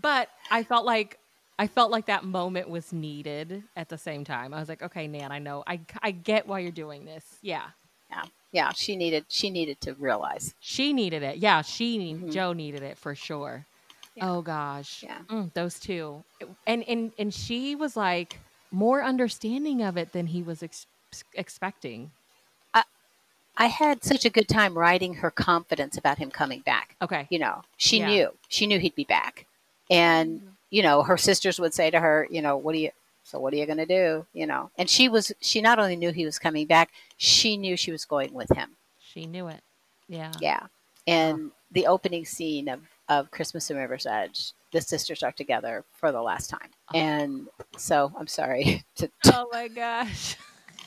but 0.00 0.28
I 0.50 0.62
felt 0.62 0.86
like 0.86 1.18
I 1.58 1.66
felt 1.66 1.90
like 1.90 2.06
that 2.06 2.24
moment 2.24 2.68
was 2.68 2.92
needed 2.92 3.64
at 3.76 3.88
the 3.88 3.98
same 3.98 4.24
time. 4.24 4.54
I 4.54 4.60
was 4.60 4.68
like, 4.68 4.82
okay, 4.82 5.08
Nan, 5.08 5.32
I 5.32 5.38
know, 5.38 5.64
I, 5.66 5.80
I 6.02 6.12
get 6.12 6.46
why 6.46 6.60
you're 6.60 6.70
doing 6.70 7.04
this. 7.04 7.24
Yeah. 7.42 7.66
Yeah. 8.10 8.22
Yeah. 8.52 8.72
She 8.72 8.96
needed, 8.96 9.24
she 9.28 9.50
needed 9.50 9.80
to 9.82 9.94
realize. 9.94 10.54
She 10.60 10.92
needed 10.92 11.22
it. 11.22 11.38
Yeah. 11.38 11.62
She, 11.62 11.98
mm-hmm. 11.98 12.30
Jo 12.30 12.52
needed 12.52 12.82
it 12.82 12.96
for 12.96 13.14
sure. 13.14 13.66
Yeah. 14.14 14.30
Oh 14.30 14.42
gosh. 14.42 15.02
Yeah. 15.02 15.18
Mm, 15.28 15.52
those 15.54 15.80
two. 15.80 16.22
And, 16.66 16.84
and, 16.88 17.12
and 17.18 17.34
she 17.34 17.74
was 17.74 17.96
like, 17.96 18.38
more 18.70 19.02
understanding 19.02 19.82
of 19.82 19.96
it 19.96 20.12
than 20.12 20.26
he 20.26 20.42
was 20.42 20.62
ex- 20.62 20.86
expecting. 21.34 22.10
I 23.60 23.66
had 23.66 24.04
such 24.04 24.24
a 24.24 24.30
good 24.30 24.46
time 24.46 24.78
writing 24.78 25.14
her 25.14 25.32
confidence 25.32 25.96
about 25.96 26.18
him 26.18 26.30
coming 26.30 26.60
back. 26.60 26.94
Okay. 27.02 27.26
You 27.28 27.40
know, 27.40 27.62
she 27.76 27.98
Yeah. 27.98 28.06
knew. 28.06 28.28
She 28.48 28.68
knew 28.68 28.78
he'd 28.78 28.94
be 28.94 29.02
back. 29.02 29.46
And, 29.90 30.52
you 30.70 30.82
know, 30.82 31.02
her 31.02 31.16
sisters 31.16 31.58
would 31.58 31.74
say 31.74 31.90
to 31.90 32.00
her, 32.00 32.26
you 32.30 32.42
know, 32.42 32.56
what 32.56 32.72
do 32.74 32.78
you 32.78 32.90
so 33.24 33.38
what 33.38 33.52
are 33.52 33.56
you 33.56 33.66
going 33.66 33.78
to 33.78 33.86
do, 33.86 34.26
you 34.32 34.46
know? 34.46 34.70
And 34.78 34.88
she 34.88 35.08
was 35.08 35.32
she 35.40 35.60
not 35.60 35.78
only 35.78 35.96
knew 35.96 36.12
he 36.12 36.24
was 36.24 36.38
coming 36.38 36.66
back, 36.66 36.90
she 37.16 37.56
knew 37.56 37.76
she 37.76 37.92
was 37.92 38.04
going 38.04 38.32
with 38.32 38.50
him. 38.54 38.70
She 39.00 39.26
knew 39.26 39.48
it. 39.48 39.62
Yeah. 40.08 40.32
Yeah. 40.40 40.66
And 41.06 41.50
the 41.70 41.86
opening 41.86 42.24
scene 42.24 42.68
of 42.68 42.80
of 43.08 43.30
Christmas 43.30 43.70
in 43.70 43.76
River's 43.76 44.06
Edge, 44.06 44.52
the 44.72 44.80
sisters 44.80 45.22
are 45.22 45.32
together 45.32 45.84
for 45.98 46.12
the 46.12 46.20
last 46.22 46.48
time. 46.50 46.70
Oh. 46.92 46.98
And 46.98 47.48
so 47.76 48.12
I'm 48.18 48.26
sorry 48.26 48.84
to, 48.96 49.10
Oh 49.26 49.48
my 49.52 49.68
gosh. 49.68 50.36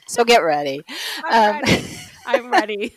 so 0.07 0.23
get 0.23 0.39
ready. 0.43 0.83
I'm 1.23 1.55
Um, 1.55 1.61
ready. 1.61 1.87
I'm 2.25 2.51
ready. 2.51 2.93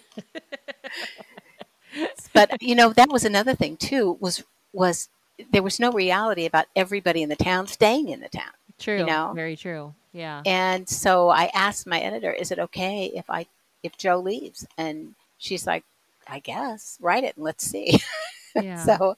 but 2.33 2.61
you 2.63 2.75
know 2.75 2.93
that 2.93 3.11
was 3.11 3.25
another 3.25 3.55
thing 3.55 3.77
too 3.77 4.17
was 4.21 4.43
was 4.73 5.09
there 5.51 5.63
was 5.63 5.81
no 5.81 5.91
reality 5.93 6.47
about 6.47 6.67
everybody 6.77 7.23
in 7.23 7.29
the 7.29 7.37
town 7.37 7.67
staying 7.67 8.09
in 8.09 8.21
the 8.21 8.29
town 8.29 8.53
True. 8.79 8.99
You 8.99 9.07
know? 9.07 9.33
Very 9.35 9.57
true. 9.57 9.95
Yeah. 10.13 10.43
and 10.47 10.89
so 10.89 11.29
i 11.29 11.51
asked 11.55 11.87
my 11.87 11.99
editor 12.01 12.33
is 12.33 12.51
it 12.53 12.59
okay 12.61 13.07
if 13.15 13.29
i 13.29 13.47
if 13.83 13.97
Jo 13.99 14.19
leaves 14.19 14.65
and 14.79 15.15
she's 15.39 15.67
like 15.67 15.83
i 16.29 16.39
guess 16.39 16.97
write 17.01 17.25
it 17.25 17.35
and 17.37 17.45
let's 17.45 17.65
see 17.65 17.99
Yeah. 18.55 18.77
so 18.85 19.17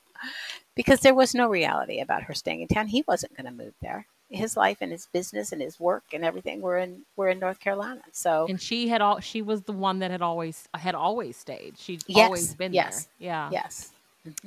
because 0.74 1.00
there 1.00 1.14
was 1.14 1.34
no 1.34 1.48
reality 1.48 2.00
about 2.00 2.22
her 2.22 2.32
staying 2.34 2.62
in 2.62 2.68
town 2.68 2.86
he 2.86 3.04
wasn't 3.06 3.36
going 3.36 3.44
to 3.44 3.52
move 3.64 3.74
there 3.82 4.06
his 4.30 4.56
life 4.56 4.78
and 4.80 4.90
his 4.90 5.06
business 5.12 5.52
and 5.52 5.60
his 5.60 5.78
work 5.78 6.02
and 6.14 6.24
everything 6.24 6.62
were 6.62 6.78
in 6.78 7.02
were 7.16 7.28
in 7.28 7.38
north 7.38 7.60
carolina 7.60 8.00
so 8.12 8.46
and 8.48 8.60
she 8.60 8.88
had 8.88 9.02
all 9.02 9.20
she 9.20 9.42
was 9.42 9.62
the 9.62 9.72
one 9.72 9.98
that 9.98 10.10
had 10.10 10.22
always 10.22 10.66
had 10.74 10.94
always 10.94 11.36
stayed. 11.36 11.74
She'd 11.78 12.02
Yes, 12.08 12.24
always 12.24 12.54
been 12.54 12.72
yes, 12.72 13.04
there. 13.20 13.28
Yeah. 13.28 13.50
yes. 13.52 13.92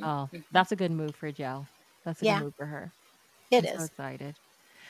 Oh, 0.01 0.29
that's 0.51 0.71
a 0.73 0.77
good 0.77 0.91
move 0.91 1.15
for 1.15 1.31
Jo. 1.31 1.67
That's 2.05 2.21
a 2.23 2.25
Yeah. 2.25 2.27
good 2.27 2.37
move 2.37 2.55
for 2.57 2.65
her. 2.67 2.93
it 3.51 3.65
I'm 3.65 3.67
so 3.67 3.83
excited. 3.83 4.35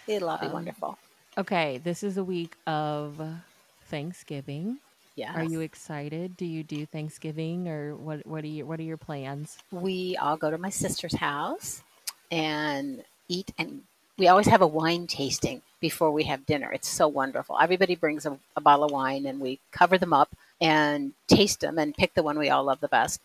it'll 0.08 0.30
all 0.30 0.38
be 0.40 0.50
Um, 0.50 0.50
wonderful 0.50 0.98
Okay, 1.38 1.80
this 1.80 2.04
is 2.04 2.18
a 2.18 2.24
week 2.24 2.58
of 2.68 3.22
Thanksgiving. 3.86 4.80
yeah 5.16 5.36
Are 5.36 5.44
you 5.44 5.62
excited? 5.62 6.38
Do 6.38 6.46
you 6.46 6.64
do 6.64 6.86
Thanksgiving 6.88 7.68
or 7.68 7.98
what 7.98 8.26
what 8.28 8.44
are 8.46 8.48
you 8.48 8.68
what 8.68 8.80
are 8.80 8.84
your 8.84 8.98
plans? 8.98 9.60
we 9.72 10.18
all 10.18 10.38
go 10.38 10.52
to 10.52 10.58
my 10.58 10.70
sister's 10.72 11.16
house 11.16 11.84
and 12.32 13.04
eat 13.30 13.52
and 13.60 13.84
we 14.18 14.28
always 14.30 14.48
have 14.48 14.62
a 14.62 14.68
wine 14.68 15.08
tasting 15.08 15.62
before 15.82 16.12
we 16.12 16.24
have 16.26 16.46
dinner 16.48 16.72
it's 16.74 16.88
so 16.90 17.08
wonderful 17.08 17.58
everybody 17.62 17.96
brings 17.96 18.26
a, 18.26 18.38
a 18.58 18.62
bottle 18.62 18.86
of 18.86 18.92
wine 18.92 19.26
and 19.28 19.40
we 19.40 19.60
cover 19.72 19.98
them 19.98 20.14
up 20.14 20.30
and 20.62 21.14
taste 21.28 21.62
them 21.62 21.78
and 21.80 21.96
pick 21.96 22.14
the 22.16 22.24
one 22.24 22.40
we 22.40 22.50
all 22.50 22.64
love 22.66 22.82
the 22.82 22.90
best 22.90 23.22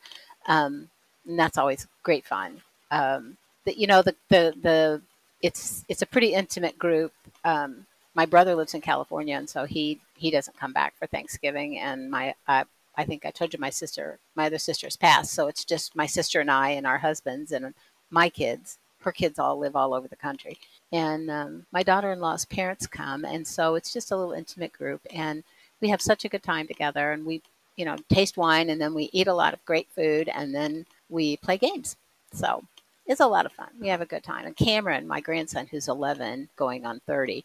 um, 0.48 0.88
and 1.26 1.38
that's 1.38 1.58
always 1.58 1.86
great 2.02 2.24
fun 2.24 2.60
um, 2.90 3.36
you 3.66 3.86
know 3.86 4.02
the, 4.02 4.14
the 4.28 4.54
the 4.62 5.00
it's 5.42 5.84
it's 5.88 6.02
a 6.02 6.06
pretty 6.06 6.34
intimate 6.34 6.78
group 6.78 7.12
um, 7.44 7.86
my 8.14 8.26
brother 8.26 8.54
lives 8.54 8.74
in 8.74 8.80
california 8.80 9.36
and 9.36 9.48
so 9.48 9.64
he 9.64 10.00
he 10.16 10.30
doesn't 10.30 10.56
come 10.56 10.72
back 10.72 10.94
for 10.96 11.06
thanksgiving 11.06 11.78
and 11.78 12.10
my 12.10 12.34
uh, 12.48 12.64
I 12.96 13.04
think 13.04 13.26
I 13.26 13.30
told 13.30 13.52
you 13.52 13.58
my 13.58 13.70
sister, 13.70 14.18
my 14.34 14.46
other 14.46 14.58
sister's 14.58 14.96
passed. 14.96 15.32
So 15.32 15.48
it's 15.48 15.64
just 15.64 15.96
my 15.96 16.06
sister 16.06 16.40
and 16.40 16.50
I 16.50 16.70
and 16.70 16.86
our 16.86 16.98
husbands 16.98 17.52
and 17.52 17.74
my 18.10 18.28
kids. 18.28 18.78
Her 19.00 19.12
kids 19.12 19.38
all 19.38 19.58
live 19.58 19.76
all 19.76 19.94
over 19.94 20.08
the 20.08 20.16
country. 20.16 20.58
And 20.92 21.30
um, 21.30 21.66
my 21.72 21.82
daughter 21.82 22.12
in 22.12 22.20
law's 22.20 22.44
parents 22.44 22.86
come. 22.86 23.24
And 23.24 23.46
so 23.46 23.74
it's 23.74 23.92
just 23.92 24.12
a 24.12 24.16
little 24.16 24.32
intimate 24.32 24.72
group. 24.72 25.00
And 25.10 25.42
we 25.80 25.88
have 25.88 26.00
such 26.00 26.24
a 26.24 26.28
good 26.28 26.42
time 26.42 26.66
together. 26.66 27.12
And 27.12 27.26
we, 27.26 27.42
you 27.76 27.84
know, 27.84 27.96
taste 28.08 28.36
wine 28.36 28.70
and 28.70 28.80
then 28.80 28.94
we 28.94 29.10
eat 29.12 29.26
a 29.26 29.34
lot 29.34 29.52
of 29.52 29.64
great 29.64 29.88
food 29.94 30.28
and 30.28 30.54
then 30.54 30.86
we 31.08 31.36
play 31.38 31.58
games. 31.58 31.96
So 32.32 32.62
it's 33.06 33.20
a 33.20 33.26
lot 33.26 33.46
of 33.46 33.52
fun. 33.52 33.68
We 33.80 33.88
have 33.88 34.00
a 34.00 34.06
good 34.06 34.24
time. 34.24 34.46
And 34.46 34.56
Cameron, 34.56 35.06
my 35.06 35.20
grandson, 35.20 35.66
who's 35.66 35.88
11, 35.88 36.48
going 36.56 36.86
on 36.86 37.00
30, 37.06 37.44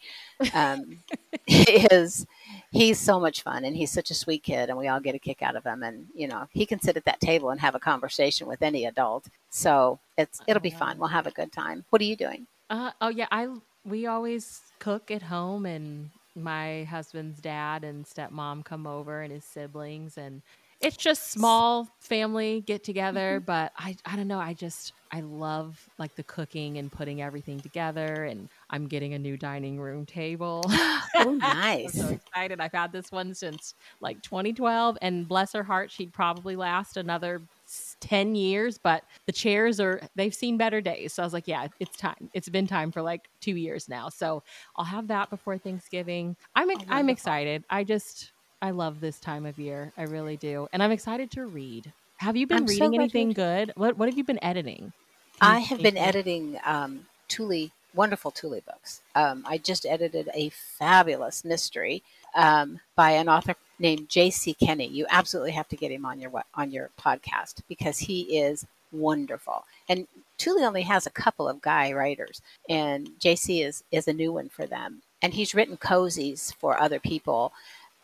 um, 0.54 1.00
is 1.48 2.26
he's 2.72 3.00
so 3.00 3.20
much 3.20 3.42
fun 3.44 3.66
and 3.66 3.76
he's 3.76 3.92
such 3.92 4.12
a 4.12 4.16
sweet 4.16 4.44
kid 4.44 4.70
and 4.70 4.78
we 4.78 4.88
all 4.88 5.00
get 5.00 5.16
a 5.16 5.20
kick 5.20 5.42
out 5.42 5.56
of 5.56 5.64
him 5.64 5.84
and 5.84 6.08
you 6.14 6.28
know 6.28 6.48
he 6.52 6.66
can 6.66 6.80
sit 6.80 6.98
at 6.98 7.06
that 7.06 7.20
table 7.20 7.50
and 7.50 7.60
have 7.60 7.76
a 7.76 7.80
conversation 7.80 8.48
with 8.48 8.62
any 8.62 8.86
adult 8.86 9.28
so 9.50 10.00
it's 10.18 10.42
it'll 10.48 10.62
be 10.62 10.70
fun 10.70 10.98
we'll 11.00 11.10
have 11.10 11.28
a 11.28 11.32
good 11.32 11.52
time 11.52 11.84
what 11.90 12.02
are 12.02 12.06
you 12.06 12.16
doing 12.16 12.46
Uh, 12.70 12.92
oh 13.02 13.10
yeah, 13.10 13.28
I 13.32 13.48
we 13.86 14.06
always 14.08 14.62
cook 14.80 15.12
at 15.12 15.24
home, 15.24 15.66
and 15.66 16.12
my 16.36 16.84
husband's 16.86 17.40
dad 17.42 17.84
and 17.84 18.06
stepmom 18.06 18.64
come 18.66 18.88
over, 18.88 19.22
and 19.22 19.32
his 19.34 19.44
siblings, 19.46 20.18
and 20.18 20.42
it's 20.82 20.98
just 20.98 21.32
small 21.32 21.88
family 22.00 22.62
get 22.62 22.84
together. 22.84 23.38
Mm-hmm. 23.38 23.46
But 23.46 23.72
I 23.78 23.96
I 24.06 24.16
don't 24.16 24.28
know, 24.28 24.40
I 24.40 24.54
just 24.54 24.94
I 25.12 25.22
love 25.22 25.90
like 25.98 26.16
the 26.16 26.24
cooking 26.24 26.78
and 26.78 26.92
putting 26.92 27.22
everything 27.22 27.60
together, 27.60 28.26
and 28.26 28.50
I'm 28.70 28.88
getting 28.88 29.14
a 29.14 29.20
new 29.20 29.38
dining 29.38 29.80
room 29.80 30.06
table. 30.06 30.64
oh 30.70 31.02
I'm 31.16 31.38
nice 31.38 31.94
so 31.94 32.08
excited. 32.08 32.60
I've 32.62 32.74
had 32.74 32.92
this 32.92 33.12
one 33.12 33.34
since 33.34 33.74
like 34.02 34.22
2012, 34.22 34.98
and 35.02 35.28
bless 35.28 35.54
her 35.54 35.64
heart, 35.64 35.92
she'd 35.92 36.14
probably 36.14 36.56
last 36.56 36.98
another 36.98 37.42
10 38.00 38.36
years, 38.36 38.78
but 38.78 39.04
the 39.26 39.32
chairs 39.32 39.80
are, 39.80 40.02
they've 40.16 40.34
seen 40.34 40.58
better 40.58 40.82
days. 40.82 41.14
So 41.14 41.24
I 41.24 41.26
was 41.26 41.34
like, 41.34 41.48
yeah, 41.48 41.68
it's 41.80 41.96
time. 41.98 42.30
It's 42.34 42.50
been 42.50 42.68
time 42.68 42.92
for 42.92 43.02
like 43.02 43.30
two 43.42 43.56
years 43.56 43.88
now. 43.88 44.10
So 44.10 44.44
I'll 44.76 44.86
have 44.86 45.08
that 45.10 45.30
before 45.30 45.58
Thanksgiving. 45.58 46.36
I'm, 46.56 46.70
Oh, 46.70 46.82
I'm 46.90 47.10
excited. 47.10 47.64
I 47.70 47.84
just, 47.84 48.32
I 48.62 48.72
love 48.72 49.00
this 49.00 49.20
time 49.20 49.46
of 49.46 49.58
year. 49.58 49.92
I 49.98 50.04
really 50.04 50.38
do. 50.38 50.68
And 50.74 50.84
I'm 50.84 50.92
excited 50.92 51.32
to 51.32 51.46
read. 51.46 51.92
Have 52.18 52.36
you 52.36 52.48
been 52.48 52.58
I'm 52.58 52.66
reading 52.66 52.94
you 52.94 53.02
anything 53.02 53.32
good? 53.32 53.72
What, 53.76 53.98
what 53.98 54.10
have 54.10 54.18
you 54.18 54.24
been 54.24 54.44
editing? 54.44 54.92
Can 55.40 55.52
i 55.52 55.60
have 55.60 55.82
been 55.82 55.98
editing 55.98 56.60
um, 56.66 57.06
Tule, 57.30 57.70
wonderful 57.94 58.30
Tule 58.30 58.60
books 58.66 59.02
um, 59.16 59.46
i 59.48 59.58
just 59.58 59.86
edited 59.86 60.30
a 60.34 60.50
fabulous 60.50 61.46
mystery 61.46 62.04
um, 62.36 62.78
by 62.98 63.12
an 63.12 63.30
author 63.30 63.56
named 63.80 64.10
j.c 64.10 64.54
Kenney 64.56 64.88
you 64.88 65.06
absolutely 65.10 65.52
have 65.52 65.70
to 65.70 65.78
get 65.78 65.92
him 65.92 66.06
on 66.06 66.20
your 66.20 66.44
on 66.56 66.72
your 66.72 66.90
podcast 67.00 67.62
because 67.70 68.00
he 68.00 68.38
is 68.38 68.66
wonderful 68.92 69.64
and 69.88 70.08
Tule 70.40 70.64
only 70.64 70.84
has 70.84 71.06
a 71.06 71.12
couple 71.12 71.50
of 71.50 71.62
guy 71.62 71.92
writers, 71.92 72.42
and 72.70 73.10
JC 73.20 73.66
is 73.66 73.84
is 73.92 74.08
a 74.08 74.14
new 74.14 74.32
one 74.32 74.48
for 74.48 74.66
them. 74.66 75.02
And 75.22 75.34
he's 75.34 75.54
written 75.54 75.76
cozies 75.76 76.56
for 76.56 76.80
other 76.80 76.98
people, 76.98 77.52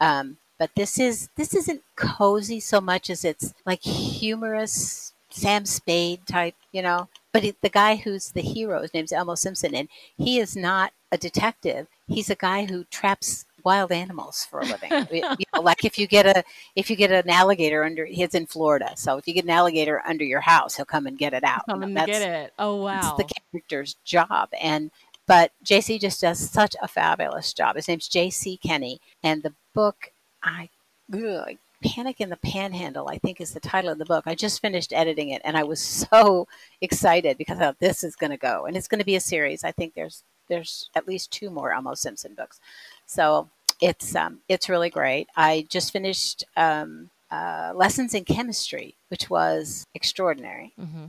um, 0.02 0.36
but 0.58 0.72
this 0.76 1.00
is 1.00 1.30
this 1.36 1.54
isn't 1.54 1.82
cozy 1.96 2.60
so 2.60 2.80
much 2.82 3.10
as 3.10 3.26
it's 3.26 3.54
like 3.66 3.82
humorous 3.82 5.14
Sam 5.30 5.66
Spade 5.66 6.26
type, 6.26 6.56
you 6.72 6.82
know. 6.82 7.10
But 7.34 7.44
it, 7.44 7.62
the 7.62 7.70
guy 7.70 7.98
who's 7.98 8.32
the 8.32 8.42
hero, 8.42 8.82
his 8.82 8.94
name's 8.94 9.12
Elmo 9.12 9.36
Simpson, 9.36 9.76
and 9.76 9.90
he 10.18 10.40
is 10.40 10.56
not 10.56 10.94
a 11.12 11.18
detective. 11.18 11.88
He's 12.08 12.30
a 12.30 12.36
guy 12.36 12.66
who 12.66 12.86
traps 12.86 13.46
wild 13.66 13.92
animals 13.92 14.48
for 14.50 14.62
a 14.62 14.66
living. 14.66 14.92
you 15.12 15.46
know, 15.54 15.62
like 15.62 15.84
if 15.84 15.98
you 16.00 16.08
get 16.08 16.26
a 16.26 16.44
if 16.76 16.90
you 16.90 16.96
get 16.96 17.12
an 17.12 17.30
alligator 17.30 17.84
under, 17.84 18.06
he's 18.06 18.34
in 18.34 18.46
Florida, 18.46 18.94
so 18.96 19.18
if 19.18 19.28
you 19.28 19.34
get 19.34 19.44
an 19.44 19.50
alligator 19.50 20.02
under 20.08 20.24
your 20.24 20.42
house, 20.42 20.76
he'll 20.76 20.86
come 20.86 21.08
and 21.08 21.18
get 21.18 21.34
it 21.34 21.44
out. 21.44 21.66
Come 21.68 21.82
You 21.82 21.98
and 21.98 22.08
get 22.08 22.22
it. 22.22 22.54
Oh, 22.58 22.84
wow. 22.84 23.00
it's 23.00 23.28
the 23.28 23.42
character's 23.52 23.96
job. 24.06 24.50
And 24.62 24.92
but 25.28 25.52
JC 25.66 26.00
just 26.00 26.22
does 26.22 26.40
such 26.40 26.76
a 26.82 26.88
fabulous 26.88 27.52
job. 27.52 27.76
His 27.76 27.88
name's 27.88 28.08
JC 28.08 28.62
Kenney, 28.62 29.02
and 29.24 29.44
the 29.44 29.54
book 29.74 30.12
I 30.46 30.70
ugh, 31.14 31.58
Panic 31.84 32.22
in 32.22 32.30
the 32.30 32.38
Panhandle, 32.38 33.10
I 33.10 33.18
think 33.18 33.42
is 33.42 33.54
the 33.54 33.60
title 33.60 33.92
of 33.92 33.98
the 33.98 34.06
book. 34.06 34.24
I 34.28 34.36
just 34.36 34.62
finished 34.62 34.94
editing 34.94 35.30
it, 35.30 35.42
and 35.46 35.58
I 35.58 35.64
was 35.64 35.82
so 36.12 36.48
excited 36.82 37.38
because 37.38 37.58
I 37.58 37.62
thought 37.62 37.80
this 37.80 38.04
is 38.04 38.16
going 38.16 38.32
to 38.32 38.38
go, 38.38 38.66
and 38.66 38.78
it's 38.78 38.88
going 38.88 39.00
to 39.00 39.06
be 39.06 39.16
a 39.16 39.22
series. 39.22 39.64
I 39.64 39.72
think 39.72 39.94
there's 39.96 40.24
there's 40.48 40.90
at 40.96 41.08
least 41.08 41.32
two 41.32 41.50
more 41.50 41.74
Elmo 41.74 41.96
Simpson 41.96 42.34
books, 42.36 42.60
so 43.06 43.50
it's 43.82 44.16
um, 44.16 44.40
it's 44.50 44.70
really 44.70 44.90
great. 44.90 45.28
I 45.36 45.68
just 45.70 45.92
finished 45.92 46.46
um, 46.56 47.10
uh, 47.32 47.74
Lessons 47.76 48.14
in 48.14 48.26
Chemistry, 48.26 48.96
which 49.10 49.30
was 49.30 49.86
extraordinary 49.96 50.74
hmm 50.80 51.06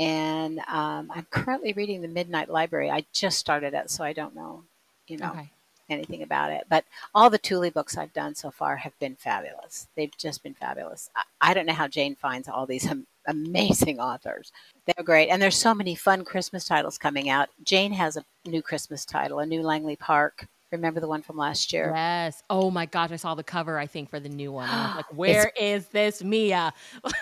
and 0.00 0.60
um, 0.60 1.10
I'm 1.12 1.26
currently 1.30 1.72
reading 1.72 2.02
the 2.02 2.08
Midnight 2.08 2.48
Library. 2.48 2.90
I 2.90 3.04
just 3.12 3.38
started 3.38 3.74
it, 3.74 3.90
so 3.90 4.04
I 4.04 4.12
don't 4.12 4.34
know, 4.34 4.62
you 5.08 5.16
know, 5.16 5.30
Okay. 5.30 5.50
Anything 5.90 6.22
about 6.22 6.52
it. 6.52 6.64
But 6.68 6.84
all 7.14 7.30
the 7.30 7.38
Tule 7.38 7.70
books 7.70 7.96
I've 7.96 8.12
done 8.12 8.34
so 8.34 8.50
far 8.50 8.76
have 8.76 8.98
been 8.98 9.16
fabulous. 9.16 9.88
They've 9.96 10.16
just 10.18 10.42
been 10.42 10.54
fabulous. 10.54 11.10
I, 11.16 11.22
I 11.40 11.54
don't 11.54 11.66
know 11.66 11.72
how 11.72 11.88
Jane 11.88 12.14
finds 12.14 12.48
all 12.48 12.66
these 12.66 12.86
am- 12.86 13.06
amazing 13.26 13.98
authors. 14.00 14.52
They're 14.86 15.04
great, 15.04 15.28
and 15.28 15.40
there's 15.40 15.56
so 15.56 15.74
many 15.74 15.94
fun 15.94 16.24
Christmas 16.24 16.66
titles 16.66 16.98
coming 16.98 17.28
out. 17.30 17.48
Jane 17.64 17.92
has 17.92 18.16
a 18.16 18.24
new 18.46 18.62
Christmas 18.62 19.04
title, 19.04 19.38
a 19.38 19.46
new 19.46 19.62
Langley 19.62 19.96
Park. 19.96 20.46
Remember 20.70 21.00
the 21.00 21.08
one 21.08 21.22
from 21.22 21.38
last 21.38 21.72
year? 21.72 21.92
Yes. 21.94 22.42
Oh 22.50 22.70
my 22.70 22.84
gosh, 22.84 23.10
I 23.10 23.16
saw 23.16 23.34
the 23.34 23.42
cover. 23.42 23.78
I 23.78 23.86
think 23.86 24.10
for 24.10 24.20
the 24.20 24.28
new 24.28 24.52
one. 24.52 24.68
Like, 24.68 25.06
where 25.14 25.50
is 25.58 25.86
this 25.88 26.22
Mia? 26.22 26.72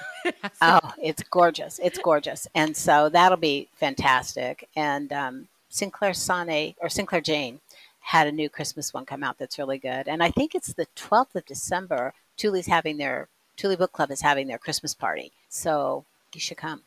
Oh, 0.61 0.81
it's 1.01 1.23
gorgeous. 1.23 1.79
It's 1.81 1.99
gorgeous. 1.99 2.49
And 2.53 2.77
so 2.77 3.09
that'll 3.09 3.37
be 3.37 3.69
fantastic. 3.77 4.69
And 4.75 5.13
um, 5.13 5.47
Sinclair 5.69 6.11
Sawhney 6.11 6.75
or 6.81 6.89
Sinclair 6.89 7.21
Jane 7.21 7.61
had 8.07 8.29
a 8.29 8.33
new 8.33 8.49
Christmas 8.49 8.95
one 8.95 9.05
come 9.05 9.25
out 9.25 9.37
that's 9.37 9.59
really 9.59 9.79
good. 9.79 10.07
And 10.07 10.23
I 10.23 10.31
think 10.31 10.55
it's 10.55 10.73
the 10.73 10.87
12th 10.95 11.35
of 11.35 11.45
December. 11.45 12.15
Tule's 12.37 12.67
having 12.67 12.99
their 12.99 13.27
Tule 13.57 13.77
Book 13.77 13.91
Club 13.91 14.13
is 14.13 14.21
having 14.21 14.47
their 14.47 14.59
Christmas 14.59 14.95
party. 14.95 15.33
So 15.49 16.05
you 16.33 16.39
should 16.41 16.57
come. 16.57 16.83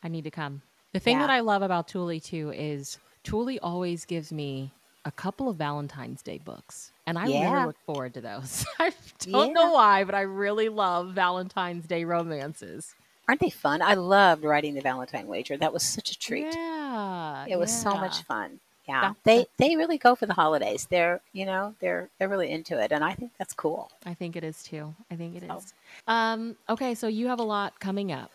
I 0.00 0.06
need 0.06 0.22
to 0.24 0.30
come. 0.30 0.62
The 0.92 1.00
thing 1.00 1.16
Yeah. 1.16 1.26
that 1.26 1.30
I 1.30 1.40
love 1.40 1.62
about 1.62 1.88
Tule 1.88 2.20
too 2.20 2.52
is 2.54 2.98
Tule 3.24 3.58
always 3.64 4.04
gives 4.04 4.30
me 4.32 4.70
a 5.04 5.10
couple 5.10 5.48
of 5.48 5.56
Valentine's 5.56 6.22
Day 6.22 6.38
books. 6.38 6.92
And 7.04 7.18
I 7.18 7.26
Yeah. 7.26 7.52
really 7.52 7.66
look 7.66 7.80
forward 7.84 8.14
to 8.14 8.20
those. 8.20 8.64
I 8.78 8.92
don't 9.22 9.54
know 9.54 9.72
why, 9.72 10.04
but 10.04 10.14
I 10.14 10.20
really 10.20 10.68
love 10.68 11.14
Valentine's 11.14 11.88
Day 11.88 12.04
romances. 12.04 12.94
Aren't 13.26 13.40
they 13.40 13.50
fun? 13.50 13.82
I 13.82 13.94
loved 13.94 14.44
writing 14.44 14.74
the 14.74 14.82
Valentine 14.82 15.26
Wager. 15.26 15.56
That 15.56 15.72
was 15.72 15.82
such 15.82 16.12
a 16.12 16.18
treat. 16.18 16.54
Yeah. 16.54 17.46
It 17.48 17.58
was 17.58 17.72
so 17.72 17.96
much 17.96 18.22
fun. 18.22 18.60
Yeah. 18.86 19.14
They 19.24 19.46
they 19.56 19.76
really 19.76 19.96
go 19.98 20.14
for 20.14 20.26
the 20.26 20.34
holidays. 20.34 20.86
They're, 20.90 21.20
you 21.32 21.46
know, 21.46 21.74
they're 21.80 22.10
they're 22.18 22.28
really 22.28 22.50
into 22.50 22.78
it 22.78 22.92
and 22.92 23.02
I 23.02 23.14
think 23.14 23.32
that's 23.38 23.54
cool. 23.54 23.90
I 24.04 24.12
think 24.14 24.36
it 24.36 24.44
is 24.44 24.62
too. 24.62 24.94
I 25.10 25.16
think 25.16 25.36
it 25.36 25.42
is. 25.44 25.48
So- 25.48 25.62
Um, 26.06 26.56
okay, 26.68 26.94
so 26.94 27.06
you 27.08 27.28
have 27.28 27.38
a 27.40 27.44
lot 27.44 27.78
coming 27.80 28.12
up. 28.12 28.30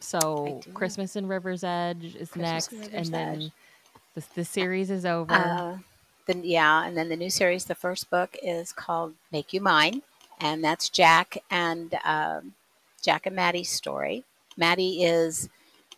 So. 0.00 0.60
Christmas 0.74 1.16
in 1.16 1.26
River's 1.28 1.64
Edge 1.64 2.16
is 2.16 2.30
Christmas 2.30 2.36
next, 2.36 2.72
River's 2.72 2.92
and 2.92 3.06
then 3.14 3.52
the, 4.14 4.24
the 4.34 4.44
series 4.44 4.90
is 4.90 5.06
over. 5.06 5.32
Uh, 5.32 5.78
then 6.26 6.42
yeah, 6.44 6.84
and 6.84 6.96
then 6.96 7.08
the 7.08 7.16
new 7.16 7.30
series, 7.30 7.64
the 7.66 7.74
first 7.74 8.10
book 8.10 8.36
is 8.42 8.72
called 8.72 9.14
Make 9.32 9.52
You 9.52 9.60
Mine, 9.60 10.02
and 10.40 10.62
that's 10.64 10.88
Jack 10.88 11.38
and 11.50 11.94
um, 12.04 12.54
Jack 13.02 13.26
and 13.26 13.36
Maddie's 13.36 13.70
story. 13.70 14.24
Maddie 14.56 15.04
is. 15.04 15.48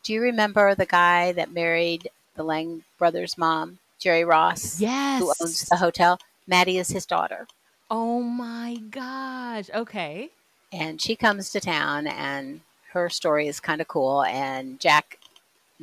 Do 0.05 0.13
you 0.13 0.21
remember 0.21 0.75
the 0.75 0.87
guy 0.87 1.33
that 1.33 1.53
married 1.53 2.09
the 2.39 2.45
Lang 2.45 2.85
brothers' 2.99 3.37
mom, 3.37 3.79
Jerry 3.99 4.25
Ross, 4.25 4.81
yes. 4.81 5.21
who 5.21 5.35
owns 5.43 5.67
the 5.69 5.77
hotel? 5.77 6.19
Maddie 6.47 6.79
is 6.79 6.89
his 6.89 7.05
daughter, 7.05 7.47
oh 7.91 8.23
my 8.23 8.77
gosh. 8.91 9.69
Okay. 9.75 10.31
and 10.73 11.01
she 11.03 11.17
comes 11.17 11.51
to 11.53 11.61
town, 11.61 12.07
and 12.07 12.61
her 12.93 13.11
story 13.11 13.47
is 13.49 13.61
kind 13.61 13.81
of 13.83 13.89
cool. 13.89 14.25
And 14.25 14.81
Jack, 14.81 15.19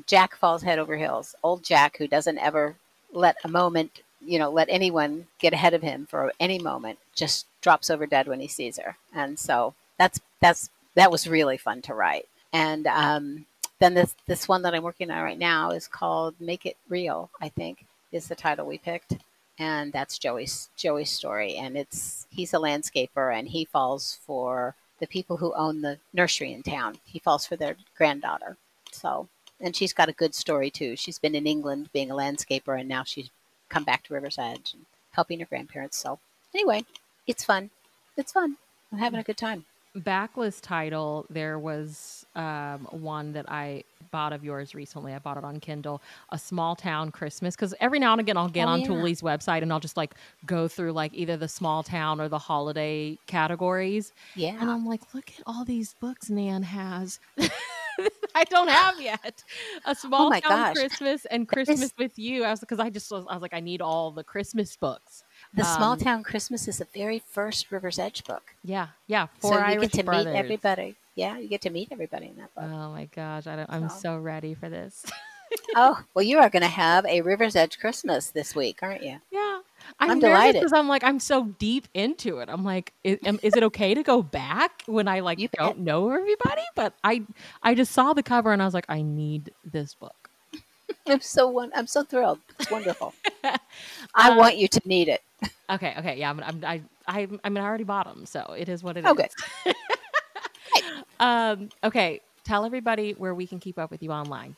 Jack 0.07 0.35
falls 0.35 0.63
head 0.63 0.79
over 0.79 0.97
heels. 0.97 1.35
Old 1.43 1.63
Jack, 1.63 1.97
who 1.97 2.07
doesn't 2.07 2.39
ever 2.39 2.75
let 3.13 3.37
a 3.43 3.47
moment, 3.47 4.01
you 4.25 4.39
know, 4.39 4.49
let 4.49 4.67
anyone 4.69 5.27
get 5.39 5.53
ahead 5.53 5.73
of 5.73 5.81
him 5.83 6.05
for 6.07 6.31
any 6.39 6.59
moment, 6.59 6.97
just 7.15 7.45
drops 7.61 7.89
over 7.89 8.05
dead 8.07 8.27
when 8.27 8.39
he 8.39 8.47
sees 8.47 8.77
her. 8.79 8.97
And 9.13 9.37
so 9.39 9.73
that's 9.97 10.19
that's 10.41 10.69
that 10.95 11.11
was 11.11 11.27
really 11.27 11.57
fun 11.57 11.81
to 11.83 11.93
write. 11.93 12.27
And 12.53 12.87
um, 12.87 13.45
then 13.79 13.93
this 13.93 14.15
this 14.27 14.47
one 14.47 14.61
that 14.63 14.73
I'm 14.73 14.83
working 14.83 15.11
on 15.11 15.23
right 15.23 15.37
now 15.37 15.71
is 15.71 15.87
called 15.87 16.35
Make 16.39 16.65
It 16.65 16.77
Real. 16.89 17.29
I 17.41 17.49
think 17.49 17.85
is 18.11 18.27
the 18.27 18.35
title 18.35 18.65
we 18.65 18.77
picked, 18.77 19.17
and 19.59 19.91
that's 19.91 20.17
Joey's 20.17 20.69
Joey's 20.77 21.09
story. 21.09 21.55
And 21.57 21.77
it's 21.77 22.27
he's 22.29 22.53
a 22.53 22.57
landscaper, 22.57 23.37
and 23.37 23.47
he 23.49 23.65
falls 23.65 24.19
for 24.25 24.75
the 24.99 25.07
people 25.07 25.37
who 25.37 25.53
own 25.53 25.81
the 25.81 25.99
nursery 26.13 26.53
in 26.53 26.63
town. 26.63 26.97
He 27.05 27.19
falls 27.19 27.45
for 27.45 27.55
their 27.57 27.75
granddaughter. 27.97 28.57
So, 28.91 29.27
and 29.59 29.75
she's 29.75 29.93
got 29.93 30.09
a 30.09 30.13
good 30.13 30.33
story 30.33 30.69
too. 30.69 30.95
She's 30.95 31.19
been 31.19 31.35
in 31.35 31.47
England 31.47 31.89
being 31.91 32.11
a 32.11 32.15
landscaper, 32.15 32.79
and 32.79 32.87
now 32.87 33.03
she's 33.03 33.29
come 33.69 33.83
back 33.83 34.03
to 34.03 34.13
River's 34.13 34.37
Edge 34.37 34.73
and 34.73 34.85
helping 35.11 35.39
her 35.39 35.45
grandparents. 35.45 35.97
So, 35.97 36.19
anyway, 36.53 36.85
it's 37.27 37.43
fun. 37.43 37.71
It's 38.15 38.31
fun. 38.31 38.57
I'm 38.91 38.99
having 38.99 39.19
a 39.19 39.23
good 39.23 39.37
time. 39.37 39.65
Backlist 39.95 40.61
title, 40.61 41.25
there 41.29 41.57
was 41.57 42.25
um, 42.35 42.87
one 42.91 43.31
that 43.33 43.45
I 43.49 43.83
bought 44.11 44.33
of 44.33 44.43
yours 44.43 44.75
recently. 44.75 45.13
I 45.13 45.19
bought 45.19 45.37
it 45.37 45.43
on 45.43 45.59
Kindle, 45.59 46.01
A 46.29 46.37
Small 46.37 46.75
Town 46.75 47.11
Christmas. 47.11 47.55
Because 47.55 47.73
every 47.79 47.99
now 47.99 48.11
and 48.11 48.21
again, 48.21 48.37
I'll 48.37 48.49
get 48.49 48.67
Oh, 48.67 48.71
on 48.71 48.81
yeah. 48.81 48.87
Tule's 48.87 49.21
website 49.21 49.61
and 49.61 49.71
I'll 49.71 49.79
just 49.79 49.97
like 49.97 50.15
go 50.45 50.67
through 50.67 50.91
like 50.93 51.13
either 51.13 51.37
the 51.37 51.47
small 51.47 51.83
town 51.83 52.19
or 52.21 52.27
the 52.29 52.39
holiday 52.39 53.17
categories. 53.27 54.11
Yeah. 54.35 54.57
And 54.59 54.69
I'm 54.69 54.85
like, 54.85 55.01
look 55.13 55.29
at 55.37 55.43
all 55.45 55.65
these 55.65 55.93
books 55.99 56.29
Nan 56.29 56.63
has. 56.63 57.19
I 58.35 58.43
don't 58.49 58.69
have 58.69 58.99
yet. 59.01 59.43
A 59.85 59.95
small 59.95 60.27
Oh 60.27 60.39
town 60.39 60.41
gosh. 60.41 60.75
Christmas 60.75 61.25
and 61.25 61.43
is- 61.43 61.47
Christmas 61.49 61.93
with 61.97 62.17
you. 62.19 62.43
I 62.43 62.51
was 62.51 62.59
because 62.59 62.79
I 62.79 62.89
just 62.89 63.09
was, 63.11 63.25
I 63.29 63.33
was 63.33 63.41
like, 63.41 63.53
I 63.53 63.59
need 63.61 63.81
all 63.81 64.11
the 64.11 64.23
Christmas 64.23 64.75
books. 64.75 65.23
The 65.55 65.63
Small 65.63 65.93
um, 65.93 65.99
Town 65.99 66.23
Christmas 66.23 66.67
is 66.67 66.79
the 66.79 66.87
very 66.93 67.19
first 67.29 67.71
River's 67.71 67.97
Edge 67.99 68.23
book. 68.25 68.43
Yeah, 68.63 68.87
yeah. 69.07 69.27
so 69.41 69.49
Four 69.49 69.57
you 69.59 69.63
Irish 69.65 69.81
get 69.91 69.91
to 69.99 70.03
brothers. 70.03 70.25
meet 70.33 70.39
everybody. 70.39 70.95
Yeah, 71.15 71.37
you 71.37 71.47
get 71.47 71.61
to 71.61 71.69
meet 71.69 71.89
everybody 71.91 72.27
in 72.27 72.35
that 72.37 72.53
book. 72.55 72.65
Oh 72.65 72.91
my 72.91 73.05
gosh, 73.05 73.47
I 73.47 73.55
don't, 73.55 73.69
I'm 73.69 73.89
So- 73.89 73.95
so 73.99 74.17
ready 74.17 74.53
for 74.53 74.67
this. 74.69 75.05
oh, 75.75 76.03
well, 76.13 76.23
you 76.23 76.39
are 76.39 76.49
going 76.49 76.63
to 76.63 76.67
have 76.67 77.05
a 77.05 77.21
River's 77.21 77.55
Edge 77.55 77.79
Christmas 77.79 78.31
this 78.31 78.53
week, 78.55 78.79
aren't 78.81 79.03
you? 79.03 79.19
yeah, 79.31 79.59
I'm, 79.99 80.11
I'm 80.11 80.19
delighted. 80.19 80.55
because 80.59 80.73
I'm 80.73 80.87
like 80.87 81.03
I'm 81.03 81.19
so 81.19 81.45
deep 81.59 81.87
into 81.93 82.39
it. 82.39 82.49
I'm 82.49 82.63
like, 82.65 82.91
is, 83.03 83.19
is 83.43 83.55
it 83.55 83.63
okay 83.63 83.93
to 83.93 84.03
go 84.03 84.21
back 84.23 84.83
when 84.87 85.07
I 85.07 85.19
like 85.21 85.39
You 85.39 85.47
don't 85.57 85.79
know 85.79 86.09
everybody? 86.09 86.63
But 86.75 86.93
I 87.03 87.21
I 87.63 87.75
just 87.75 87.91
saw 87.93 88.11
the 88.13 88.23
cover 88.23 88.51
and 88.51 88.61
I 88.61 88.65
was 88.65 88.73
like, 88.73 88.87
I 88.89 89.01
need 89.03 89.53
this 89.63 89.93
book. 89.93 90.29
I'm 91.07 91.21
so 91.21 91.69
I'm 91.73 91.87
so 91.87 92.03
thrilled. 92.03 92.39
It's 92.59 92.69
wonderful. 92.71 93.13
I 93.43 94.31
Uh, 94.31 94.35
want 94.37 94.57
you 94.57 94.67
to 94.67 94.81
need 94.85 95.07
it. 95.07 95.21
Okay, 95.69 95.93
okay, 95.97 96.17
yeah, 96.19 96.29
I'm, 96.29 96.39
I'm 96.41 96.63
I 96.63 96.81
I 97.07 97.27
I 97.43 97.49
mean 97.49 97.63
I 97.63 97.67
already 97.67 97.83
bought 97.83 98.05
them, 98.05 98.25
so 98.25 98.55
it 98.57 98.69
is 98.69 98.83
what 98.83 98.97
it 98.97 99.05
is. 99.05 99.11
Okay. 99.11 99.29
um. 101.19 101.69
Okay. 101.83 102.21
Tell 102.43 102.65
everybody 102.65 103.13
where 103.13 103.33
we 103.33 103.47
can 103.47 103.59
keep 103.59 103.79
up 103.79 103.89
with 103.89 104.03
you 104.03 104.11
online. 104.11 104.55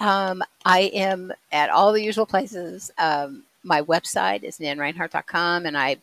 Um, 0.00 0.42
I 0.66 0.80
am 0.92 1.32
at 1.50 1.70
all 1.70 1.92
the 1.92 2.02
usual 2.02 2.26
places. 2.26 2.90
Um, 2.98 3.44
my 3.62 3.80
website 3.82 4.42
is 4.42 4.58
nanreinhardt.com, 4.58 5.64
and 5.66 5.78
I 5.78 5.96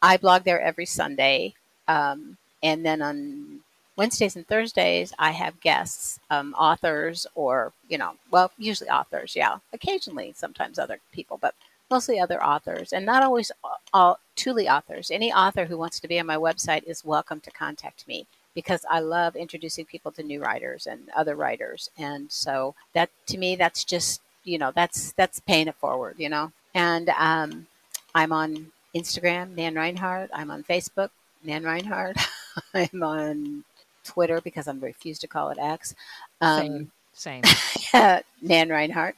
I 0.00 0.16
blog 0.16 0.44
there 0.44 0.60
every 0.60 0.86
Sunday. 0.86 1.54
Um, 1.88 2.38
and 2.62 2.86
then 2.86 3.02
on 3.02 3.60
Wednesdays 3.96 4.36
and 4.36 4.46
Thursdays, 4.46 5.12
I 5.18 5.32
have 5.32 5.60
guests, 5.60 6.18
um, 6.30 6.54
authors, 6.54 7.26
or 7.34 7.72
you 7.88 7.98
know, 7.98 8.14
well, 8.30 8.50
usually 8.56 8.88
authors. 8.88 9.36
Yeah, 9.36 9.58
occasionally, 9.72 10.32
sometimes 10.34 10.78
other 10.78 10.98
people, 11.12 11.38
but 11.38 11.54
mostly 11.92 12.18
other 12.18 12.42
authors, 12.42 12.92
and 12.92 13.04
not 13.04 13.22
always 13.22 13.52
all, 13.92 14.18
truly 14.34 14.68
authors. 14.68 15.10
Any 15.10 15.32
author 15.32 15.66
who 15.66 15.76
wants 15.76 16.00
to 16.00 16.08
be 16.08 16.18
on 16.18 16.26
my 16.26 16.36
website 16.36 16.84
is 16.84 17.04
welcome 17.04 17.38
to 17.40 17.50
contact 17.50 18.08
me 18.08 18.26
because 18.54 18.84
I 18.90 19.00
love 19.00 19.36
introducing 19.36 19.84
people 19.84 20.10
to 20.12 20.22
new 20.22 20.40
writers 20.40 20.86
and 20.86 21.08
other 21.14 21.36
writers. 21.36 21.90
And 21.98 22.32
so 22.32 22.74
that 22.94 23.10
to 23.26 23.38
me, 23.38 23.56
that's 23.56 23.84
just, 23.84 24.22
you 24.44 24.58
know, 24.58 24.72
that's, 24.74 25.12
that's 25.12 25.40
paying 25.40 25.68
it 25.68 25.74
forward, 25.76 26.16
you 26.18 26.28
know? 26.30 26.50
And 26.74 27.10
um, 27.10 27.66
I'm 28.14 28.32
on 28.32 28.72
Instagram, 28.94 29.54
Nan 29.54 29.74
Reinhardt. 29.74 30.30
I'm 30.32 30.50
on 30.50 30.64
Facebook, 30.64 31.10
Nan 31.44 31.62
Reinhardt. 31.62 32.16
I'm 32.74 33.02
on 33.02 33.64
Twitter 34.04 34.40
because 34.40 34.66
I'm 34.66 34.80
refused 34.80 35.20
to 35.22 35.28
call 35.28 35.50
it 35.50 35.58
X. 35.58 35.94
Um, 36.40 36.90
Same. 37.14 37.42
Same. 37.42 37.42
yeah, 37.94 38.20
Nan 38.40 38.70
Reinhardt. 38.70 39.14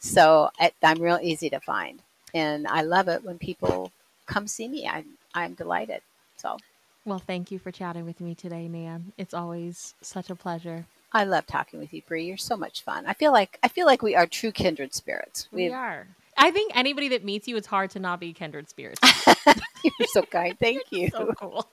So 0.00 0.50
I, 0.60 0.72
I'm 0.82 1.00
real 1.00 1.18
easy 1.22 1.50
to 1.50 1.60
find. 1.60 2.00
And 2.34 2.66
I 2.66 2.82
love 2.82 3.08
it 3.08 3.24
when 3.24 3.38
people 3.38 3.90
come 4.26 4.46
see 4.46 4.68
me. 4.68 4.86
I'm, 4.86 5.06
I'm 5.34 5.54
delighted. 5.54 6.02
So 6.36 6.56
Well, 7.04 7.18
thank 7.18 7.50
you 7.50 7.58
for 7.58 7.70
chatting 7.70 8.04
with 8.04 8.20
me 8.20 8.34
today, 8.34 8.68
Nan. 8.68 9.12
It's 9.16 9.34
always 9.34 9.94
such 10.02 10.30
a 10.30 10.34
pleasure. 10.34 10.86
I 11.12 11.24
love 11.24 11.46
talking 11.46 11.78
with 11.80 11.94
you, 11.94 12.02
Bree. 12.06 12.26
You're 12.26 12.36
so 12.36 12.56
much 12.56 12.82
fun. 12.82 13.06
I 13.06 13.14
feel 13.14 13.32
like 13.32 13.58
I 13.62 13.68
feel 13.68 13.86
like 13.86 14.02
we 14.02 14.14
are 14.14 14.26
true 14.26 14.52
kindred 14.52 14.92
spirits. 14.94 15.48
We 15.52 15.64
We've- 15.64 15.74
are. 15.74 16.06
I 16.40 16.52
think 16.52 16.70
anybody 16.76 17.08
that 17.08 17.24
meets 17.24 17.48
you, 17.48 17.56
it's 17.56 17.66
hard 17.66 17.90
to 17.90 17.98
not 17.98 18.20
be 18.20 18.32
kindred 18.32 18.68
spirits. 18.68 19.00
You're 19.82 20.06
so 20.12 20.22
kind. 20.22 20.56
Thank 20.60 20.82
you. 20.90 21.08
so 21.10 21.32
cool. 21.36 21.66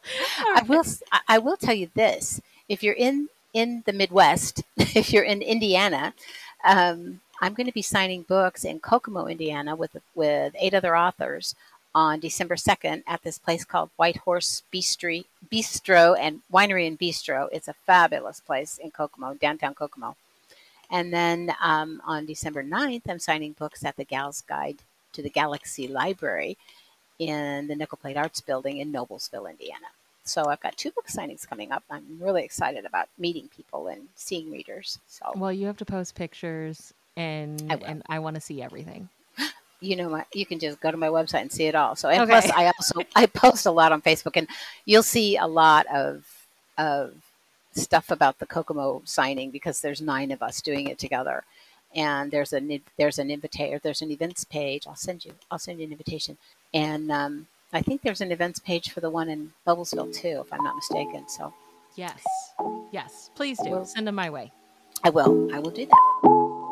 I 0.56 0.64
will. 0.64 0.84
I 1.28 1.38
will 1.38 1.56
tell 1.58 1.76
you 1.76 1.90
this: 1.94 2.42
if 2.68 2.82
you're 2.82 2.96
in 2.96 3.30
in 3.54 3.84
the 3.86 3.94
Midwest, 3.94 4.64
if 4.78 5.14
you're 5.14 5.24
in 5.24 5.44
Indiana, 5.44 6.16
um, 6.64 7.22
I'm 7.42 7.54
going 7.54 7.68
to 7.68 7.74
be 7.74 7.82
signing 7.82 8.24
books 8.24 8.64
in 8.64 8.80
Kokomo, 8.80 9.28
Indiana, 9.28 9.76
with 9.76 9.98
with 10.16 10.56
eight 10.60 10.74
other 10.74 10.96
authors 10.96 11.56
on 11.96 12.20
December 12.20 12.56
2nd 12.56 13.04
at 13.08 13.24
this 13.24 13.38
place 13.38 13.64
called 13.64 13.90
White 13.96 14.18
Horse 14.18 14.64
Bistro, 14.72 15.24
Bistro 15.50 16.18
and 16.20 16.42
Winery 16.52 16.86
and 16.88 17.00
Bistro. 17.00 17.48
It's 17.54 17.70
a 17.70 17.74
fabulous 17.74 18.42
place 18.42 18.78
in 18.78 18.92
Kokomo, 18.92 19.34
downtown 19.36 19.74
Kokomo. 19.74 20.18
And 20.92 21.14
then 21.14 21.56
um, 21.64 22.02
on 22.06 22.26
December 22.26 22.64
9th, 22.64 23.04
I'm 23.10 23.20
signing 23.20 23.54
books 23.54 23.86
at 23.86 23.96
the 23.96 24.04
Gal's 24.04 24.42
Guide 24.42 24.80
to 25.14 25.22
the 25.22 25.30
Galaxy 25.30 25.88
Library 25.88 26.58
in 27.18 27.68
the 27.68 27.76
Nickel 27.76 27.98
Plate 27.98 28.18
Arts 28.18 28.42
Building 28.42 28.78
in 28.78 28.92
Noblesville, 28.92 29.50
Indiana. 29.50 29.88
So 30.26 30.48
I've 30.48 30.60
got 30.60 30.76
two 30.76 30.92
book 30.92 31.08
signings 31.08 31.48
coming 31.48 31.72
up. 31.72 31.84
I'm 31.90 32.18
really 32.20 32.44
excited 32.44 32.84
about 32.84 33.08
meeting 33.18 33.48
people 33.56 33.88
and 33.88 34.10
seeing 34.16 34.52
readers. 34.52 35.00
So 35.08 35.32
Well, 35.36 35.54
you 35.54 35.66
have 35.68 35.78
to 35.78 35.86
post 35.86 36.16
pictures, 36.16 36.94
and 37.18 37.72
I 37.72 37.76
will. 37.76 37.86
and 37.86 38.04
I 38.10 38.20
want 38.20 38.36
to 38.36 38.42
see 38.42 38.62
everything. 38.62 39.10
you 39.82 39.96
know, 39.96 40.10
my, 40.10 40.26
you 40.34 40.46
can 40.46 40.60
just 40.60 40.80
go 40.80 40.92
to 40.92 40.98
my 40.98 41.08
website 41.08 41.42
and 41.42 41.52
see 41.52 41.66
it 41.66 41.76
all. 41.76 41.96
So 41.96 42.10
and 42.10 42.22
Okay. 42.24 42.32
plus, 42.32 42.50
I 42.50 42.66
also 42.68 43.02
I 43.16 43.26
post 43.26 43.66
a 43.66 43.72
lot 43.72 43.92
on 43.92 44.02
Facebook, 44.02 44.36
and 44.38 44.48
you'll 44.86 45.04
see 45.04 45.38
a 45.38 45.48
lot 45.48 45.86
of 45.88 46.26
of 46.78 47.14
stuff 47.74 48.10
about 48.12 48.40
the 48.40 48.46
Kokomo 48.46 49.02
signing 49.06 49.52
because 49.52 49.82
there's 49.82 50.02
nine 50.02 50.32
of 50.32 50.42
us 50.42 50.62
doing 50.62 50.88
it 50.88 50.98
together, 50.98 51.44
and 51.96 52.32
there's 52.32 52.54
an 52.54 52.82
there's 52.98 53.20
an 53.20 53.30
invitator 53.30 53.82
there's 53.82 54.02
an 54.02 54.12
events 54.12 54.44
page. 54.44 54.88
I'll 54.88 54.96
send 54.96 55.26
you 55.26 55.34
I'll 55.52 55.60
send 55.60 55.80
you 55.80 55.86
an 55.86 55.92
invitation, 55.92 56.38
and 56.74 57.12
um, 57.12 57.48
I 57.74 57.82
think 57.82 58.02
there's 58.02 58.22
an 58.22 58.32
events 58.32 58.60
page 58.60 58.92
for 58.92 59.02
the 59.02 59.10
one 59.10 59.30
in 59.30 59.52
Noblesville 59.68 60.14
too, 60.14 60.44
if 60.46 60.54
I'm 60.54 60.64
not 60.64 60.76
mistaken. 60.76 61.28
So 61.28 61.54
yes, 61.96 62.24
yes, 62.92 63.30
please 63.36 63.60
do 63.62 63.84
send 63.86 64.08
them 64.08 64.16
my 64.16 64.30
way. 64.30 64.52
I 65.04 65.10
will. 65.10 65.54
I 65.54 65.60
will 65.60 65.72
do 65.72 65.86
that. 65.86 66.65